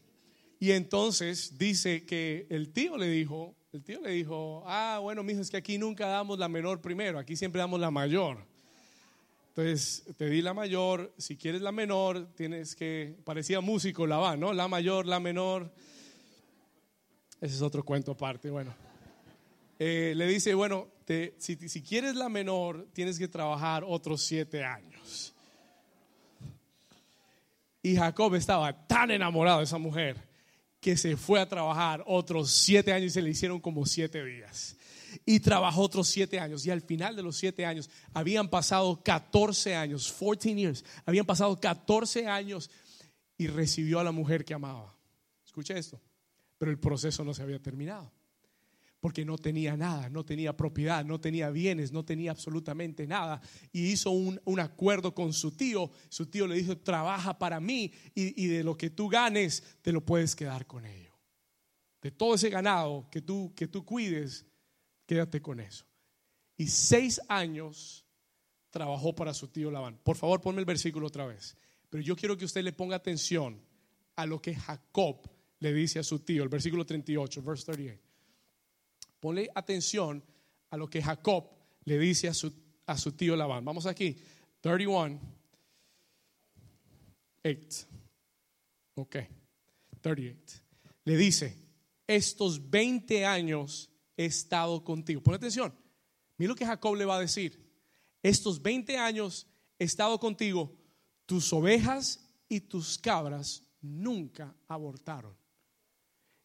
Y 0.58 0.72
entonces 0.72 1.58
dice 1.58 2.04
que 2.04 2.46
el 2.48 2.72
tío 2.72 2.96
le 2.96 3.08
dijo, 3.08 3.54
el 3.72 3.82
tío 3.82 4.00
le 4.00 4.10
dijo, 4.10 4.62
ah, 4.66 4.98
bueno, 5.02 5.22
mijo, 5.22 5.40
es 5.40 5.50
que 5.50 5.58
aquí 5.58 5.76
nunca 5.76 6.06
damos 6.06 6.38
la 6.38 6.48
menor 6.48 6.80
primero, 6.80 7.18
aquí 7.18 7.36
siempre 7.36 7.58
damos 7.58 7.78
la 7.78 7.90
mayor. 7.90 8.38
Entonces, 9.48 10.04
te 10.16 10.28
di 10.28 10.42
la 10.42 10.54
mayor, 10.54 11.12
si 11.18 11.36
quieres 11.36 11.62
la 11.62 11.72
menor, 11.72 12.28
tienes 12.34 12.74
que, 12.74 13.16
parecía 13.24 13.60
músico 13.60 14.06
la 14.06 14.18
va, 14.18 14.36
¿no? 14.36 14.52
La 14.52 14.68
mayor, 14.68 15.06
la 15.06 15.20
menor. 15.20 15.72
Ese 17.40 17.54
es 17.54 17.62
otro 17.62 17.84
cuento 17.84 18.12
aparte, 18.12 18.50
bueno. 18.50 18.74
Eh, 19.78 20.14
le 20.16 20.26
dice, 20.26 20.54
bueno, 20.54 20.88
si, 21.38 21.56
si 21.68 21.82
quieres 21.82 22.16
la 22.16 22.28
menor, 22.28 22.86
tienes 22.92 23.18
que 23.18 23.28
trabajar 23.28 23.84
otros 23.86 24.22
siete 24.22 24.64
años. 24.64 25.34
Y 27.82 27.96
Jacob 27.96 28.34
estaba 28.34 28.86
tan 28.86 29.10
enamorado 29.10 29.58
de 29.58 29.64
esa 29.64 29.78
mujer 29.78 30.35
que 30.86 30.96
se 30.96 31.16
fue 31.16 31.40
a 31.40 31.48
trabajar 31.48 32.04
otros 32.06 32.52
siete 32.52 32.92
años 32.92 33.06
y 33.06 33.10
se 33.10 33.20
le 33.20 33.30
hicieron 33.30 33.58
como 33.58 33.84
siete 33.86 34.24
días. 34.24 34.76
Y 35.24 35.40
trabajó 35.40 35.82
otros 35.82 36.06
siete 36.06 36.38
años. 36.38 36.64
Y 36.64 36.70
al 36.70 36.80
final 36.80 37.16
de 37.16 37.24
los 37.24 37.36
siete 37.36 37.66
años 37.66 37.90
habían 38.14 38.48
pasado 38.48 39.02
14 39.02 39.74
años, 39.74 40.12
14 40.12 40.54
years. 40.54 40.84
Habían 41.04 41.26
pasado 41.26 41.58
14 41.58 42.28
años 42.28 42.70
y 43.36 43.48
recibió 43.48 43.98
a 43.98 44.04
la 44.04 44.12
mujer 44.12 44.44
que 44.44 44.54
amaba. 44.54 44.96
Escucha 45.44 45.76
esto. 45.76 46.00
Pero 46.56 46.70
el 46.70 46.78
proceso 46.78 47.24
no 47.24 47.34
se 47.34 47.42
había 47.42 47.60
terminado 47.60 48.12
porque 49.00 49.24
no 49.24 49.38
tenía 49.38 49.76
nada, 49.76 50.08
no 50.08 50.24
tenía 50.24 50.56
propiedad, 50.56 51.04
no 51.04 51.20
tenía 51.20 51.50
bienes, 51.50 51.92
no 51.92 52.04
tenía 52.04 52.30
absolutamente 52.30 53.06
nada. 53.06 53.40
Y 53.72 53.86
hizo 53.86 54.10
un, 54.10 54.60
acuerdo 54.60 55.14
con 55.14 55.32
su 55.32 55.52
tío. 55.52 55.90
Su 56.08 56.26
tío 56.26 56.46
le 56.46 56.56
dijo, 56.56 56.78
trabaja 56.78 57.38
para 57.38 57.60
mí 57.60 57.92
y, 58.14 58.46
de 58.46 58.64
lo 58.64 58.76
que 58.76 58.90
tú 58.90 59.08
ganes, 59.08 59.62
te 59.82 59.92
lo 59.92 60.04
puedes 60.04 60.34
quedar 60.34 60.66
con 60.66 60.86
ello. 60.86 61.12
De 62.00 62.10
todo 62.10 62.34
ese 62.34 62.50
ganado 62.50 63.08
que 63.10 63.20
tú, 63.20 63.52
que 63.54 63.68
tú 63.68 63.84
cuides, 63.84 64.46
quédate 65.06 65.40
con 65.40 65.60
eso. 65.60 65.84
Y 66.56 66.68
seis 66.68 67.20
años 67.28 68.06
trabajó 68.70 69.14
para 69.14 69.34
su 69.34 69.48
tío 69.48 69.70
Labán. 69.70 69.98
Por 70.02 70.16
favor, 70.16 70.40
ponme 70.40 70.60
el 70.60 70.66
versículo 70.66 71.06
otra 71.06 71.26
vez. 71.26 71.56
Pero 71.90 72.02
yo 72.02 72.16
quiero 72.16 72.36
que 72.36 72.44
usted 72.44 72.62
le 72.62 72.72
ponga 72.72 72.96
atención 72.96 73.60
a 74.16 74.26
lo 74.26 74.40
que 74.40 74.54
Jacob 74.54 75.30
le 75.58 75.72
dice 75.72 75.98
a 75.98 76.02
su 76.02 76.18
tío, 76.20 76.42
el 76.42 76.48
versículo 76.48 76.84
38, 76.84 77.42
verse 77.42 77.64
38. 77.66 78.05
Ponle 79.26 79.50
atención 79.56 80.22
a 80.70 80.76
lo 80.76 80.88
que 80.88 81.02
Jacob 81.02 81.50
le 81.82 81.98
dice 81.98 82.28
a 82.28 82.32
su, 82.32 82.52
a 82.86 82.96
su 82.96 83.10
tío 83.10 83.34
Labán. 83.34 83.64
Vamos 83.64 83.84
aquí. 83.84 84.16
31. 84.60 85.18
8. 87.42 87.86
Ok. 88.94 89.16
38. 90.00 90.62
Le 91.02 91.16
dice, 91.16 91.58
estos 92.06 92.70
20 92.70 93.26
años 93.26 93.90
he 94.16 94.26
estado 94.26 94.84
contigo. 94.84 95.20
Pon 95.20 95.34
atención. 95.34 95.74
Mira 96.38 96.50
lo 96.50 96.54
que 96.54 96.64
Jacob 96.64 96.94
le 96.94 97.04
va 97.04 97.16
a 97.16 97.20
decir. 97.20 97.60
Estos 98.22 98.62
20 98.62 98.96
años 98.96 99.48
he 99.76 99.86
estado 99.86 100.20
contigo. 100.20 100.72
Tus 101.26 101.52
ovejas 101.52 102.30
y 102.48 102.60
tus 102.60 102.96
cabras 102.96 103.64
nunca 103.80 104.54
abortaron. 104.68 105.36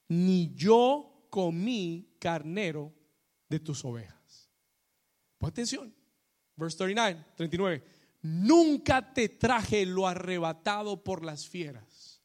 Ni 0.07 0.51
yo 0.55 1.11
comí 1.32 2.17
carnero 2.19 2.93
de 3.49 3.59
tus 3.59 3.84
ovejas. 3.84 4.49
Pon 5.39 5.49
atención. 5.49 5.95
Verse 6.55 6.77
39, 6.77 7.25
39. 7.36 7.84
Nunca 8.21 9.13
te 9.13 9.29
traje 9.29 9.86
lo 9.88 10.07
arrebatado 10.07 11.03
por 11.03 11.25
las 11.25 11.47
fieras. 11.47 12.21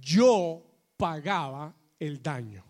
Yo 0.00 0.66
pagaba 0.96 1.76
el 2.00 2.20
daño. 2.20 2.64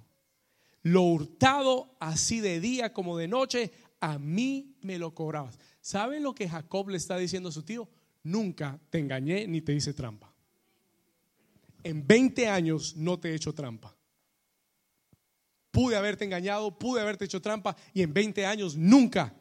Lo 0.82 1.02
hurtado 1.02 1.96
así 2.00 2.40
de 2.40 2.60
día 2.60 2.92
como 2.92 3.16
de 3.16 3.28
noche, 3.28 3.72
a 4.00 4.18
mí 4.18 4.76
me 4.82 4.98
lo 4.98 5.14
cobrabas. 5.14 5.58
¿Saben 5.80 6.22
lo 6.22 6.34
que 6.34 6.48
Jacob 6.48 6.90
le 6.90 6.96
está 6.96 7.16
diciendo 7.16 7.48
a 7.48 7.52
su 7.52 7.62
tío? 7.62 7.88
Nunca 8.24 8.78
te 8.90 8.98
engañé 8.98 9.46
ni 9.46 9.62
te 9.62 9.72
hice 9.72 9.94
trampa. 9.94 10.32
En 11.82 12.06
20 12.06 12.48
años 12.48 12.96
no 12.96 13.18
te 13.18 13.30
he 13.30 13.34
hecho 13.34 13.54
trampa 13.54 13.95
pude 15.76 15.94
haberte 15.94 16.24
engañado, 16.24 16.70
pude 16.78 17.02
haberte 17.02 17.26
hecho 17.26 17.42
trampa 17.42 17.76
y 17.92 18.00
en 18.00 18.14
20 18.14 18.46
años 18.46 18.76
nunca 18.76 19.34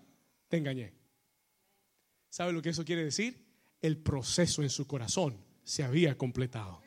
te 0.50 0.58
engañé. 0.58 0.92
¿Sabe 2.30 2.52
lo 2.52 2.62
que 2.62 2.72
eso 2.72 2.84
quiere 2.84 3.06
decir? 3.06 3.42
El 3.82 4.00
proceso 4.00 4.62
en 4.62 4.70
su 4.70 4.86
corazón 4.86 5.38
se 5.64 5.82
había 5.82 6.18
completado. 6.18 6.82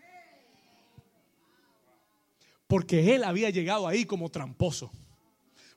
Porque 2.67 3.15
él 3.15 3.25
había 3.25 3.49
llegado 3.49 3.89
ahí 3.89 4.05
como 4.05 4.29
tramposo. 4.29 4.93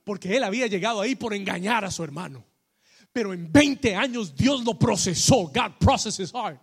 Porque 0.04 0.36
él 0.36 0.44
había 0.44 0.68
llegado 0.68 1.00
ahí 1.00 1.16
por 1.16 1.34
engañar 1.34 1.86
a 1.86 1.92
su 1.92 2.04
hermano. 2.04 2.44
Pero 3.14 3.32
en 3.32 3.50
20 3.54 3.96
años 3.96 4.36
Dios 4.36 4.66
lo 4.66 4.78
procesó. 4.78 5.44
God 5.44 5.78
processes 5.80 6.34
heart. 6.34 6.62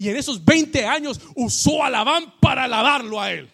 Y 0.00 0.08
en 0.08 0.16
esos 0.16 0.44
20 0.44 0.84
años 0.84 1.20
usó 1.36 1.84
a 1.84 1.90
Labán 1.90 2.34
para 2.40 2.64
alabarlo 2.64 3.20
a 3.20 3.30
él 3.30 3.48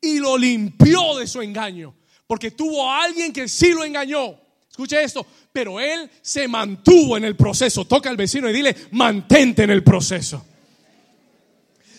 y 0.00 0.18
lo 0.18 0.36
limpió 0.36 1.16
de 1.16 1.26
su 1.26 1.42
engaño. 1.42 1.94
Porque 2.26 2.52
tuvo 2.52 2.88
a 2.88 3.04
alguien 3.04 3.32
que 3.32 3.48
sí 3.48 3.72
lo 3.72 3.84
engañó. 3.84 4.38
Escuche 4.70 5.02
esto, 5.02 5.26
pero 5.52 5.80
él 5.80 6.08
se 6.22 6.46
mantuvo 6.46 7.16
en 7.16 7.24
el 7.24 7.36
proceso. 7.36 7.84
Toca 7.84 8.08
al 8.08 8.16
vecino 8.16 8.48
y 8.48 8.52
dile, 8.52 8.74
mantente 8.92 9.64
en 9.64 9.70
el 9.70 9.82
proceso. 9.82 10.46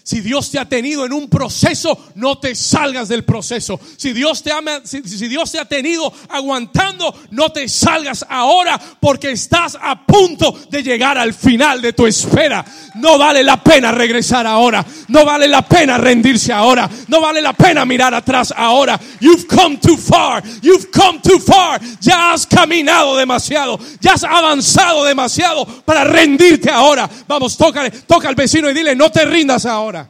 Si 0.04 0.20
Dios 0.22 0.50
te 0.50 0.58
ha 0.58 0.68
tenido 0.68 1.06
en 1.06 1.14
un 1.14 1.30
proceso, 1.30 1.98
no 2.16 2.38
te 2.40 2.56
salgas 2.56 3.08
del 3.08 3.24
proceso. 3.24 3.80
Si 3.98 4.14
Dios 4.14 4.42
te, 4.42 4.52
ama, 4.52 4.82
si, 4.84 5.02
Dios 5.02 5.52
te 5.52 5.60
ha 5.60 5.66
tenido 5.66 6.12
aguantando, 6.30 7.14
no 7.30 7.52
te 7.52 7.70
salgas 7.70 8.26
ahora 8.28 8.80
porque 9.00 9.32
estás 9.32 9.78
a 9.80 10.06
punto 10.06 10.58
de 10.70 10.82
llegar 10.82 11.18
al 11.18 11.34
final 11.34 11.82
de 11.82 11.94
tu 11.94 12.08
espera. 12.08 12.66
No 12.96 13.18
vale 13.20 13.44
la 13.44 13.64
pena 13.64 13.92
regresar 13.92 14.48
ahora. 14.48 14.84
No 15.08 15.24
vale 15.24 15.48
la 15.48 15.62
pena 15.62 15.98
rendirse 15.98 16.52
ahora. 16.52 16.90
No 17.08 17.22
vale 17.22 17.42
la 17.42 17.54
pena 17.54 17.86
mirar 17.86 18.14
atrás 18.14 18.54
ahora. 18.58 19.00
You've 19.20 19.46
come 19.48 19.78
too 19.78 19.98
far. 19.98 20.44
You've 20.62 20.90
come 20.92 21.20
too 21.20 21.40
far. 21.40 21.80
Ya 22.00 22.34
has 22.34 22.48
caminado 22.48 23.16
demasiado. 23.16 23.80
Ya 24.00 24.14
has 24.14 24.24
avanzado 24.24 25.04
demasiado 25.04 25.66
para 25.86 26.04
rendirte 26.04 26.72
ahora. 26.72 27.10
Vamos, 27.28 27.56
toca, 27.56 27.90
toca 28.08 28.28
al 28.28 28.36
vecino 28.36 28.70
y 28.70 28.74
dile, 28.74 28.96
no 28.96 29.12
te 29.12 29.26
rindas 29.26 29.66
ahora. 29.66 30.01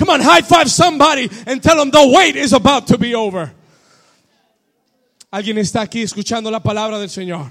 Come 0.00 0.14
on, 0.14 0.20
high 0.22 0.40
five 0.40 0.70
somebody 0.70 1.28
and 1.46 1.62
tell 1.62 1.76
them 1.76 1.90
the 1.90 2.10
wait 2.16 2.34
is 2.34 2.54
about 2.54 2.86
to 2.86 2.96
be 2.96 3.14
over. 3.14 3.52
Alguien 5.30 5.58
está 5.58 5.82
aquí 5.82 6.00
escuchando 6.00 6.50
la 6.50 6.60
palabra 6.60 6.98
del 6.98 7.10
Señor. 7.10 7.50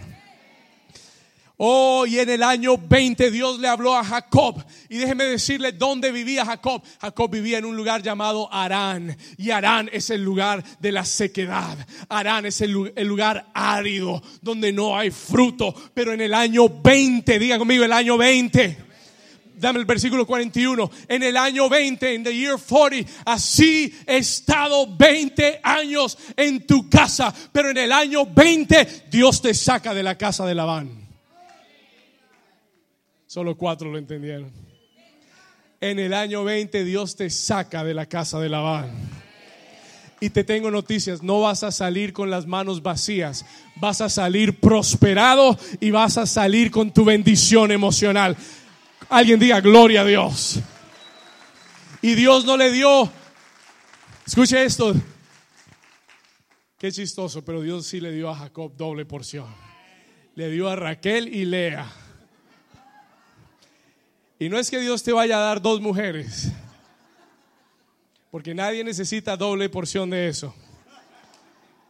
Oh, 1.58 2.08
y 2.08 2.18
en 2.18 2.28
el 2.28 2.42
año 2.42 2.76
20 2.76 3.30
Dios 3.30 3.60
le 3.60 3.68
habló 3.68 3.96
a 3.96 4.04
Jacob. 4.04 4.66
Y 4.90 4.98
déjeme 4.98 5.26
decirle 5.26 5.74
dónde 5.74 6.12
vivía 6.12 6.44
Jacob. 6.44 6.82
Jacob 7.00 7.30
vivía 7.30 7.60
en 7.60 7.66
un 7.66 7.76
lugar 7.76 8.02
llamado 8.02 8.52
Arán. 8.52 9.16
Y 9.38 9.52
Arán 9.52 9.88
es 9.94 10.10
el 10.10 10.24
lugar 10.24 10.64
de 10.80 10.92
la 10.92 11.06
sequedad. 11.06 11.78
Arán 12.10 12.48
es 12.48 12.62
el, 12.62 12.72
lugar 12.72 13.46
árido 13.54 14.24
donde 14.42 14.74
no 14.74 14.98
hay 14.98 15.12
fruto. 15.12 15.76
Pero 15.94 16.14
en 16.14 16.22
el 16.22 16.34
año 16.34 16.68
20, 16.68 17.38
diga 17.38 17.60
conmigo 17.60 17.84
el 17.84 17.94
año 17.94 18.18
20 18.18 18.89
dame 19.60 19.80
el 19.80 19.86
versículo 19.86 20.26
41. 20.26 20.90
En 21.08 21.24
el 21.24 21.38
año 21.38 21.70
20, 21.70 22.14
en 22.14 22.24
the 22.24 22.36
year 22.36 22.58
40, 22.58 23.12
así 23.26 23.94
he 24.08 24.18
estado 24.18 24.96
20 24.96 25.60
años 25.64 26.18
en 26.36 26.66
tu 26.66 26.90
casa. 26.90 27.34
Pero 27.52 27.70
en 27.70 27.78
el 27.78 27.92
año 27.92 28.26
20, 28.26 29.06
Dios 29.12 29.42
te 29.42 29.54
saca 29.54 29.94
de 29.94 30.04
la 30.04 30.18
casa 30.18 30.46
de 30.46 30.56
Labán. 30.56 31.08
Solo 33.28 33.56
cuatro 33.56 33.92
lo 33.92 33.98
entendieron. 33.98 34.52
En 35.82 36.00
el 36.00 36.14
año 36.14 36.44
20 36.44 36.84
Dios 36.84 37.16
te 37.16 37.30
saca 37.30 37.84
de 37.84 37.94
la 37.94 38.08
casa 38.08 38.40
de 38.40 38.50
Labán. 38.50 38.92
Y 40.22 40.32
te 40.32 40.44
tengo 40.44 40.70
noticias, 40.70 41.24
no 41.24 41.40
vas 41.40 41.64
a 41.64 41.72
salir 41.72 42.12
con 42.12 42.30
las 42.30 42.46
manos 42.46 42.84
vacías, 42.84 43.46
vas 43.78 44.02
a 44.02 44.10
salir 44.10 44.60
prosperado 44.60 45.58
y 45.80 45.92
vas 45.92 46.18
a 46.18 46.26
salir 46.26 46.72
con 46.72 46.92
tu 46.92 47.06
bendición 47.06 47.72
emocional. 47.72 48.36
Alguien 49.10 49.40
diga 49.40 49.60
gloria 49.60 50.02
a 50.02 50.06
Dios. 50.06 50.60
Y 52.02 52.16
Dios 52.16 52.46
no 52.46 52.56
le 52.56 52.72
dio, 52.72 53.12
escuche 54.26 54.64
esto, 54.64 54.94
qué 56.78 56.92
chistoso, 56.92 57.44
pero 57.44 57.62
Dios 57.62 57.88
sí 57.88 58.00
le 58.00 58.12
dio 58.12 58.30
a 58.30 58.36
Jacob 58.36 58.74
doble 58.78 59.06
porción. 59.06 59.48
Le 60.36 60.50
dio 60.50 60.70
a 60.70 60.78
Raquel 60.78 61.28
y 61.28 61.44
Lea. 61.44 61.92
Y 64.40 64.48
no 64.48 64.58
es 64.58 64.72
que 64.72 64.80
Dios 64.80 65.04
te 65.04 65.12
vaya 65.12 65.38
a 65.38 65.42
dar 65.42 65.62
dos 65.62 65.82
mujeres, 65.82 66.54
porque 68.32 68.56
nadie 68.56 68.86
necesita 68.86 69.36
doble 69.36 69.68
porción 69.68 70.10
de 70.10 70.30
eso. 70.30 70.56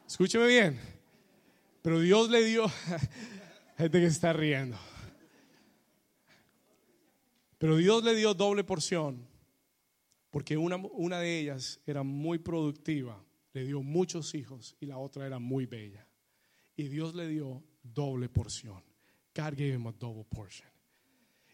Escúcheme 0.07 0.47
bien, 0.47 0.79
pero 1.83 1.99
Dios 1.99 2.31
le 2.31 2.43
dio, 2.43 2.67
gente 3.77 3.99
que 3.99 4.07
está 4.07 4.33
riendo, 4.33 4.79
pero 7.59 7.75
Dios 7.75 8.03
le 8.03 8.15
dio 8.15 8.33
doble 8.33 8.63
porción, 8.63 9.27
porque 10.31 10.57
una, 10.57 10.77
una 10.77 11.19
de 11.19 11.39
ellas 11.39 11.81
era 11.85 12.03
muy 12.03 12.39
productiva, 12.39 13.23
le 13.53 13.65
dio 13.65 13.83
muchos 13.83 14.33
hijos 14.33 14.75
y 14.79 14.85
la 14.85 14.97
otra 14.97 15.27
era 15.27 15.39
muy 15.39 15.65
bella. 15.65 16.07
Y 16.75 16.87
Dios 16.87 17.13
le 17.13 17.27
dio 17.27 17.61
doble 17.83 18.29
porción. 18.29 18.81
God 19.35 19.51
gave 19.51 19.73
him 19.73 19.87
a 19.87 19.91
double 19.91 20.23
portion. 20.23 20.69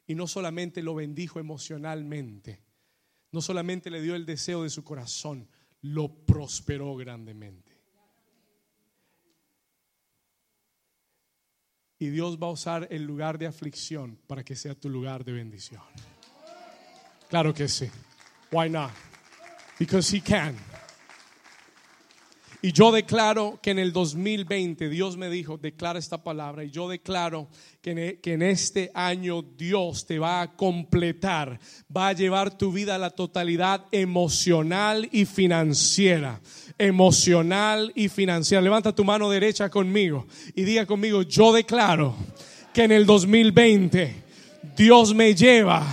Y 0.05 0.13
no 0.13 0.27
solamente 0.27 0.83
lo 0.83 0.93
bendijo 0.93 1.39
emocionalmente, 1.39 2.61
no 3.31 3.41
solamente 3.41 3.89
le 3.89 4.01
dio 4.01 4.15
el 4.15 4.25
deseo 4.25 4.61
de 4.61 4.69
su 4.69 4.83
corazón, 4.83 5.49
lo 5.81 6.25
prosperó 6.25 6.95
grandemente. 6.95 7.64
Y 12.05 12.11
Dios 12.11 12.37
va 12.37 12.45
a 12.45 12.51
usar 12.51 12.87
el 12.91 13.03
lugar 13.03 13.39
de 13.39 13.47
aflicción 13.47 14.15
para 14.27 14.43
que 14.43 14.55
sea 14.55 14.75
tu 14.75 14.91
lugar 14.91 15.25
de 15.25 15.31
bendición. 15.31 15.81
Claro 17.27 17.51
que 17.51 17.67
sí. 17.67 17.89
Why 18.51 18.69
not? 18.69 18.91
Because 19.79 20.15
he 20.15 20.21
can. 20.21 20.55
Y 22.65 22.71
yo 22.71 22.91
declaro 22.91 23.59
que 23.61 23.69
en 23.69 23.77
el 23.77 23.93
2020 23.93 24.89
Dios 24.89 25.17
me 25.17 25.29
dijo, 25.29 25.55
declara 25.55 25.99
esta 25.99 26.23
palabra, 26.23 26.63
y 26.63 26.71
yo 26.71 26.89
declaro 26.89 27.47
que 27.79 27.91
en, 27.91 27.99
e, 27.99 28.15
que 28.19 28.33
en, 28.33 28.41
este 28.41 28.89
año 28.95 29.43
Dios 29.43 30.07
te 30.07 30.17
va 30.17 30.41
a 30.41 30.55
completar, 30.55 31.59
va 31.95 32.07
a 32.07 32.13
llevar 32.13 32.57
tu 32.57 32.71
vida 32.71 32.95
a 32.95 32.97
la 32.97 33.11
totalidad 33.11 33.85
emocional 33.91 35.07
y 35.11 35.25
financiera. 35.25 36.41
Emocional 36.79 37.91
y 37.93 38.09
financiera. 38.09 38.63
Levanta 38.63 38.95
tu 38.95 39.03
mano 39.03 39.29
derecha 39.29 39.69
conmigo 39.69 40.25
y 40.55 40.63
diga 40.63 40.87
conmigo, 40.87 41.21
yo 41.21 41.53
declaro 41.53 42.15
que 42.73 42.85
en 42.85 42.93
el 42.93 43.05
2020 43.05 44.23
Dios 44.75 45.13
me 45.13 45.35
lleva 45.35 45.85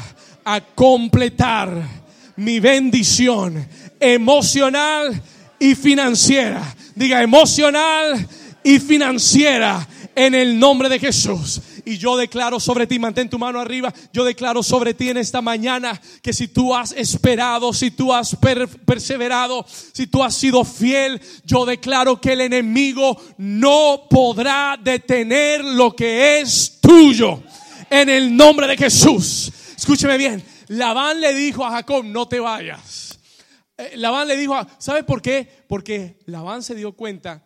a 0.42 0.62
completar 0.62 2.02
mi 2.36 2.60
bendición 2.60 3.68
emocional 4.00 5.22
y 5.62 5.76
financiera. 5.76 6.74
Diga 6.96 7.22
emocional 7.22 8.28
y 8.64 8.80
financiera 8.80 9.86
en 10.12 10.34
el 10.34 10.58
nombre 10.58 10.88
de 10.88 10.98
Jesús. 10.98 11.60
Y 11.84 11.98
yo 11.98 12.16
declaro 12.16 12.58
sobre 12.58 12.88
ti, 12.88 12.98
mantén 12.98 13.30
tu 13.30 13.38
mano 13.38 13.60
arriba, 13.60 13.94
yo 14.12 14.24
declaro 14.24 14.64
sobre 14.64 14.92
ti 14.92 15.10
en 15.10 15.18
esta 15.18 15.40
mañana 15.40 16.00
que 16.20 16.32
si 16.32 16.48
tú 16.48 16.74
has 16.74 16.90
esperado, 16.90 17.72
si 17.72 17.92
tú 17.92 18.12
has 18.12 18.36
perseverado, 18.84 19.64
si 19.92 20.08
tú 20.08 20.24
has 20.24 20.34
sido 20.34 20.64
fiel, 20.64 21.20
yo 21.44 21.64
declaro 21.64 22.20
que 22.20 22.32
el 22.32 22.40
enemigo 22.40 23.20
no 23.38 24.06
podrá 24.10 24.76
detener 24.82 25.64
lo 25.64 25.94
que 25.94 26.40
es 26.40 26.78
tuyo. 26.80 27.40
En 27.88 28.08
el 28.08 28.36
nombre 28.36 28.66
de 28.66 28.76
Jesús. 28.76 29.52
Escúcheme 29.76 30.18
bien, 30.18 30.42
Labán 30.68 31.20
le 31.20 31.32
dijo 31.34 31.64
a 31.64 31.70
Jacob, 31.70 32.04
no 32.04 32.26
te 32.26 32.40
vayas. 32.40 33.11
Eh, 33.82 33.96
Labán 33.96 34.28
le 34.28 34.36
dijo, 34.36 34.54
¿sabe 34.78 35.02
por 35.02 35.20
qué? 35.22 35.48
Porque 35.66 36.18
Labán 36.26 36.62
se 36.62 36.74
dio 36.74 36.92
cuenta 36.92 37.44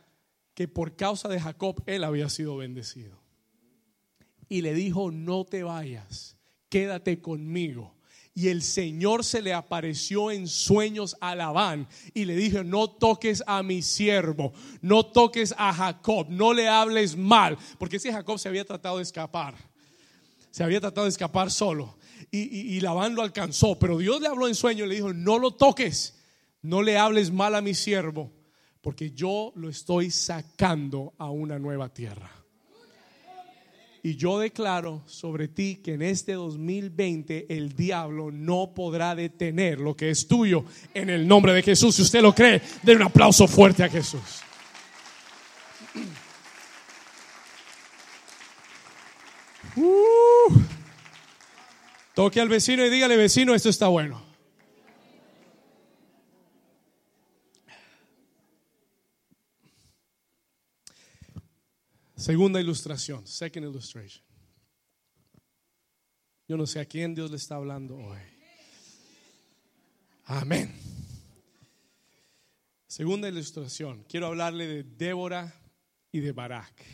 que 0.54 0.68
por 0.68 0.96
causa 0.96 1.28
de 1.28 1.40
Jacob 1.40 1.82
él 1.86 2.04
había 2.04 2.28
sido 2.28 2.56
bendecido. 2.56 3.22
Y 4.48 4.62
le 4.62 4.74
dijo, 4.74 5.10
no 5.10 5.44
te 5.44 5.62
vayas, 5.62 6.36
quédate 6.68 7.20
conmigo. 7.20 7.94
Y 8.34 8.48
el 8.48 8.62
Señor 8.62 9.24
se 9.24 9.40
le 9.40 9.54
apareció 9.54 10.30
en 10.30 10.46
sueños 10.46 11.16
a 11.20 11.34
Labán 11.34 11.88
y 12.12 12.26
le 12.26 12.36
dijo, 12.36 12.62
no 12.62 12.90
toques 12.90 13.42
a 13.46 13.62
mi 13.62 13.80
siervo, 13.80 14.52
no 14.82 15.06
toques 15.06 15.54
a 15.56 15.72
Jacob, 15.72 16.26
no 16.28 16.52
le 16.52 16.68
hables 16.68 17.16
mal, 17.16 17.56
porque 17.78 17.98
si 17.98 18.12
Jacob 18.12 18.38
se 18.38 18.48
había 18.48 18.66
tratado 18.66 18.98
de 18.98 19.04
escapar, 19.04 19.54
se 20.50 20.62
había 20.62 20.80
tratado 20.80 21.06
de 21.06 21.10
escapar 21.10 21.50
solo. 21.50 21.96
Y, 22.30 22.40
y, 22.40 22.76
y 22.76 22.80
Labán 22.80 23.14
lo 23.14 23.22
alcanzó, 23.22 23.78
pero 23.78 23.96
Dios 23.98 24.20
le 24.20 24.28
habló 24.28 24.48
en 24.48 24.54
sueño 24.54 24.84
y 24.84 24.88
le 24.88 24.94
dijo, 24.96 25.14
no 25.14 25.38
lo 25.38 25.52
toques, 25.52 26.15
no 26.66 26.82
le 26.82 26.98
hables 26.98 27.30
mal 27.30 27.54
a 27.54 27.60
mi 27.60 27.74
siervo, 27.74 28.32
porque 28.80 29.12
yo 29.12 29.52
lo 29.54 29.68
estoy 29.68 30.10
sacando 30.10 31.14
a 31.16 31.30
una 31.30 31.58
nueva 31.58 31.88
tierra. 31.88 32.30
Y 34.02 34.14
yo 34.16 34.38
declaro 34.38 35.02
sobre 35.06 35.48
ti 35.48 35.80
que 35.82 35.94
en 35.94 36.02
este 36.02 36.34
2020 36.34 37.46
el 37.56 37.74
diablo 37.74 38.30
no 38.30 38.72
podrá 38.74 39.14
detener 39.14 39.80
lo 39.80 39.96
que 39.96 40.10
es 40.10 40.28
tuyo 40.28 40.64
en 40.94 41.10
el 41.10 41.26
nombre 41.26 41.52
de 41.52 41.62
Jesús. 41.62 41.96
Si 41.96 42.02
usted 42.02 42.22
lo 42.22 42.34
cree, 42.34 42.62
den 42.82 42.98
un 42.98 43.02
aplauso 43.04 43.48
fuerte 43.48 43.82
a 43.82 43.88
Jesús. 43.88 44.20
Uh. 49.74 50.60
toque 52.14 52.40
al 52.40 52.48
vecino 52.48 52.84
y 52.86 52.90
dígale, 52.90 53.16
vecino, 53.16 53.54
esto 53.54 53.68
está 53.68 53.88
bueno. 53.88 54.25
Segunda 62.26 62.60
ilustración, 62.60 63.24
second 63.24 63.68
illustration. 63.68 64.20
Yo 66.48 66.56
no 66.56 66.66
sé 66.66 66.80
a 66.80 66.84
quién 66.84 67.14
Dios 67.14 67.30
le 67.30 67.36
está 67.36 67.54
hablando 67.54 67.94
hoy. 67.94 68.18
Amén. 70.24 70.74
Segunda 72.88 73.28
ilustración, 73.28 74.04
quiero 74.08 74.26
hablarle 74.26 74.66
de 74.66 74.82
Débora 74.82 75.54
y 76.10 76.18
de 76.18 76.32
Barak. 76.32 76.84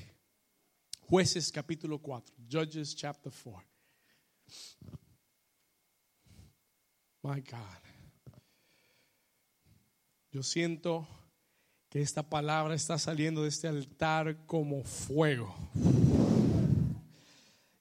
Jueces 1.09 1.51
capítulo 1.51 1.99
4, 1.99 2.37
Judges 2.51 2.95
chapter 2.95 3.33
4. 3.33 3.67
My 7.23 7.41
God. 7.41 7.83
Yo 10.31 10.43
siento 10.43 11.09
que 11.93 12.01
esta 12.01 12.23
palabra 12.23 12.75
está 12.75 12.97
saliendo 12.97 13.43
de 13.43 13.51
este 13.51 13.69
altar 13.69 14.47
como 14.47 14.83
fuego. 14.83 15.55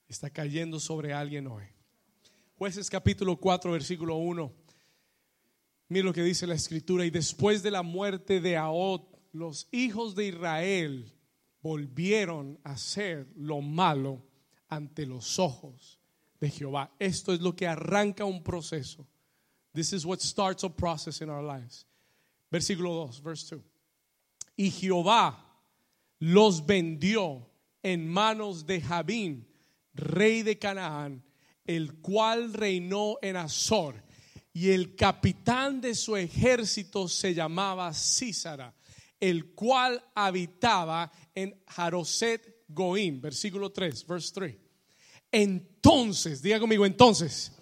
Está 0.09 0.30
cayendo 0.30 0.82
sobre 0.82 1.14
alguien 1.14 1.47
hoy. 1.47 1.64
Jueces 2.57 2.89
capítulo 2.89 3.38
4, 3.38 3.72
versículo 3.72 4.18
1. 4.18 4.51
Mira 5.88 6.03
lo 6.03 6.12
que 6.12 6.24
dice 6.24 6.45
la 6.45 6.55
escritura. 6.55 7.05
Y 7.05 7.09
después 7.09 7.64
de 7.64 7.72
la 7.72 7.84
muerte 7.84 8.41
de 8.41 8.57
Ahod, 8.57 9.03
los 9.32 9.70
hijos 9.72 10.14
de 10.14 10.28
Israel 10.28 11.16
volvieron 11.62 12.59
a 12.66 12.72
hacer 12.72 13.32
lo 13.38 13.62
malo 13.62 14.28
ante 14.68 15.05
los 15.05 15.39
ojos 15.39 16.01
de 16.41 16.49
Jehová. 16.49 16.93
Esto 16.99 17.32
es 17.32 17.39
lo 17.39 17.55
que 17.55 17.66
arranca 17.66 18.26
un 18.26 18.43
proceso. 18.43 19.07
This 19.74 19.93
is 19.93 20.05
what 20.05 20.20
starts 20.20 20.66
a 20.66 20.70
process 20.70 21.22
in 21.22 21.30
our 21.30 21.41
lives. 21.41 21.88
Versículo 22.51 22.93
2, 23.05 23.24
verse 23.24 23.55
2 23.55 23.70
y 24.55 24.71
Jehová 24.71 25.51
los 26.19 26.65
vendió 26.65 27.49
en 27.83 28.07
manos 28.07 28.65
de 28.65 28.81
Jabín, 28.81 29.47
rey 29.93 30.43
de 30.43 30.59
Canaán, 30.59 31.23
el 31.65 31.95
cual 32.01 32.53
reinó 32.53 33.17
en 33.21 33.37
Azor, 33.37 34.03
y 34.53 34.69
el 34.69 34.95
capitán 34.95 35.81
de 35.81 35.95
su 35.95 36.15
ejército 36.17 37.07
se 37.07 37.33
llamaba 37.33 37.93
Císara, 37.93 38.75
el 39.19 39.53
cual 39.53 40.03
habitaba 40.13 41.11
en 41.33 41.63
Jaroset 41.67 42.65
Goim, 42.67 43.21
versículo 43.21 43.71
3, 43.71 44.05
verse 44.07 44.31
3. 44.33 44.57
Entonces, 45.31 46.41
diga 46.41 46.59
conmigo, 46.59 46.85
entonces, 46.85 47.53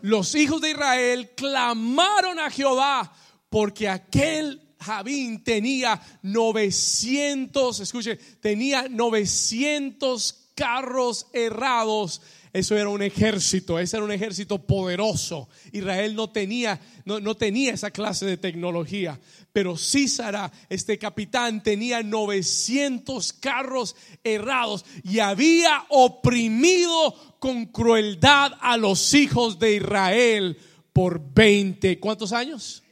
los 0.00 0.34
hijos 0.34 0.60
de 0.60 0.70
Israel 0.70 1.30
clamaron 1.34 2.38
a 2.38 2.50
Jehová 2.50 3.12
porque 3.50 3.88
aquel 3.88 4.67
Javín 4.80 5.42
tenía 5.42 6.00
900, 6.22 7.80
escuche, 7.80 8.16
tenía 8.40 8.88
900 8.88 10.50
carros 10.54 11.26
errados. 11.32 12.20
Eso 12.52 12.76
era 12.76 12.88
un 12.88 13.02
ejército, 13.02 13.78
ese 13.78 13.96
era 13.96 14.04
un 14.04 14.12
ejército 14.12 14.58
poderoso. 14.66 15.48
Israel 15.72 16.14
no 16.14 16.30
tenía, 16.30 16.80
no, 17.04 17.20
no 17.20 17.36
tenía 17.36 17.74
esa 17.74 17.90
clase 17.90 18.24
de 18.26 18.36
tecnología. 18.36 19.20
Pero 19.52 19.76
Císara, 19.76 20.50
este 20.68 20.98
capitán, 20.98 21.62
tenía 21.62 22.02
900 22.02 23.32
carros 23.34 23.96
errados 24.24 24.84
y 25.04 25.18
había 25.18 25.84
oprimido 25.90 27.36
con 27.38 27.66
crueldad 27.66 28.52
a 28.60 28.76
los 28.76 29.14
hijos 29.14 29.58
de 29.58 29.76
Israel 29.76 30.58
por 30.92 31.20
20, 31.34 32.00
¿cuántos 32.00 32.32
años? 32.32 32.82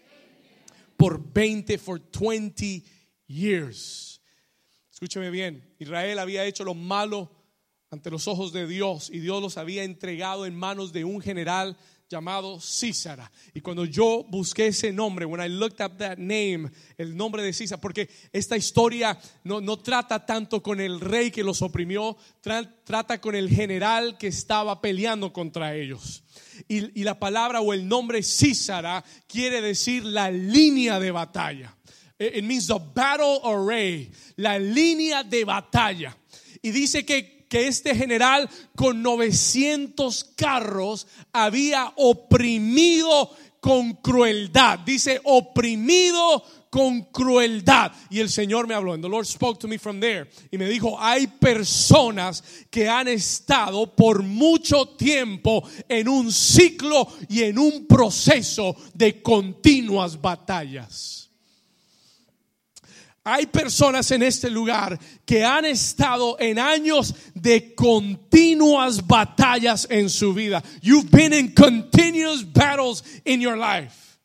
Por 0.96 1.32
20, 1.32 1.78
for 1.78 2.00
20 2.00 2.84
years. 3.26 4.20
Escúcheme 4.92 5.30
bien, 5.30 5.62
Israel 5.78 6.18
había 6.18 6.44
hecho 6.46 6.64
lo 6.64 6.74
malo 6.74 7.30
ante 7.90 8.10
los 8.10 8.26
ojos 8.28 8.52
de 8.52 8.66
Dios 8.66 9.10
y 9.12 9.18
Dios 9.18 9.42
los 9.42 9.58
había 9.58 9.84
entregado 9.84 10.46
en 10.46 10.56
manos 10.56 10.92
de 10.92 11.04
un 11.04 11.20
general 11.20 11.76
llamado 12.08 12.60
Císara. 12.60 13.30
Y 13.52 13.60
cuando 13.60 13.84
yo 13.84 14.24
busqué 14.28 14.68
ese 14.68 14.92
nombre, 14.92 15.24
when 15.24 15.40
I 15.40 15.48
looked 15.52 15.84
up 15.84 15.98
that 15.98 16.18
name, 16.18 16.70
el 16.96 17.16
nombre 17.16 17.42
de 17.42 17.52
Císara, 17.52 17.80
porque 17.80 18.08
esta 18.32 18.56
historia 18.56 19.18
no, 19.44 19.60
no 19.60 19.78
trata 19.78 20.24
tanto 20.24 20.62
con 20.62 20.80
el 20.80 21.00
rey 21.00 21.30
que 21.30 21.42
los 21.42 21.62
oprimió, 21.62 22.16
trata 22.84 23.20
con 23.20 23.34
el 23.34 23.48
general 23.48 24.18
que 24.18 24.28
estaba 24.28 24.80
peleando 24.80 25.32
contra 25.32 25.74
ellos. 25.74 26.22
Y, 26.68 27.00
y 27.00 27.04
la 27.04 27.18
palabra 27.18 27.60
o 27.60 27.72
el 27.72 27.86
nombre 27.88 28.22
Císara 28.22 29.04
quiere 29.26 29.60
decir 29.60 30.04
la 30.04 30.30
línea 30.30 31.00
de 31.00 31.10
batalla. 31.10 31.76
It 32.18 32.44
means 32.44 32.66
the 32.66 32.80
battle 32.94 33.40
array, 33.44 34.10
la 34.36 34.58
línea 34.58 35.22
de 35.22 35.44
batalla. 35.44 36.16
Y 36.62 36.70
dice 36.70 37.04
que 37.04 37.35
que 37.48 37.68
este 37.68 37.94
general 37.94 38.48
con 38.74 39.02
900 39.02 40.24
carros 40.36 41.06
había 41.32 41.92
oprimido 41.96 43.30
con 43.60 43.94
crueldad. 43.94 44.80
Dice 44.80 45.20
oprimido 45.24 46.44
con 46.70 47.02
crueldad. 47.04 47.92
Y 48.10 48.20
el 48.20 48.28
Señor 48.28 48.66
me 48.66 48.74
habló. 48.74 48.92
And 48.92 49.02
the 49.02 49.08
Lord 49.08 49.26
spoke 49.26 49.58
to 49.60 49.68
me 49.68 49.78
from 49.78 49.98
there. 49.98 50.28
Y 50.50 50.58
me 50.58 50.68
dijo, 50.68 50.96
hay 51.00 51.26
personas 51.26 52.44
que 52.70 52.88
han 52.88 53.08
estado 53.08 53.94
por 53.94 54.22
mucho 54.22 54.86
tiempo 54.90 55.62
en 55.88 56.08
un 56.08 56.30
ciclo 56.30 57.08
y 57.28 57.42
en 57.42 57.58
un 57.58 57.86
proceso 57.86 58.76
de 58.94 59.22
continuas 59.22 60.20
batallas. 60.20 61.25
Hay 63.28 63.46
personas 63.46 64.08
en 64.12 64.22
este 64.22 64.48
lugar 64.48 64.96
que 65.24 65.44
han 65.44 65.64
estado 65.64 66.36
en 66.38 66.60
años 66.60 67.12
de 67.34 67.74
continuas 67.74 69.04
batallas 69.04 69.88
en 69.90 70.08
su 70.08 70.32
vida. 70.32 70.62
You've 70.80 71.10
been 71.10 71.32
in 71.32 71.52
continuous 71.52 72.44
battles 72.44 73.02
in 73.24 73.40
your 73.40 73.58
life. 73.58 74.20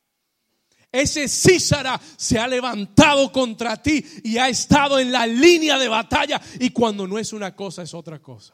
Ese 0.92 1.28
Císara 1.28 2.00
se 2.16 2.38
ha 2.38 2.48
levantado 2.48 3.32
contra 3.32 3.82
ti 3.82 4.06
y 4.24 4.38
ha 4.38 4.50
estado 4.50 5.00
en 5.00 5.12
la 5.12 5.26
línea 5.26 5.80
de 5.80 5.88
batalla. 5.88 6.40
Y 6.60 6.70
cuando 6.70 7.08
no 7.08 7.18
es 7.18 7.34
una 7.34 7.56
cosa, 7.56 7.82
es 7.82 7.96
otra 7.96 8.20
cosa. 8.20 8.54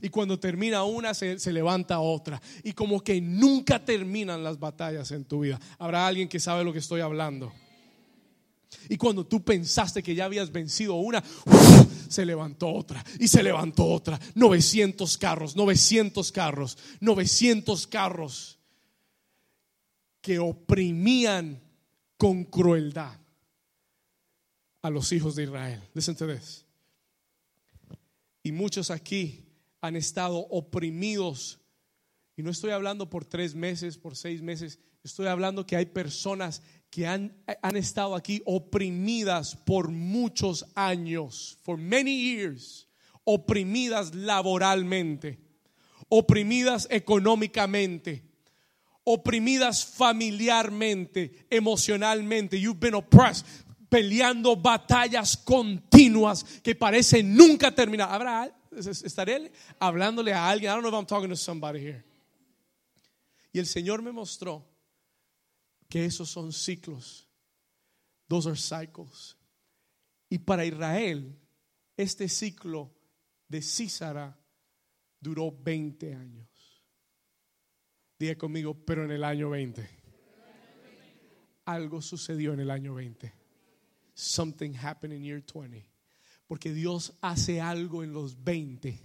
Y 0.00 0.10
cuando 0.10 0.38
termina 0.38 0.84
una, 0.84 1.12
se, 1.12 1.40
se, 1.40 1.52
levanta 1.52 1.98
otra. 1.98 2.40
Y 2.62 2.72
como 2.72 3.00
que 3.00 3.20
nunca 3.20 3.84
terminan 3.84 4.44
las 4.44 4.60
batallas 4.60 5.10
en 5.10 5.24
tu 5.24 5.40
vida. 5.40 5.58
Habrá 5.80 6.06
alguien 6.06 6.28
que 6.28 6.38
sabe 6.38 6.62
lo 6.62 6.72
que 6.72 6.78
estoy 6.78 7.00
hablando. 7.00 7.52
Y 8.88 8.96
cuando 8.96 9.26
tú 9.26 9.42
pensaste 9.44 10.02
que 10.02 10.14
ya 10.14 10.24
habías 10.24 10.50
vencido 10.50 10.94
una, 10.94 11.22
se 12.08 12.26
levantó 12.26 12.68
otra 12.68 13.04
y 13.18 13.28
se 13.28 13.42
levantó 13.42 13.86
otra. 13.86 14.20
900 14.34 15.18
carros, 15.18 15.56
900 15.56 16.32
carros, 16.32 16.78
900 17.00 17.86
carros 17.86 18.58
que 20.20 20.38
oprimían 20.38 21.60
con 22.16 22.44
crueldad 22.44 23.18
a 24.82 24.90
los 24.90 25.12
hijos 25.12 25.34
de 25.36 25.44
Israel. 25.44 25.82
Listen. 25.94 26.16
Y 28.42 28.52
muchos 28.52 28.90
aquí 28.90 29.44
han 29.80 29.96
estado 29.96 30.38
oprimidos. 30.38 31.60
Y 32.36 32.42
no 32.42 32.50
estoy 32.50 32.70
hablando 32.70 33.10
por 33.10 33.24
tres 33.24 33.54
meses, 33.54 33.98
por 33.98 34.16
seis 34.16 34.42
meses. 34.42 34.78
Estoy 35.02 35.26
hablando 35.26 35.66
que 35.66 35.76
hay 35.76 35.86
personas 35.86 36.62
que 36.92 37.06
han, 37.06 37.32
han, 37.62 37.76
estado 37.76 38.14
aquí 38.14 38.42
oprimidas 38.44 39.56
por 39.56 39.88
muchos 39.88 40.66
años, 40.74 41.56
for 41.62 41.78
many 41.78 42.14
years, 42.14 42.86
oprimidas 43.24 44.14
laboralmente, 44.14 45.38
oprimidas 46.10 46.86
económicamente, 46.90 48.22
oprimidas 49.04 49.86
familiarmente, 49.86 51.46
emocionalmente. 51.48 52.60
You've 52.60 52.78
been 52.78 52.94
oppressed, 52.94 53.46
peleando 53.88 54.54
batallas 54.54 55.34
continuas 55.34 56.44
que 56.62 56.74
parecen 56.74 57.34
nunca 57.34 57.74
terminar. 57.74 58.10
¿Habrá, 58.12 58.54
estaré 58.70 59.50
hablándole 59.80 60.34
a 60.34 60.46
alguien? 60.46 60.70
I 60.70 60.74
don't 60.74 60.82
know 60.82 60.90
if 60.90 60.94
I'm 60.94 61.06
talking 61.06 61.30
to 61.30 61.36
somebody 61.36 61.80
here. 61.80 62.04
Y 63.50 63.58
el 63.60 63.66
Señor 63.66 64.02
me 64.02 64.12
mostró 64.12 64.71
que 65.92 66.06
esos 66.06 66.30
son 66.30 66.54
ciclos. 66.54 67.28
Those 68.26 68.48
are 68.48 68.56
cycles. 68.56 69.36
Y 70.30 70.38
para 70.38 70.64
Israel, 70.64 71.38
este 71.98 72.30
ciclo 72.30 72.90
de 73.46 73.60
Císara 73.60 74.34
duró 75.20 75.52
20 75.52 76.14
años. 76.14 76.48
Diga 78.18 78.36
conmigo, 78.36 78.72
pero 78.72 79.04
en 79.04 79.10
el 79.10 79.22
año 79.22 79.50
20. 79.50 79.86
Algo 81.66 82.00
sucedió 82.00 82.54
en 82.54 82.60
el 82.60 82.70
año 82.70 82.94
20. 82.94 83.30
Something 84.14 84.72
happened 84.74 85.14
in 85.14 85.22
year 85.22 85.44
20. 85.44 85.86
Porque 86.46 86.72
Dios 86.72 87.12
hace 87.20 87.60
algo 87.60 88.02
en 88.02 88.14
los 88.14 88.42
20. 88.42 88.98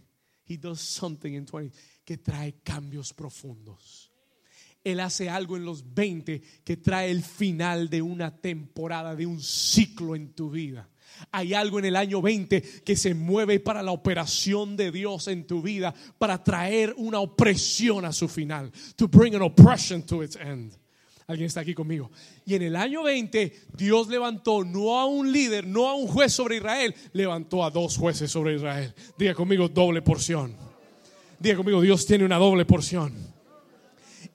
He 0.46 0.56
does 0.56 0.80
something 0.80 1.34
in 1.34 1.46
20 1.46 1.76
que 2.06 2.18
trae 2.18 2.62
cambios 2.64 3.14
profundos. 3.14 4.07
Él 4.92 5.02
hace 5.02 5.30
algo 5.30 5.58
en 5.58 5.66
los 5.66 5.94
20 5.94 6.42
que 6.64 6.78
trae 6.78 7.12
el 7.12 7.22
final 7.22 7.90
de 7.90 8.02
una 8.02 8.36
temporada, 8.38 9.16
de 9.16 9.26
un 9.26 9.42
ciclo 9.42 10.16
en 10.16 10.34
tu 10.34 10.50
vida. 10.50 10.90
Hay 11.32 11.54
algo 11.54 11.80
en 11.80 11.86
el 11.86 11.98
año 11.98 12.22
20 12.22 12.62
que 12.86 12.96
se 12.96 13.14
mueve 13.14 13.60
para 13.60 13.84
la 13.84 13.92
operación 13.92 14.78
de 14.78 14.92
Dios 14.92 15.28
en 15.28 15.46
tu 15.46 15.62
vida, 15.62 15.94
para 16.18 16.42
traer 16.42 16.94
una 16.98 17.20
opresión 17.20 18.06
a 18.06 18.14
su 18.14 18.30
final. 18.30 18.72
To 18.96 19.10
bring 19.10 19.36
an 19.36 19.42
oppression 19.42 20.04
to 20.04 20.24
its 20.24 20.38
end. 20.38 20.72
Alguien 21.28 21.48
está 21.48 21.60
aquí 21.60 21.74
conmigo. 21.74 22.10
Y 22.46 22.56
en 22.56 22.62
el 22.62 22.78
año 22.78 23.04
20 23.04 23.68
Dios 23.76 24.08
levantó 24.08 24.64
no 24.64 24.98
a 24.98 25.06
un 25.06 25.30
líder, 25.30 25.68
no 25.68 25.90
a 25.90 25.96
un 25.96 26.08
juez 26.08 26.32
sobre 26.32 26.56
Israel, 26.58 26.96
levantó 27.12 27.66
a 27.66 27.72
dos 27.72 27.98
jueces 27.98 28.32
sobre 28.32 28.56
Israel. 28.56 28.94
Diga 29.18 29.34
conmigo 29.34 29.68
doble 29.68 30.02
porción. 30.02 30.56
Diga 31.38 31.58
conmigo 31.58 31.82
Dios 31.82 32.06
tiene 32.06 32.24
una 32.24 32.38
doble 32.38 32.64
porción. 32.64 33.27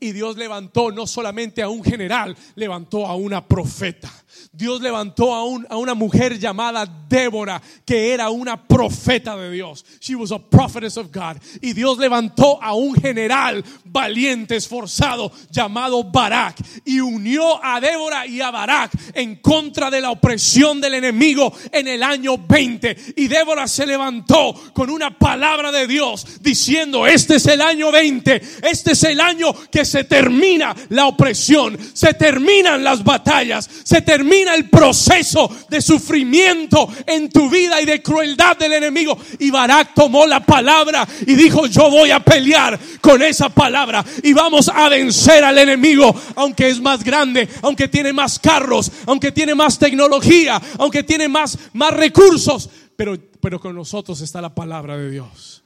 Y 0.02 0.10
Dios 0.10 0.36
levantó 0.36 0.90
no 0.90 1.06
solamente 1.06 1.62
a 1.62 1.68
un 1.68 1.84
general, 1.84 2.36
levantó 2.56 3.06
a 3.06 3.14
una 3.14 3.46
profeta. 3.46 4.12
Dios 4.50 4.80
levantó 4.82 5.32
a, 5.32 5.44
un, 5.44 5.66
a, 5.70 5.76
una 5.76 5.94
mujer 5.94 6.38
llamada 6.38 6.86
Débora, 7.08 7.62
que 7.84 8.12
era 8.12 8.28
una 8.28 8.66
profeta 8.66 9.36
de 9.36 9.50
Dios. 9.50 9.84
She 10.00 10.14
was 10.14 10.32
a 10.32 10.38
prophetess 10.38 10.96
of 10.96 11.12
God. 11.12 11.36
Y 11.60 11.72
Dios 11.72 11.98
levantó 11.98 12.62
a 12.62 12.74
un 12.74 12.94
general 12.94 13.64
valiente, 13.84 14.56
esforzado, 14.56 15.30
llamado 15.50 16.02
Barak. 16.04 16.56
Y 16.84 17.00
unió 17.00 17.64
a 17.64 17.80
Débora 17.80 18.26
y 18.26 18.40
a 18.40 18.50
Barak 18.50 18.90
en 19.14 19.36
contra 19.36 19.90
de 19.90 20.00
la 20.00 20.10
opresión 20.10 20.80
del 20.80 20.94
enemigo 20.94 21.52
en 21.70 21.86
el 21.86 22.02
año 22.02 22.38
20. 22.38 23.14
Y 23.16 23.28
Débora 23.28 23.68
se 23.68 23.86
levantó 23.86 24.54
con 24.74 24.90
una 24.90 25.16
palabra 25.16 25.70
de 25.70 25.86
Dios 25.86 26.42
diciendo, 26.42 27.06
este 27.06 27.36
es 27.36 27.46
el 27.46 27.60
año 27.60 27.92
20. 27.92 28.42
Este 28.62 28.92
es 28.92 29.04
el 29.04 29.20
año 29.20 29.54
que 29.70 29.84
se 29.92 30.04
termina 30.04 30.74
la 30.88 31.06
opresión, 31.06 31.78
se 31.92 32.14
terminan 32.14 32.82
las 32.82 33.04
batallas, 33.04 33.68
se 33.84 34.00
termina 34.00 34.54
el 34.54 34.70
proceso 34.70 35.54
de 35.68 35.82
sufrimiento 35.82 36.88
en 37.06 37.28
tu 37.28 37.50
vida 37.50 37.80
y 37.82 37.84
de 37.84 38.02
crueldad 38.02 38.56
del 38.56 38.72
enemigo. 38.72 39.18
Y 39.38 39.50
Barak 39.50 39.92
tomó 39.94 40.26
la 40.26 40.40
palabra 40.40 41.06
y 41.26 41.34
dijo, 41.34 41.66
yo 41.66 41.90
voy 41.90 42.10
a 42.10 42.20
pelear 42.20 42.80
con 43.02 43.22
esa 43.22 43.50
palabra 43.50 44.02
y 44.22 44.32
vamos 44.32 44.70
a 44.70 44.88
vencer 44.88 45.44
al 45.44 45.58
enemigo, 45.58 46.14
aunque 46.36 46.70
es 46.70 46.80
más 46.80 47.04
grande, 47.04 47.46
aunque 47.60 47.88
tiene 47.88 48.14
más 48.14 48.38
carros, 48.38 48.90
aunque 49.04 49.30
tiene 49.30 49.54
más 49.54 49.78
tecnología, 49.78 50.60
aunque 50.78 51.02
tiene 51.02 51.28
más, 51.28 51.58
más 51.74 51.92
recursos, 51.92 52.70
pero, 52.96 53.18
pero 53.42 53.60
con 53.60 53.74
nosotros 53.74 54.22
está 54.22 54.40
la 54.40 54.54
palabra 54.54 54.96
de 54.96 55.10
Dios. 55.10 55.62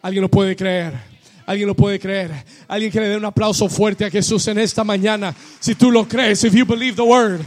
¿Alguien 0.00 0.22
lo 0.22 0.30
puede 0.30 0.56
creer? 0.56 1.19
Alguien 1.50 1.66
lo 1.66 1.74
puede 1.74 1.98
creer. 1.98 2.30
Alguien 2.68 2.92
que 2.92 3.00
le 3.00 3.08
dé 3.08 3.16
un 3.16 3.24
aplauso 3.24 3.68
fuerte 3.68 4.04
a 4.04 4.10
Jesús 4.10 4.46
en 4.46 4.56
esta 4.56 4.84
mañana. 4.84 5.34
Si 5.58 5.74
tú 5.74 5.90
lo 5.90 6.06
crees, 6.06 6.44
if 6.44 6.54
you 6.54 6.64
believe 6.64 6.94
the 6.94 7.02
word. 7.02 7.40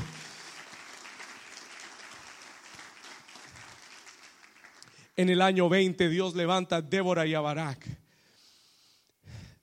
En 5.16 5.30
el 5.30 5.42
año 5.42 5.70
20 5.70 6.10
Dios 6.10 6.36
levanta 6.36 6.76
a 6.76 6.82
Débora 6.82 7.26
y 7.26 7.34
a 7.34 7.40
Barak. 7.40 7.88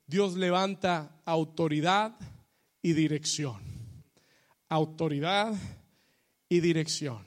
Dios 0.07 0.33
levanta 0.33 1.21
autoridad 1.23 2.15
y 2.81 2.93
dirección. 2.93 3.61
Autoridad 4.69 5.53
y 6.49 6.61
dirección. 6.61 7.23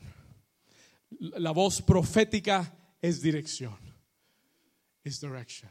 La 1.20 1.52
voz 1.52 1.80
profética 1.80 2.76
es 3.00 3.22
dirección. 3.22 3.78
Es 5.04 5.20
direction. 5.20 5.70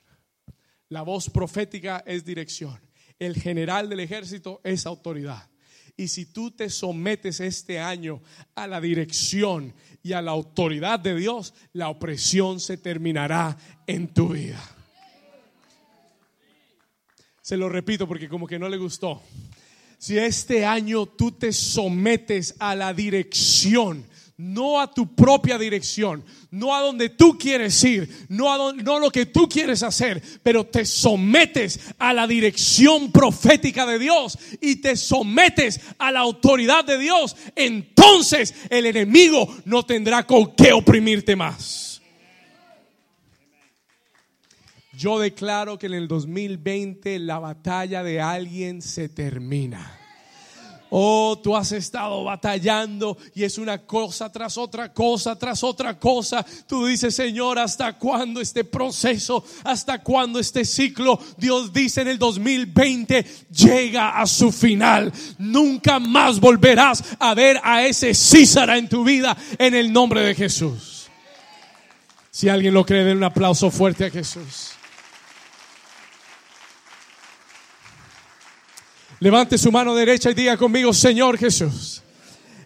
La 0.93 1.01
voz 1.01 1.27
profética 1.27 2.03
es 2.05 2.23
dirección. 2.23 2.79
El 3.17 3.35
general 3.35 3.89
del 3.89 4.01
ejército 4.01 4.61
es 4.63 4.85
autoridad. 4.85 5.49
Y 5.97 6.07
si 6.07 6.27
tú 6.27 6.51
te 6.51 6.69
sometes 6.69 7.39
este 7.39 7.79
año 7.79 8.21
a 8.53 8.67
la 8.67 8.79
dirección 8.79 9.73
y 10.03 10.13
a 10.13 10.21
la 10.21 10.29
autoridad 10.29 10.99
de 10.99 11.15
Dios, 11.15 11.55
la 11.71 11.89
opresión 11.89 12.59
se 12.59 12.77
terminará 12.77 13.57
en 13.87 14.09
tu 14.09 14.33
vida. 14.33 14.63
Se 17.41 17.57
lo 17.57 17.69
repito 17.69 18.07
porque 18.07 18.29
como 18.29 18.45
que 18.45 18.59
no 18.59 18.69
le 18.69 18.77
gustó. 18.77 19.19
Si 19.97 20.19
este 20.19 20.63
año 20.63 21.07
tú 21.07 21.31
te 21.31 21.53
sometes 21.53 22.53
a 22.59 22.75
la 22.75 22.93
dirección 22.93 24.05
no 24.43 24.81
a 24.81 24.93
tu 24.93 25.15
propia 25.15 25.57
dirección, 25.57 26.23
no 26.51 26.75
a 26.75 26.81
donde 26.81 27.09
tú 27.09 27.37
quieres 27.37 27.81
ir, 27.83 28.27
no 28.27 28.51
a 28.51 28.73
no 28.73 28.99
lo 28.99 29.09
que 29.09 29.25
tú 29.25 29.47
quieres 29.47 29.83
hacer, 29.83 30.21
pero 30.43 30.65
te 30.65 30.85
sometes 30.85 31.79
a 31.97 32.13
la 32.13 32.27
dirección 32.27 33.11
profética 33.11 33.85
de 33.85 33.99
Dios 33.99 34.37
y 34.61 34.77
te 34.77 34.97
sometes 34.97 35.79
a 35.97 36.11
la 36.11 36.19
autoridad 36.19 36.83
de 36.83 36.97
Dios, 36.97 37.37
entonces 37.55 38.53
el 38.69 38.85
enemigo 38.85 39.47
no 39.65 39.83
tendrá 39.83 40.27
con 40.27 40.53
qué 40.55 40.73
oprimirte 40.73 41.35
más. 41.35 42.01
Yo 44.95 45.19
declaro 45.19 45.79
que 45.79 45.87
en 45.87 45.93
el 45.93 46.07
2020 46.07 47.17
la 47.19 47.39
batalla 47.39 48.03
de 48.03 48.21
alguien 48.21 48.81
se 48.81 49.09
termina. 49.09 50.02
Oh, 50.95 51.39
tú 51.41 51.57
has 51.57 51.71
estado 51.71 52.23
batallando 52.23 53.17
y 53.33 53.43
es 53.43 53.57
una 53.57 53.79
cosa 53.79 54.31
tras 54.31 54.59
otra 54.59 54.93
cosa, 54.93 55.35
tras 55.39 55.63
otra 55.63 55.97
cosa. 55.97 56.45
Tú 56.67 56.85
dices, 56.85 57.15
Señor, 57.15 57.57
¿hasta 57.57 57.97
cuándo 57.97 58.39
este 58.39 58.63
proceso? 58.63 59.43
¿Hasta 59.63 60.03
cuándo 60.03 60.37
este 60.37 60.63
ciclo? 60.63 61.19
Dios 61.35 61.73
dice 61.73 62.01
en 62.01 62.09
el 62.09 62.19
2020 62.19 63.25
llega 63.49 64.21
a 64.21 64.27
su 64.27 64.51
final. 64.51 65.11
Nunca 65.39 65.97
más 65.97 66.39
volverás 66.39 67.03
a 67.17 67.33
ver 67.33 67.59
a 67.63 67.83
ese 67.83 68.13
Císara 68.13 68.77
en 68.77 68.87
tu 68.87 69.03
vida 69.03 69.35
en 69.57 69.73
el 69.73 69.91
nombre 69.91 70.21
de 70.21 70.35
Jesús. 70.35 71.07
Si 72.29 72.49
alguien 72.49 72.75
lo 72.75 72.85
cree, 72.85 73.03
den 73.03 73.17
un 73.17 73.23
aplauso 73.23 73.71
fuerte 73.71 74.05
a 74.05 74.11
Jesús. 74.11 74.73
Levante 79.23 79.57
su 79.57 79.71
mano 79.71 79.95
derecha 79.95 80.31
y 80.31 80.33
diga 80.33 80.57
conmigo, 80.57 80.93
Señor 80.93 81.37
Jesús, 81.37 82.01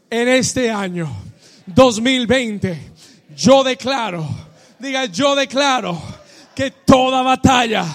en 0.09 0.27
este 0.27 0.71
año 0.71 1.07
2020, 1.67 2.93
yo 3.35 3.63
declaro, 3.63 4.27
diga, 4.79 5.05
yo 5.05 5.35
declaro 5.35 6.01
que 6.55 6.71
toda 6.71 7.21
batalla, 7.21 7.85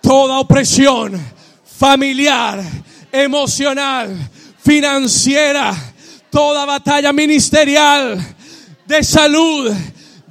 toda 0.00 0.38
opresión 0.38 1.20
familiar, 1.64 2.62
emocional, 3.10 4.16
financiera, 4.56 5.74
toda 6.30 6.64
batalla 6.64 7.12
ministerial, 7.12 8.24
de 8.86 9.02
salud, 9.02 9.74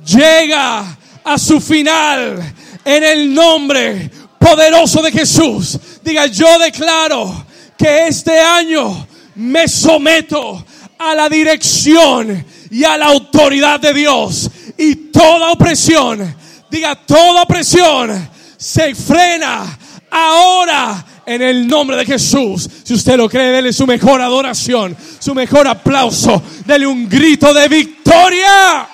llega 0.06 0.98
a 1.26 1.38
su 1.38 1.60
final 1.60 2.42
en 2.86 3.04
el 3.04 3.34
nombre 3.34 4.10
poderoso 4.40 5.02
de 5.02 5.12
Jesús. 5.12 5.78
Diga, 6.02 6.28
yo 6.28 6.58
declaro 6.58 7.45
que 7.86 8.08
este 8.08 8.40
año 8.40 9.08
me 9.36 9.68
someto 9.68 10.66
a 10.98 11.14
la 11.14 11.30
dirección 11.30 12.44
y 12.72 12.84
a 12.84 12.98
la 12.98 13.06
autoridad 13.06 13.80
de 13.80 13.94
Dios. 13.94 14.50
Y 14.76 14.96
toda 15.12 15.52
opresión, 15.52 16.36
diga 16.72 16.96
toda 16.96 17.44
opresión, 17.44 18.28
se 18.58 18.96
frena 18.96 19.78
ahora 20.10 21.06
en 21.28 21.44
el 21.44 21.68
nombre 21.68 21.96
de 21.98 22.08
Jesús. 22.08 22.68
Si 22.84 22.96
usted 22.96 23.18
lo 23.18 23.30
cree, 23.30 23.52
dele 23.52 23.72
su 23.72 23.86
mejor 23.86 24.20
adoración, 24.20 24.98
su 25.20 25.36
mejor 25.36 25.68
aplauso, 25.68 26.42
dele 26.66 26.88
un 26.88 27.08
grito 27.08 27.54
de 27.54 27.68
victoria. 27.68 28.90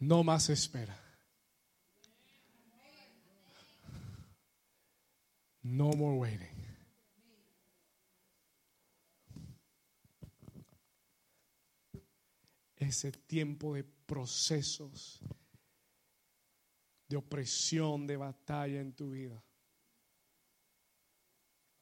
No 0.00 0.22
más 0.22 0.48
espera. 0.48 0.96
No 5.62 5.90
more 5.92 6.16
waiting. 6.16 6.58
Ese 12.76 13.10
tiempo 13.10 13.74
de 13.74 13.82
procesos, 13.82 15.20
de 17.08 17.16
opresión, 17.16 18.06
de 18.06 18.16
batalla 18.16 18.80
en 18.80 18.92
tu 18.94 19.10
vida, 19.10 19.44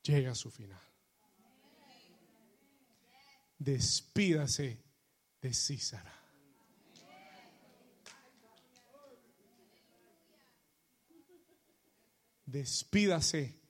llega 0.02 0.30
a 0.30 0.34
su 0.34 0.50
final. 0.50 0.80
Despídase 3.58 4.82
de 5.40 5.52
Císara. 5.52 6.15
Despídase 12.46 13.60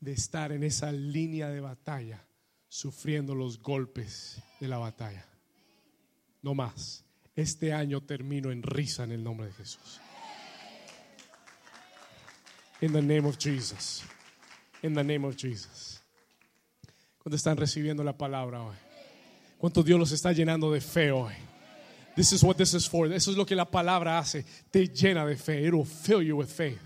de 0.00 0.12
estar 0.12 0.52
en 0.52 0.64
esa 0.64 0.92
línea 0.92 1.48
de 1.48 1.60
batalla, 1.60 2.26
sufriendo 2.68 3.34
los 3.34 3.60
golpes 3.62 4.42
de 4.60 4.68
la 4.68 4.78
batalla. 4.78 5.26
No 6.42 6.54
más. 6.54 7.04
Este 7.34 7.72
año 7.72 8.02
termino 8.02 8.50
en 8.50 8.62
risa 8.62 9.04
en 9.04 9.12
el 9.12 9.22
nombre 9.22 9.46
de 9.46 9.52
Jesús. 9.54 10.00
In 12.80 12.92
the 12.92 13.02
name 13.02 13.26
of 13.26 13.38
Jesus. 13.38 14.02
In 14.82 14.94
the 14.94 15.02
name 15.02 15.26
of 15.26 15.36
Jesus. 15.36 16.00
¿Cuántos 17.18 17.40
están 17.40 17.56
recibiendo 17.56 18.04
la 18.04 18.16
palabra 18.16 18.62
hoy? 18.62 18.76
¿Cuánto 19.58 19.82
Dios 19.82 19.98
los 19.98 20.12
está 20.12 20.32
llenando 20.32 20.70
de 20.70 20.80
fe 20.80 21.10
hoy? 21.10 21.34
This 22.14 22.32
is 22.32 22.42
what 22.42 22.56
this 22.56 22.74
is 22.74 22.88
for. 22.88 23.12
Eso 23.12 23.30
es 23.30 23.36
lo 23.36 23.44
que 23.44 23.54
la 23.54 23.70
palabra 23.70 24.18
hace. 24.18 24.44
Te 24.70 24.88
llena 24.88 25.26
de 25.26 25.36
fe. 25.36 25.66
It 25.66 25.72
will 25.72 25.84
fill 25.84 26.22
you 26.22 26.36
with 26.36 26.48
faith. 26.48 26.80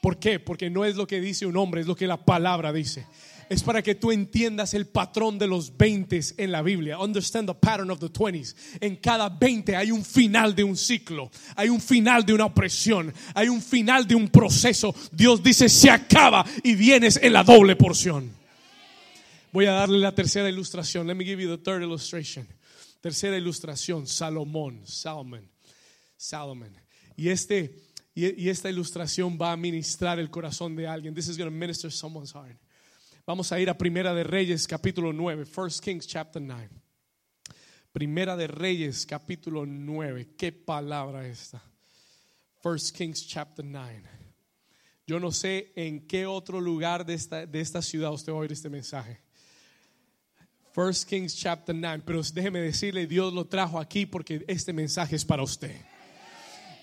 ¿Por 0.00 0.18
qué? 0.18 0.38
Porque 0.38 0.70
no 0.70 0.84
es 0.84 0.96
lo 0.96 1.06
que 1.06 1.20
dice 1.20 1.46
un 1.46 1.56
hombre, 1.56 1.80
es 1.80 1.86
lo 1.86 1.96
que 1.96 2.06
la 2.06 2.24
palabra 2.24 2.72
dice. 2.72 3.06
Es 3.48 3.62
para 3.62 3.82
que 3.82 3.94
tú 3.94 4.12
entiendas 4.12 4.74
el 4.74 4.86
patrón 4.86 5.38
de 5.38 5.46
los 5.46 5.76
20 5.76 6.20
en 6.36 6.52
la 6.52 6.60
Biblia. 6.60 6.98
Understand 6.98 7.48
the 7.48 7.54
pattern 7.54 7.90
of 7.90 7.98
the 7.98 8.08
20s. 8.08 8.54
En 8.80 8.96
cada 8.96 9.30
20 9.30 9.74
hay 9.74 9.90
un 9.90 10.04
final 10.04 10.54
de 10.54 10.64
un 10.64 10.76
ciclo, 10.76 11.30
hay 11.56 11.70
un 11.70 11.80
final 11.80 12.26
de 12.26 12.34
una 12.34 12.44
opresión, 12.44 13.12
hay 13.34 13.48
un 13.48 13.62
final 13.62 14.06
de 14.06 14.14
un 14.14 14.28
proceso. 14.28 14.94
Dios 15.10 15.42
dice, 15.42 15.68
se 15.68 15.90
acaba 15.90 16.44
y 16.62 16.74
vienes 16.74 17.18
en 17.22 17.32
la 17.32 17.42
doble 17.42 17.74
porción. 17.74 18.30
Voy 19.50 19.64
a 19.64 19.72
darle 19.72 19.98
la 19.98 20.14
tercera 20.14 20.48
ilustración. 20.48 21.06
Let 21.06 21.14
me 21.14 21.24
give 21.24 21.42
you 21.42 21.48
the 21.48 21.62
third 21.62 21.82
illustration. 21.82 22.46
Tercera 23.00 23.38
ilustración, 23.38 24.06
Salomón, 24.06 24.82
Salomón, 24.84 25.48
Salomón. 26.16 26.76
Y 27.16 27.30
este 27.30 27.74
y, 28.26 28.48
esta 28.48 28.68
ilustración 28.68 29.38
va 29.40 29.52
a 29.52 29.56
ministrar 29.56 30.18
el 30.18 30.28
corazón 30.28 30.74
de 30.74 30.86
alguien. 30.86 31.14
This 31.14 31.28
is 31.28 31.38
going 31.38 31.50
to 31.50 31.56
minister 31.56 31.90
someone's 31.90 32.32
heart. 32.32 32.58
Vamos 33.24 33.52
a 33.52 33.60
ir 33.60 33.70
a 33.70 33.76
Primera 33.76 34.14
de 34.14 34.24
Reyes 34.24 34.66
capítulo 34.66 35.12
9, 35.12 35.44
First 35.44 35.84
Kings 35.84 36.06
chapter 36.06 36.42
9. 36.42 36.68
Primera 37.92 38.36
de 38.36 38.46
Reyes, 38.46 39.06
capítulo 39.06 39.66
9. 39.66 40.34
Qué 40.36 40.52
palabra 40.52 41.26
esta. 41.26 41.62
First 42.60 42.96
Kings, 42.96 43.26
chapter 43.26 43.64
9. 43.64 44.02
Yo 45.06 45.18
no 45.20 45.30
sé 45.30 45.72
en 45.76 46.06
qué 46.06 46.26
otro 46.26 46.60
lugar 46.60 47.06
de 47.06 47.14
esta, 47.14 47.46
de 47.46 47.60
esta 47.60 47.80
ciudad 47.82 48.12
usted 48.12 48.32
va 48.32 48.36
a 48.36 48.40
oír 48.40 48.52
este 48.52 48.68
mensaje. 48.68 49.20
First 50.72 51.08
Kings, 51.08 51.36
chapter 51.36 51.74
9. 51.74 52.02
Pero 52.04 52.20
déjeme 52.22 52.60
decirle, 52.60 53.06
Dios 53.06 53.32
lo 53.32 53.46
trajo 53.46 53.78
aquí 53.78 54.06
porque 54.06 54.44
este 54.48 54.72
mensaje 54.72 55.16
es 55.16 55.24
para 55.24 55.42
usted. 55.42 55.74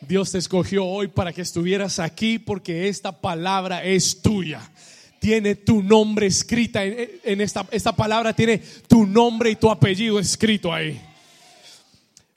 Dios 0.07 0.31
te 0.31 0.37
escogió 0.37 0.85
hoy 0.85 1.07
para 1.07 1.33
que 1.33 1.41
estuvieras 1.41 1.99
aquí 1.99 2.39
porque 2.39 2.87
esta 2.87 3.21
palabra 3.21 3.83
es 3.83 4.21
tuya 4.21 4.71
tiene 5.19 5.55
tu 5.55 5.81
nombre 5.81 6.27
escrita 6.27 6.83
en, 6.83 7.41
esta, 7.41 7.65
esta 7.71 7.95
palabra 7.95 8.33
tiene 8.33 8.59
tu 8.87 9.07
nombre 9.07 9.49
y 9.49 9.55
tu 9.55 9.71
apellido 9.71 10.19
escrito 10.19 10.71
ahí. 10.71 11.01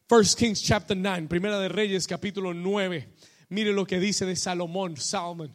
First 0.08 0.38
Kings 0.38 0.62
chapter 0.62 0.96
9, 0.96 1.28
Primera 1.28 1.58
de 1.58 1.68
Reyes 1.68 2.06
capítulo 2.06 2.54
9. 2.54 3.06
Mire 3.50 3.72
lo 3.74 3.86
que 3.86 4.00
dice 4.00 4.24
de 4.24 4.36
Salomón, 4.36 4.96
Salomón. 4.96 5.54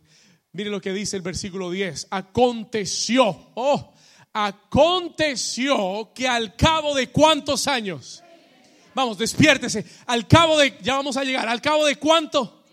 Mire 0.51 0.70
lo 0.70 0.80
que 0.80 0.93
dice 0.93 1.18
el 1.18 1.24
versículo 1.24 1.72
10. 1.72 2.07
Aconteció, 2.11 3.51
oh, 3.55 3.95
aconteció 4.32 6.11
que 6.14 6.28
al 6.28 6.55
cabo 6.55 6.93
de 6.93 7.07
cuántos 7.09 7.68
años. 7.68 8.22
Vamos, 8.95 9.17
despiértese. 9.17 9.85
Al 10.05 10.27
cabo 10.27 10.57
de, 10.57 10.77
ya 10.81 10.95
vamos 10.95 11.17
a 11.17 11.23
llegar, 11.23 11.47
al 11.47 11.61
cabo 11.61 11.85
de 11.85 11.95
cuánto 11.95 12.63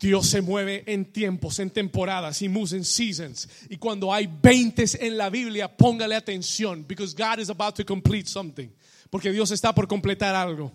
Dios 0.00 0.28
se 0.28 0.40
mueve 0.40 0.82
en 0.86 1.12
tiempos, 1.12 1.58
en 1.58 1.70
temporadas. 1.70 2.40
He 2.40 2.48
moves 2.48 2.72
in 2.72 2.84
seasons. 2.84 3.48
Y 3.68 3.76
cuando 3.76 4.12
hay 4.12 4.26
20 4.26 4.84
en 5.06 5.18
la 5.18 5.28
Biblia, 5.28 5.68
póngale 5.76 6.16
atención. 6.16 6.86
Because 6.88 7.14
God 7.14 7.38
is 7.38 7.50
about 7.50 7.74
to 7.74 7.84
complete 7.84 8.26
something. 8.26 8.68
Porque 9.10 9.30
Dios 9.30 9.50
está 9.50 9.74
por 9.74 9.86
completar 9.86 10.34
algo. 10.34 10.72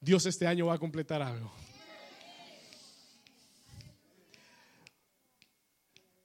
Dios 0.00 0.26
este 0.26 0.48
año 0.48 0.66
va 0.66 0.74
a 0.74 0.78
completar 0.78 1.22
algo. 1.22 1.52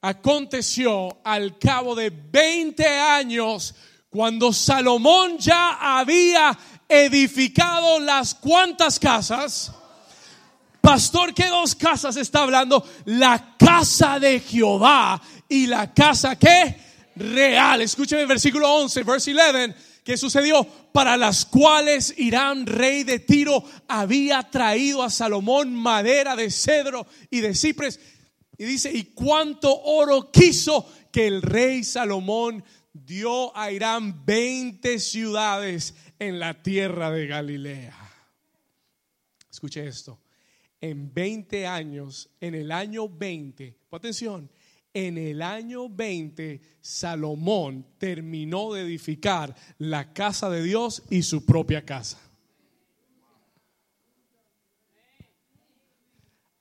Aconteció 0.00 1.20
al 1.24 1.58
cabo 1.58 1.94
de 1.94 2.10
20 2.10 2.86
años, 2.86 3.74
cuando 4.08 4.52
Salomón 4.52 5.38
ya 5.38 5.98
había 5.98 6.56
edificado 6.88 8.00
las 8.00 8.34
cuantas 8.34 8.98
casas 8.98 9.72
Pastor, 10.88 11.34
¿qué 11.34 11.48
dos 11.48 11.74
casas 11.74 12.16
está 12.16 12.44
hablando? 12.44 12.82
La 13.04 13.56
casa 13.58 14.18
de 14.18 14.40
Jehová 14.40 15.20
y 15.46 15.66
la 15.66 15.92
casa 15.92 16.36
que 16.36 16.76
real. 17.14 17.82
Escúcheme 17.82 18.22
el 18.22 18.26
versículo 18.26 18.72
11, 18.72 19.02
verse 19.02 19.32
11, 19.32 19.74
que 20.02 20.16
sucedió 20.16 20.66
para 20.90 21.18
las 21.18 21.44
cuales 21.44 22.14
Irán, 22.16 22.64
rey 22.64 23.04
de 23.04 23.18
Tiro, 23.18 23.62
había 23.86 24.42
traído 24.44 25.02
a 25.02 25.10
Salomón 25.10 25.74
madera 25.74 26.36
de 26.36 26.50
cedro 26.50 27.06
y 27.30 27.40
de 27.40 27.54
cipres. 27.54 28.00
Y 28.56 28.64
dice, 28.64 28.90
¿y 28.90 29.12
cuánto 29.12 29.78
oro 29.82 30.30
quiso 30.32 30.90
que 31.12 31.26
el 31.26 31.42
rey 31.42 31.84
Salomón 31.84 32.64
dio 32.92 33.54
a 33.54 33.70
Irán 33.70 34.24
20 34.24 34.98
ciudades 34.98 35.94
en 36.18 36.38
la 36.38 36.62
tierra 36.62 37.10
de 37.10 37.26
Galilea? 37.26 37.96
Escuche 39.50 39.86
esto 39.86 40.20
en 40.80 41.12
20 41.12 41.66
años, 41.66 42.30
en 42.40 42.54
el 42.54 42.70
año 42.70 43.08
20, 43.08 43.76
atención, 43.90 44.50
en 44.94 45.18
el 45.18 45.42
año 45.42 45.88
20 45.88 46.60
Salomón 46.80 47.84
terminó 47.98 48.72
de 48.72 48.82
edificar 48.82 49.54
la 49.78 50.12
casa 50.12 50.48
de 50.50 50.62
Dios 50.62 51.02
y 51.10 51.22
su 51.22 51.44
propia 51.44 51.84
casa. 51.84 52.18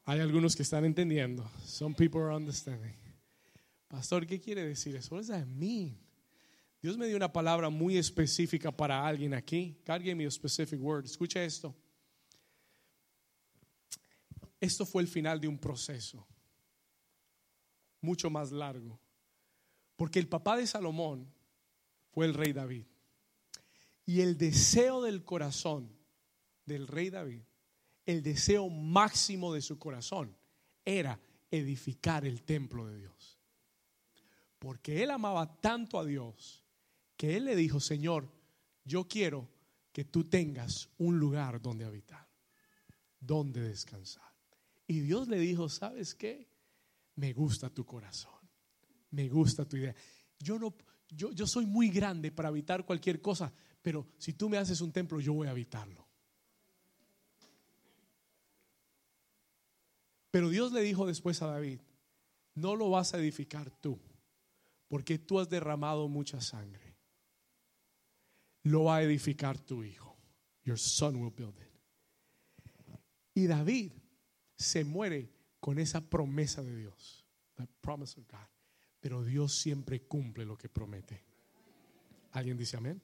Hay 0.06 0.22
algunos 0.22 0.56
que 0.56 0.64
están 0.64 0.86
entendiendo. 0.86 1.50
Some 1.66 1.94
people 1.94 2.22
are 2.22 2.34
understanding. 2.34 2.94
Pastor, 3.90 4.26
¿qué 4.26 4.40
quiere 4.40 4.66
decir 4.66 4.96
eso? 4.96 5.14
What 5.14 5.22
does 5.22 5.28
that? 5.28 5.46
Dios 6.82 6.98
me 6.98 7.08
dio 7.08 7.18
una 7.18 7.32
palabra 7.32 7.70
muy 7.70 7.98
específica 7.98 8.72
para 8.72 9.06
alguien 9.06 9.34
aquí. 9.34 9.82
God 9.86 10.00
gave 10.00 10.16
me 10.16 10.26
a 10.26 10.32
specific 10.32 10.80
word. 10.82 11.06
Escucha 11.06 11.44
esto. 11.44 11.76
Esto 14.60 14.86
fue 14.86 15.02
el 15.02 15.08
final 15.08 15.40
de 15.40 15.48
un 15.48 15.58
proceso 15.58 16.28
mucho 18.02 18.30
más 18.30 18.52
largo. 18.52 19.00
Porque 19.96 20.20
el 20.20 20.28
papá 20.28 20.58
de 20.58 20.68
Salomón 20.68 21.32
fue 22.12 22.26
el 22.26 22.34
rey 22.34 22.54
David. 22.54 22.86
Y 24.06 24.22
el 24.22 24.38
deseo 24.38 25.02
del 25.02 25.24
corazón 25.24 25.92
del 26.66 26.88
rey 26.88 27.10
David, 27.10 27.42
el 28.06 28.22
deseo 28.22 28.70
máximo 28.70 29.54
de 29.54 29.62
su 29.62 29.80
corazón, 29.80 30.36
era 30.86 31.20
edificar 31.50 32.26
el 32.26 32.44
templo 32.44 32.86
de 32.88 33.00
Dios. 33.00 33.40
Porque 34.60 35.04
él 35.04 35.12
amaba 35.12 35.60
tanto 35.60 36.00
a 36.00 36.06
Dios 36.06 36.64
que 37.18 37.36
él 37.36 37.46
le 37.46 37.56
dijo, 37.56 37.80
Señor, 37.80 38.32
yo 38.86 39.08
quiero 39.08 39.50
que 39.92 40.06
tú 40.06 40.24
tengas 40.24 40.90
un 41.00 41.20
lugar 41.20 41.60
donde 41.62 41.84
habitar, 41.84 42.28
donde 43.20 43.62
descansar. 43.62 44.32
Y 44.86 45.00
Dios 45.02 45.28
le 45.28 45.40
dijo, 45.40 45.68
¿sabes 45.68 46.16
qué? 46.16 46.48
Me 47.16 47.34
gusta 47.34 47.70
tu 47.72 47.84
corazón, 47.86 48.40
me 49.10 49.28
gusta 49.28 49.66
tu 49.66 49.76
idea. 49.76 49.96
Yo 50.40 50.60
no, 50.60 50.76
yo, 51.10 51.32
yo 51.32 51.48
soy 51.48 51.66
muy 51.66 51.90
grande 51.90 52.32
para 52.32 52.50
habitar 52.50 52.86
cualquier 52.86 53.20
cosa, 53.22 53.52
pero 53.82 54.08
si 54.20 54.34
tú 54.34 54.48
me 54.48 54.58
haces 54.58 54.80
un 54.82 54.92
templo, 54.92 55.20
yo 55.20 55.34
voy 55.34 55.48
a 55.48 55.52
habitarlo. 55.52 56.08
Pero 60.30 60.50
Dios 60.50 60.72
le 60.72 60.82
dijo 60.82 61.08
después 61.08 61.42
a 61.42 61.48
David, 61.48 61.80
no 62.54 62.76
lo 62.76 62.92
vas 62.92 63.14
a 63.14 63.18
edificar 63.18 63.72
tú, 63.72 64.00
porque 64.88 65.18
tú 65.18 65.40
has 65.40 65.50
derramado 65.50 66.08
mucha 66.08 66.40
sangre. 66.42 66.87
Lo 68.68 68.84
va 68.86 68.98
a 68.98 69.04
edificar 69.04 69.58
tu 69.58 69.84
hijo. 69.84 70.18
Your 70.64 70.78
son 70.78 71.16
will 71.16 71.32
build 71.32 71.58
it. 71.58 71.68
Y 73.34 73.48
David 73.48 73.94
se 74.56 74.84
muere 74.84 75.32
con 75.60 75.80
esa 75.80 76.02
promesa 76.02 76.62
de 76.62 76.76
Dios. 76.76 77.24
promise 77.82 78.20
of 78.20 78.28
God. 78.28 78.48
Pero 79.00 79.24
Dios 79.24 79.54
siempre 79.54 80.02
cumple 80.02 80.46
lo 80.46 80.58
que 80.58 80.68
promete. 80.68 81.24
¿Alguien 82.32 82.58
dice 82.58 82.76
amén? 82.76 83.02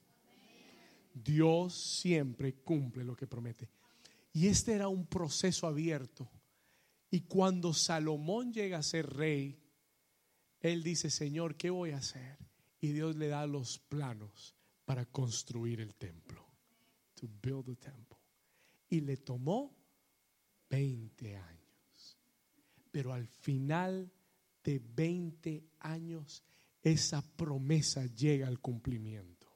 Dios 1.14 1.74
siempre 1.74 2.56
cumple 2.56 3.04
lo 3.04 3.16
que 3.16 3.26
promete. 3.26 3.70
Y 4.32 4.48
este 4.48 4.74
era 4.74 4.88
un 4.88 5.06
proceso 5.06 5.66
abierto. 5.66 6.28
Y 7.10 7.20
cuando 7.20 7.72
Salomón 7.72 8.52
llega 8.52 8.78
a 8.78 8.82
ser 8.82 9.08
rey, 9.08 9.58
él 10.60 10.82
dice, 10.82 11.08
Señor, 11.08 11.56
¿qué 11.56 11.70
voy 11.70 11.92
a 11.92 11.98
hacer? 11.98 12.36
Y 12.80 12.92
Dios 12.92 13.16
le 13.16 13.28
da 13.28 13.46
los 13.46 13.78
planos 13.78 14.53
para 14.84 15.06
construir 15.06 15.80
el 15.80 15.94
templo. 15.94 16.44
To 17.14 17.28
build 17.42 17.66
the 17.66 17.76
temple. 17.76 18.18
Y 18.88 19.00
le 19.00 19.16
tomó 19.16 19.74
20 20.68 21.36
años. 21.36 22.18
Pero 22.90 23.12
al 23.12 23.26
final 23.26 24.10
de 24.62 24.80
20 24.94 25.64
años, 25.80 26.42
esa 26.82 27.22
promesa 27.36 28.06
llega 28.06 28.46
al 28.46 28.60
cumplimiento. 28.60 29.48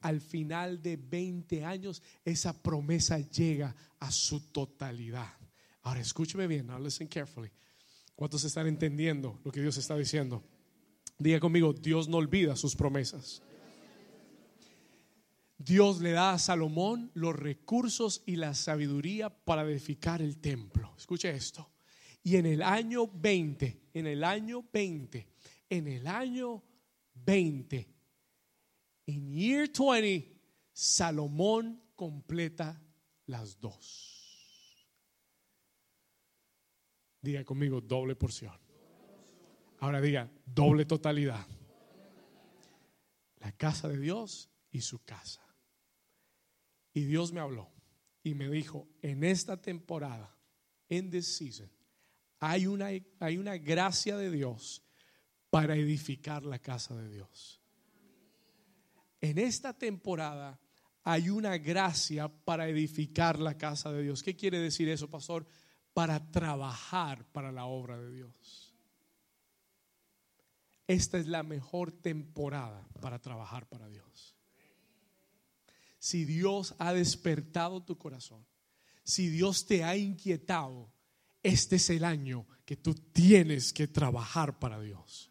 Al 0.00 0.20
final 0.20 0.82
de 0.82 0.96
20 0.96 1.64
años, 1.64 2.02
esa 2.24 2.62
promesa 2.62 3.18
llega 3.18 3.74
a 4.00 4.10
su 4.10 4.40
totalidad. 4.52 5.32
Ahora 5.82 6.00
escúcheme 6.00 6.46
bien, 6.46 6.66
now 6.66 6.78
listen 6.78 7.08
carefully. 7.08 7.50
¿Cuántos 8.16 8.44
están 8.44 8.66
entendiendo 8.66 9.40
lo 9.44 9.50
que 9.50 9.60
Dios 9.60 9.76
está 9.76 9.96
diciendo? 9.96 10.42
Diga 11.18 11.40
conmigo, 11.40 11.72
Dios 11.72 12.08
no 12.08 12.18
olvida 12.18 12.56
sus 12.56 12.74
promesas. 12.74 13.42
Dios 15.56 16.00
le 16.00 16.12
da 16.12 16.32
a 16.32 16.38
Salomón 16.38 17.10
los 17.14 17.34
recursos 17.34 18.22
y 18.26 18.36
la 18.36 18.54
sabiduría 18.54 19.30
para 19.30 19.62
edificar 19.62 20.20
el 20.20 20.38
templo. 20.38 20.94
Escuche 20.96 21.30
esto. 21.30 21.70
Y 22.22 22.36
en 22.36 22.46
el 22.46 22.62
año 22.62 23.06
20, 23.06 23.90
en 23.94 24.06
el 24.06 24.24
año 24.24 24.64
20, 24.72 25.28
en 25.68 25.88
el 25.88 26.06
año 26.06 26.62
20, 27.14 27.88
en 29.06 29.32
year 29.32 29.70
20, 29.70 30.34
Salomón 30.72 31.82
completa 31.94 32.82
las 33.26 33.60
dos. 33.60 34.14
Diga 37.20 37.44
conmigo 37.44 37.80
doble 37.80 38.16
porción. 38.16 38.58
Ahora 39.78 40.00
diga 40.00 40.30
doble 40.46 40.84
totalidad. 40.84 41.46
La 43.38 43.52
casa 43.52 43.88
de 43.88 43.98
Dios 43.98 44.50
y 44.70 44.80
su 44.80 45.04
casa. 45.04 45.43
Y 46.94 47.04
Dios 47.04 47.32
me 47.32 47.40
habló 47.40 47.70
y 48.22 48.34
me 48.34 48.48
dijo, 48.48 48.88
en 49.02 49.24
esta 49.24 49.60
temporada, 49.60 50.34
en 50.88 51.10
this 51.10 51.36
season, 51.36 51.70
hay 52.38 52.66
una, 52.66 52.88
hay 53.18 53.36
una 53.36 53.58
gracia 53.58 54.16
de 54.16 54.30
Dios 54.30 54.82
para 55.50 55.76
edificar 55.76 56.44
la 56.44 56.58
casa 56.58 56.96
de 56.96 57.08
Dios. 57.08 57.60
En 59.20 59.38
esta 59.38 59.72
temporada 59.72 60.58
hay 61.02 61.30
una 61.30 61.58
gracia 61.58 62.28
para 62.28 62.68
edificar 62.68 63.38
la 63.38 63.56
casa 63.56 63.92
de 63.92 64.02
Dios. 64.02 64.22
¿Qué 64.22 64.36
quiere 64.36 64.58
decir 64.58 64.88
eso, 64.88 65.10
pastor? 65.10 65.46
Para 65.92 66.30
trabajar 66.30 67.26
para 67.26 67.52
la 67.52 67.66
obra 67.66 67.98
de 67.98 68.12
Dios. 68.12 68.74
Esta 70.86 71.18
es 71.18 71.26
la 71.26 71.42
mejor 71.42 71.92
temporada 71.92 72.86
para 73.00 73.18
trabajar 73.18 73.66
para 73.68 73.88
Dios. 73.88 74.33
Si 76.04 76.26
Dios 76.26 76.74
ha 76.80 76.92
despertado 76.92 77.82
tu 77.82 77.96
corazón, 77.96 78.44
si 79.04 79.30
Dios 79.30 79.64
te 79.64 79.84
ha 79.84 79.96
inquietado, 79.96 80.92
este 81.42 81.76
es 81.76 81.88
el 81.88 82.04
año 82.04 82.46
que 82.66 82.76
tú 82.76 82.94
tienes 82.94 83.72
que 83.72 83.88
trabajar 83.88 84.58
para 84.58 84.78
Dios. 84.78 85.30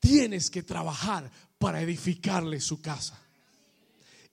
Tienes 0.00 0.50
que 0.50 0.64
trabajar 0.64 1.30
para 1.56 1.80
edificarle 1.80 2.58
su 2.60 2.82
casa. 2.82 3.24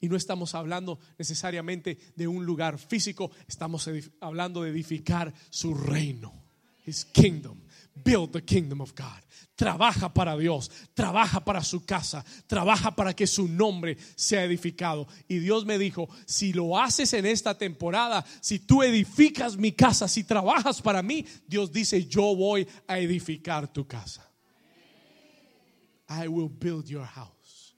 Y 0.01 0.09
no 0.09 0.15
estamos 0.15 0.55
hablando 0.55 0.97
necesariamente 1.19 1.99
de 2.15 2.27
un 2.27 2.43
lugar 2.43 2.79
físico, 2.79 3.29
estamos 3.47 3.87
hablando 4.21 4.63
de 4.63 4.71
edificar 4.71 5.31
su 5.51 5.75
reino, 5.75 6.44
His 6.85 7.03
kingdom. 7.03 7.61
Build 8.03 8.33
the 8.33 8.41
kingdom 8.41 8.81
of 8.81 8.93
God. 8.93 9.21
Trabaja 9.55 10.13
para 10.13 10.35
Dios, 10.35 10.69
trabaja 10.93 11.39
para 11.39 11.63
su 11.63 11.85
casa, 11.85 12.25
trabaja 12.45 12.93
para 12.93 13.13
que 13.13 13.25
su 13.25 13.47
nombre 13.47 13.97
sea 14.17 14.43
edificado. 14.43 15.07
Y 15.29 15.39
Dios 15.39 15.65
me 15.65 15.77
dijo, 15.77 16.09
si 16.25 16.51
lo 16.51 16.77
haces 16.77 17.13
en 17.13 17.25
esta 17.25 17.57
temporada, 17.57 18.25
si 18.41 18.59
tú 18.59 18.83
edificas 18.83 19.55
mi 19.55 19.71
casa, 19.71 20.09
si 20.09 20.25
trabajas 20.25 20.81
para 20.81 21.01
mí, 21.01 21.25
Dios 21.47 21.71
dice, 21.71 22.05
yo 22.05 22.35
voy 22.35 22.67
a 22.85 22.99
edificar 22.99 23.71
tu 23.71 23.87
casa. 23.87 24.29
I 26.09 26.27
will 26.27 26.49
build 26.49 26.87
your 26.87 27.05
house. 27.05 27.75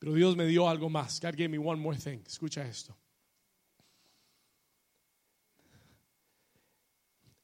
Pero 0.00 0.14
Dios 0.14 0.36
me 0.36 0.46
dio 0.46 0.68
algo 0.68 0.90
más. 0.90 1.20
God 1.20 1.36
gave 1.36 1.48
me 1.48 1.58
one 1.58 1.80
more 1.80 1.96
thing. 1.96 2.24
Escucha 2.26 2.66
esto. 2.66 2.99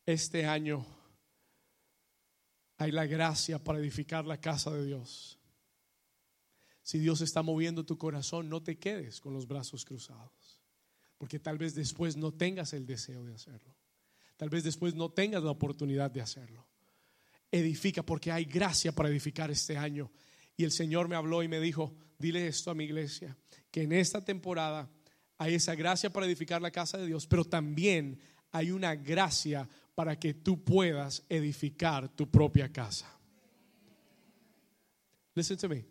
Este 0.07 0.47
año 0.47 0.87
hay 2.79 2.93
la 2.93 3.07
gracia 3.07 3.63
para 3.63 3.81
edificar 3.81 4.25
la 4.25 4.41
casa 4.41 4.71
de 4.71 4.87
Dios. 4.87 5.39
Si 6.83 7.01
Dios 7.01 7.21
está 7.21 7.43
moviendo 7.43 7.85
tu 7.85 7.99
corazón, 7.99 8.49
no 8.49 8.63
te 8.63 8.79
quedes 8.79 9.21
con 9.21 9.35
los 9.35 9.49
brazos 9.49 9.85
cruzados, 9.85 10.63
porque 11.19 11.41
tal 11.41 11.59
vez 11.59 11.75
después 11.75 12.17
no 12.17 12.33
tengas 12.33 12.73
el 12.73 12.87
deseo 12.87 13.25
de 13.25 13.35
hacerlo. 13.35 13.75
Tal 14.37 14.49
vez 14.49 14.63
después 14.63 14.95
no 14.95 15.11
tengas 15.11 15.43
la 15.43 15.51
oportunidad 15.51 16.13
de 16.13 16.21
hacerlo. 16.21 16.69
Edifica 17.51 18.05
porque 18.05 18.31
hay 18.31 18.45
gracia 18.45 18.93
para 18.93 19.09
edificar 19.09 19.51
este 19.51 19.77
año. 19.77 20.13
Y 20.57 20.63
el 20.63 20.71
Señor 20.71 21.09
me 21.09 21.17
habló 21.17 21.43
y 21.43 21.49
me 21.49 21.59
dijo, 21.59 21.97
dile 22.19 22.47
esto 22.47 22.71
a 22.71 22.75
mi 22.75 22.85
iglesia, 22.85 23.37
que 23.73 23.83
en 23.83 23.93
esta 23.93 24.25
temporada 24.25 24.89
hay 25.39 25.55
esa 25.55 25.75
gracia 25.75 26.13
para 26.13 26.27
edificar 26.27 26.63
la 26.63 26.71
casa 26.71 26.99
de 26.99 27.07
Dios, 27.07 27.27
pero 27.27 27.45
también 27.45 28.21
hay 28.53 28.71
una 28.71 28.95
gracia 28.95 29.69
para 29.97 30.19
que 30.19 30.35
tú 30.35 30.63
puedas 30.63 31.25
edificar 31.31 32.09
tu 32.15 32.31
propia 32.31 32.71
casa. 32.71 33.11
Listen 35.35 35.57
to 35.57 35.69
me. 35.71 35.87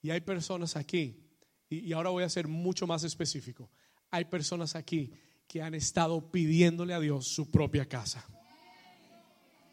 Y 0.00 0.10
hay 0.10 0.20
personas 0.20 0.76
aquí, 0.76 1.20
y, 1.68 1.92
ahora 1.92 2.10
voy 2.10 2.22
a 2.22 2.28
ser 2.28 2.46
mucho 2.46 2.86
más 2.86 3.02
específico. 3.02 3.68
Hay 4.12 4.26
personas 4.26 4.76
aquí 4.76 5.12
que 5.48 5.60
han 5.60 5.74
estado 5.74 6.30
pidiéndole 6.30 6.94
a 6.94 7.00
Dios 7.00 7.26
su 7.26 7.50
propia 7.50 7.84
casa. 7.84 8.24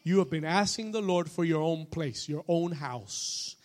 You 0.04 0.18
have 0.18 0.30
been 0.30 0.44
asking 0.44 0.90
the 0.90 1.00
Lord 1.00 1.28
for 1.28 1.44
your 1.44 1.62
own 1.62 1.86
place, 1.86 2.26
your 2.26 2.42
own 2.48 2.72
house. 2.74 3.56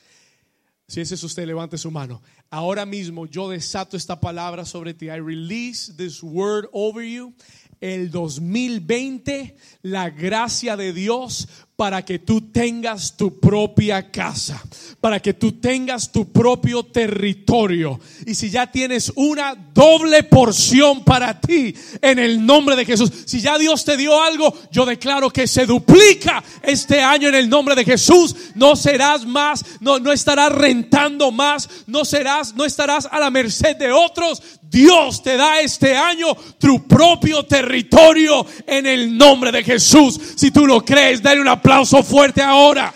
Si 0.87 1.01
ese 1.01 1.15
es 1.15 1.23
usted, 1.23 1.47
levante 1.47 1.79
su 1.79 1.89
mano. 1.89 2.21
Ahora 2.51 2.85
mismo 2.85 3.25
yo 3.25 3.49
desato 3.49 3.97
esta 3.97 4.19
palabra 4.19 4.65
sobre 4.65 4.93
ti. 4.93 5.09
I 5.09 5.17
release 5.17 5.91
this 5.97 6.21
word 6.21 6.67
over 6.71 7.01
you 7.01 7.33
el 7.81 8.11
2020 8.11 9.55
la 9.83 10.09
gracia 10.09 10.75
de 10.75 10.93
Dios 10.93 11.47
para 11.77 12.03
que 12.03 12.17
tú 12.17 12.51
tengas 12.51 13.15
tu 13.15 13.39
propia 13.39 14.09
casa, 14.09 14.59
para 14.99 15.19
que 15.19 15.35
tú 15.35 15.59
tengas 15.59 16.11
tu 16.11 16.31
propio 16.31 16.83
territorio. 16.83 17.99
Y 18.25 18.33
si 18.33 18.49
ya 18.49 18.71
tienes 18.71 19.13
una 19.15 19.53
doble 19.53 20.23
porción 20.23 21.03
para 21.03 21.39
ti 21.39 21.75
en 22.01 22.17
el 22.17 22.43
nombre 22.43 22.75
de 22.75 22.83
Jesús, 22.83 23.11
si 23.27 23.41
ya 23.41 23.59
Dios 23.59 23.85
te 23.85 23.95
dio 23.95 24.19
algo, 24.19 24.51
yo 24.71 24.87
declaro 24.87 25.29
que 25.29 25.45
se 25.45 25.67
duplica 25.67 26.43
este 26.63 26.99
año 26.99 27.29
en 27.29 27.35
el 27.35 27.47
nombre 27.47 27.75
de 27.75 27.85
Jesús. 27.85 28.35
No 28.55 28.75
serás 28.75 29.27
más, 29.27 29.63
no, 29.79 29.99
no 29.99 30.11
estarás 30.11 30.51
rentando 30.51 31.31
más, 31.31 31.69
no 31.85 32.05
serás, 32.05 32.55
no 32.55 32.65
estarás 32.65 33.07
a 33.11 33.19
la 33.19 33.29
merced 33.29 33.77
de 33.77 33.91
otros. 33.91 34.41
Dios 34.69 35.23
te 35.23 35.37
da 35.37 35.59
este 35.61 35.95
año 35.95 36.35
tu 36.59 36.87
propio 36.87 37.45
territorio 37.45 38.45
en 38.65 38.85
el 38.85 39.17
nombre 39.17 39.51
de 39.51 39.63
Jesús. 39.63 40.19
Si 40.35 40.51
tú 40.51 40.65
lo 40.65 40.83
crees, 40.83 41.21
dale 41.21 41.41
una 41.41 41.53
aplauso 41.53 42.03
fuerte 42.03 42.41
ahora. 42.41 42.93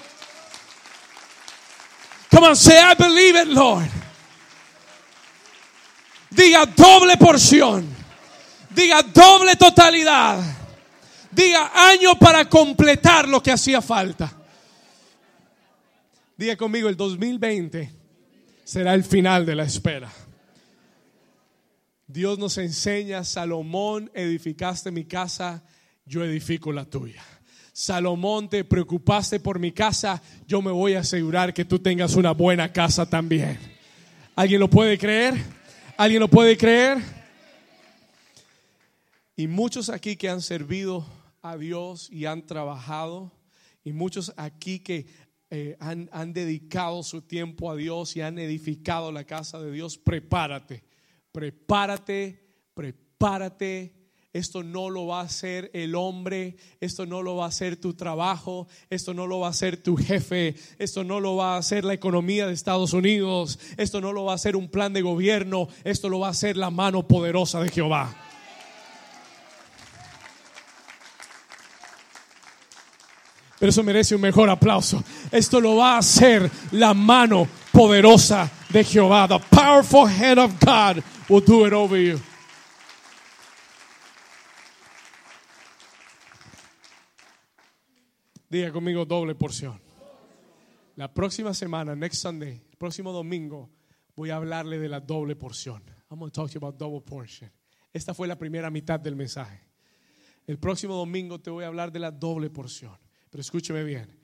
Come 2.29 2.47
on, 2.47 2.55
say, 2.55 2.77
I 2.77 2.95
believe 2.95 3.41
it, 3.41 3.47
Lord. 3.47 3.89
Diga 6.29 6.65
doble 6.65 7.17
porción. 7.17 7.85
Diga 8.69 9.03
doble 9.03 9.55
totalidad. 9.55 10.39
Diga 11.29 11.71
año 11.73 12.17
para 12.17 12.45
completar 12.45 13.27
lo 13.27 13.41
que 13.41 13.51
hacía 13.51 13.81
falta. 13.81 14.31
Diga 16.37 16.55
conmigo, 16.55 16.89
el 16.89 16.97
2020 16.97 17.93
será 18.63 18.93
el 18.93 19.03
final 19.03 19.45
de 19.45 19.55
la 19.55 19.63
espera. 19.63 20.09
Dios 22.11 22.37
nos 22.37 22.57
enseña, 22.57 23.23
Salomón, 23.23 24.11
edificaste 24.13 24.91
mi 24.91 25.05
casa, 25.05 25.63
yo 26.05 26.25
edifico 26.25 26.73
la 26.73 26.83
tuya. 26.83 27.23
Salomón, 27.71 28.49
te 28.49 28.65
preocupaste 28.65 29.39
por 29.39 29.59
mi 29.59 29.71
casa, 29.71 30.21
yo 30.45 30.61
me 30.61 30.71
voy 30.71 30.95
a 30.95 30.99
asegurar 30.99 31.53
que 31.53 31.63
tú 31.63 31.79
tengas 31.79 32.15
una 32.15 32.31
buena 32.31 32.73
casa 32.73 33.09
también. 33.09 33.57
¿Alguien 34.35 34.59
lo 34.59 34.69
puede 34.69 34.97
creer? 34.97 35.35
¿Alguien 35.95 36.19
lo 36.19 36.27
puede 36.27 36.57
creer? 36.57 36.97
Y 39.37 39.47
muchos 39.47 39.89
aquí 39.89 40.17
que 40.17 40.27
han 40.27 40.41
servido 40.41 41.05
a 41.41 41.55
Dios 41.55 42.09
y 42.11 42.25
han 42.25 42.45
trabajado, 42.45 43.31
y 43.85 43.93
muchos 43.93 44.33
aquí 44.35 44.79
que 44.79 45.07
eh, 45.49 45.77
han, 45.79 46.09
han 46.11 46.33
dedicado 46.33 47.03
su 47.03 47.21
tiempo 47.21 47.71
a 47.71 47.75
Dios 47.77 48.17
y 48.17 48.21
han 48.21 48.37
edificado 48.37 49.13
la 49.13 49.23
casa 49.23 49.61
de 49.61 49.71
Dios, 49.71 49.97
prepárate, 49.97 50.83
prepárate, 51.31 52.43
prepárate 52.73 54.01
esto 54.33 54.63
no 54.63 54.89
lo 54.89 55.07
va 55.07 55.19
a 55.19 55.25
hacer 55.25 55.69
el 55.73 55.93
hombre, 55.93 56.55
esto 56.79 57.05
no 57.05 57.21
lo 57.21 57.35
va 57.35 57.45
a 57.45 57.49
hacer 57.49 57.75
tu 57.75 57.95
trabajo, 57.95 58.67
esto 58.89 59.13
no 59.13 59.27
lo 59.27 59.39
va 59.39 59.47
a 59.47 59.49
hacer 59.49 59.75
tu 59.75 59.97
jefe, 59.97 60.55
esto 60.79 61.03
no 61.03 61.19
lo 61.19 61.35
va 61.35 61.55
a 61.55 61.57
hacer 61.57 61.83
la 61.83 61.93
economía 61.93 62.47
de 62.47 62.53
Estados 62.53 62.93
Unidos, 62.93 63.59
esto 63.75 63.99
no 63.99 64.13
lo 64.13 64.23
va 64.23 64.31
a 64.31 64.35
hacer 64.35 64.55
un 64.55 64.69
plan 64.69 64.93
de 64.93 65.01
gobierno, 65.01 65.67
esto 65.83 66.07
lo 66.07 66.19
va 66.19 66.27
a 66.27 66.31
hacer 66.31 66.55
la 66.55 66.69
mano 66.69 67.05
poderosa 67.05 67.59
de 67.59 67.69
Jehová. 67.69 68.15
Pero 73.59 73.69
eso 73.69 73.83
merece 73.83 74.15
un 74.15 74.21
mejor 74.21 74.49
aplauso. 74.49 75.03
Esto 75.31 75.61
lo 75.61 75.75
va 75.75 75.93
a 75.93 75.99
hacer 75.99 76.49
la 76.71 76.95
mano 76.95 77.47
poderosa 77.71 78.51
de 78.69 78.83
Jehová. 78.83 79.27
The 79.27 79.39
powerful 79.49 80.07
hand 80.07 80.39
of 80.39 80.59
God 80.59 81.03
will 81.29 81.41
do 81.41 81.65
it 81.65 81.73
over 81.73 81.97
you. 81.97 82.19
Diga 88.49 88.71
conmigo 88.71 89.05
doble 89.05 89.33
porción. 89.35 89.79
La 90.97 91.13
próxima 91.13 91.53
semana, 91.53 91.95
next 91.95 92.21
Sunday, 92.21 92.61
el 92.69 92.77
próximo 92.77 93.13
domingo, 93.13 93.69
voy 94.15 94.29
a 94.29 94.35
hablarle 94.35 94.77
de 94.77 94.89
la 94.89 94.99
doble 94.99 95.37
porción. 95.37 95.81
I'm 96.09 96.19
going 96.19 96.29
to 96.29 96.35
talk 96.35 96.49
to 96.49 96.59
you 96.59 96.65
about 96.65 96.77
double 96.77 97.01
portion. 97.01 97.49
Esta 97.93 98.13
fue 98.13 98.27
la 98.27 98.37
primera 98.37 98.69
mitad 98.69 98.99
del 98.99 99.15
mensaje. 99.15 99.61
El 100.45 100.59
próximo 100.59 100.95
domingo 100.95 101.39
te 101.39 101.49
voy 101.49 101.63
a 101.63 101.67
hablar 101.67 101.91
de 101.91 101.99
la 101.99 102.11
doble 102.11 102.49
porción. 102.49 102.97
Pero 103.29 103.41
escúcheme 103.41 103.83
bien. 103.85 104.19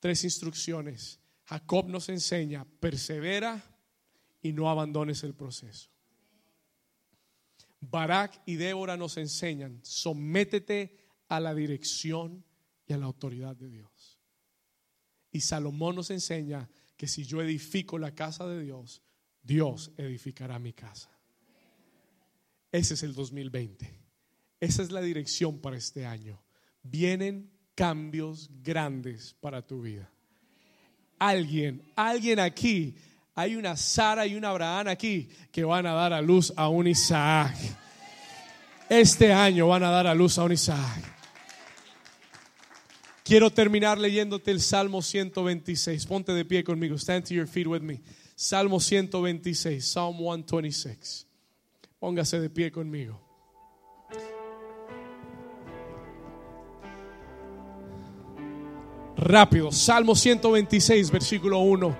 Tres 0.00 0.24
instrucciones. 0.24 1.20
Jacob 1.48 1.88
nos 1.88 2.10
enseña, 2.10 2.66
persevera 2.78 3.62
y 4.42 4.52
no 4.52 4.68
abandones 4.68 5.24
el 5.24 5.32
proceso. 5.32 5.88
Barak 7.80 8.42
y 8.44 8.56
Débora 8.56 8.98
nos 8.98 9.16
enseñan, 9.16 9.80
sométete 9.82 10.98
a 11.26 11.40
la 11.40 11.54
dirección 11.54 12.44
y 12.86 12.92
a 12.92 12.98
la 12.98 13.06
autoridad 13.06 13.56
de 13.56 13.70
Dios. 13.70 14.18
Y 15.30 15.40
Salomón 15.40 15.96
nos 15.96 16.10
enseña 16.10 16.68
que 16.98 17.08
si 17.08 17.24
yo 17.24 17.40
edifico 17.40 17.96
la 17.96 18.14
casa 18.14 18.46
de 18.46 18.62
Dios, 18.62 19.00
Dios 19.42 19.92
edificará 19.96 20.58
mi 20.58 20.74
casa. 20.74 21.10
Ese 22.70 22.92
es 22.92 23.02
el 23.02 23.14
2020. 23.14 23.98
Esa 24.60 24.82
es 24.82 24.92
la 24.92 25.00
dirección 25.00 25.60
para 25.60 25.78
este 25.78 26.04
año. 26.04 26.42
Vienen 26.82 27.50
cambios 27.74 28.50
grandes 28.62 29.34
para 29.40 29.66
tu 29.66 29.80
vida. 29.80 30.12
Alguien, 31.18 31.82
alguien 31.96 32.38
aquí 32.38 32.94
hay 33.34 33.56
una 33.56 33.76
Sara 33.76 34.26
y 34.26 34.34
una 34.34 34.50
Abraham 34.50 34.88
aquí 34.88 35.28
que 35.52 35.64
van 35.64 35.86
a 35.86 35.92
dar 35.92 36.12
a 36.12 36.20
luz 36.20 36.52
a 36.56 36.68
un 36.68 36.86
Isaac. 36.86 37.56
Este 38.88 39.32
año 39.32 39.68
van 39.68 39.84
a 39.84 39.90
dar 39.90 40.06
a 40.06 40.14
luz 40.14 40.38
a 40.38 40.44
un 40.44 40.52
Isaac. 40.52 41.04
Quiero 43.24 43.50
terminar 43.50 43.98
leyéndote 43.98 44.50
el 44.50 44.60
Salmo 44.60 45.02
126. 45.02 46.06
Ponte 46.06 46.32
de 46.32 46.44
pie 46.44 46.64
conmigo. 46.64 46.96
Stand 46.96 47.26
to 47.26 47.34
your 47.34 47.46
feet 47.46 47.66
with 47.66 47.82
me. 47.82 48.00
Salmo 48.34 48.80
126, 48.80 49.84
Psalm 49.84 50.16
126. 50.16 51.26
Póngase 52.00 52.40
de 52.40 52.48
pie 52.48 52.72
conmigo. 52.72 53.27
Rápido, 59.28 59.70
Salmo 59.70 60.14
126, 60.14 61.10
versículo 61.10 61.58
1. 61.58 61.94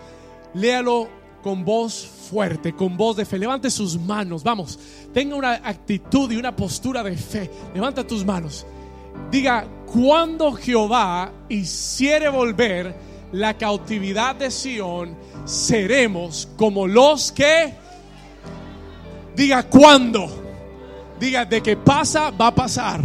Léalo 0.55 1.09
con 1.43 1.63
voz 1.63 2.07
fuerte, 2.31 2.73
con 2.73 2.97
voz 2.97 3.19
de 3.19 3.27
fe. 3.27 3.39
Levante 3.39 3.71
sus 3.71 4.01
manos, 4.01 4.43
vamos. 4.43 4.79
Tenga 5.13 5.37
una 5.37 5.53
actitud 5.53 6.33
y 6.33 6.37
una 6.37 6.57
postura 6.57 7.03
de 7.03 7.15
fe. 7.19 7.51
Levanta 7.75 8.07
tus 8.07 8.25
manos. 8.25 8.65
Diga, 9.31 9.69
cuando 9.93 10.53
Jehová 10.53 11.31
hiciere 11.51 12.31
volver 12.31 12.97
la 13.33 13.59
cautividad 13.59 14.35
de 14.35 14.51
Sión, 14.51 15.15
seremos 15.45 16.49
como 16.57 16.87
los 16.87 17.31
que... 17.31 17.75
Diga, 19.37 19.65
¿cuándo? 19.65 20.29
Diga, 21.21 21.45
de 21.45 21.63
que 21.63 21.77
pasa, 21.77 22.31
va 22.31 22.47
a 22.47 22.55
pasar. 22.55 23.03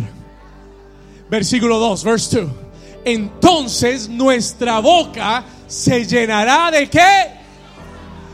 Versículo 1.29 1.77
2, 1.77 2.03
verse 2.05 2.41
2. 2.41 2.62
Entonces 3.05 4.07
nuestra 4.07 4.79
boca 4.79 5.43
se 5.67 6.05
llenará 6.05 6.71
de 6.71 6.89
qué? 6.89 7.31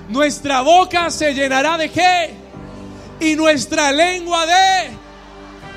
Nuestra 0.09 0.61
boca 0.61 1.09
se 1.09 1.33
llenará 1.33 1.77
de 1.77 1.89
qué? 1.89 2.33
Y 3.19 3.35
nuestra 3.35 3.91
lengua 3.91 4.45
de... 4.45 4.99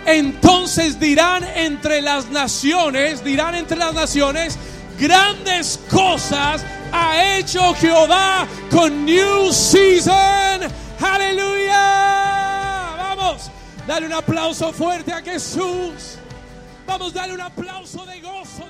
Entonces 0.04 0.98
dirán 0.98 1.44
entre 1.54 2.02
las 2.02 2.28
naciones, 2.30 3.22
dirán 3.22 3.54
entre 3.54 3.76
las 3.78 3.94
naciones, 3.94 4.58
grandes 4.98 5.78
cosas 5.90 6.64
ha 6.92 7.36
hecho 7.36 7.72
Jehová 7.74 8.46
con 8.70 9.04
New 9.04 9.52
Season. 9.52 10.60
Aleluya. 11.00 11.76
Vamos, 12.98 13.50
dale 13.86 14.06
un 14.06 14.12
aplauso 14.12 14.72
fuerte 14.72 15.12
a 15.12 15.22
Jesús. 15.22 16.18
Vamos, 16.86 17.14
dale 17.14 17.34
un 17.34 17.40
aplauso 17.40 18.04
de 18.04 18.20
gozo. 18.20 18.64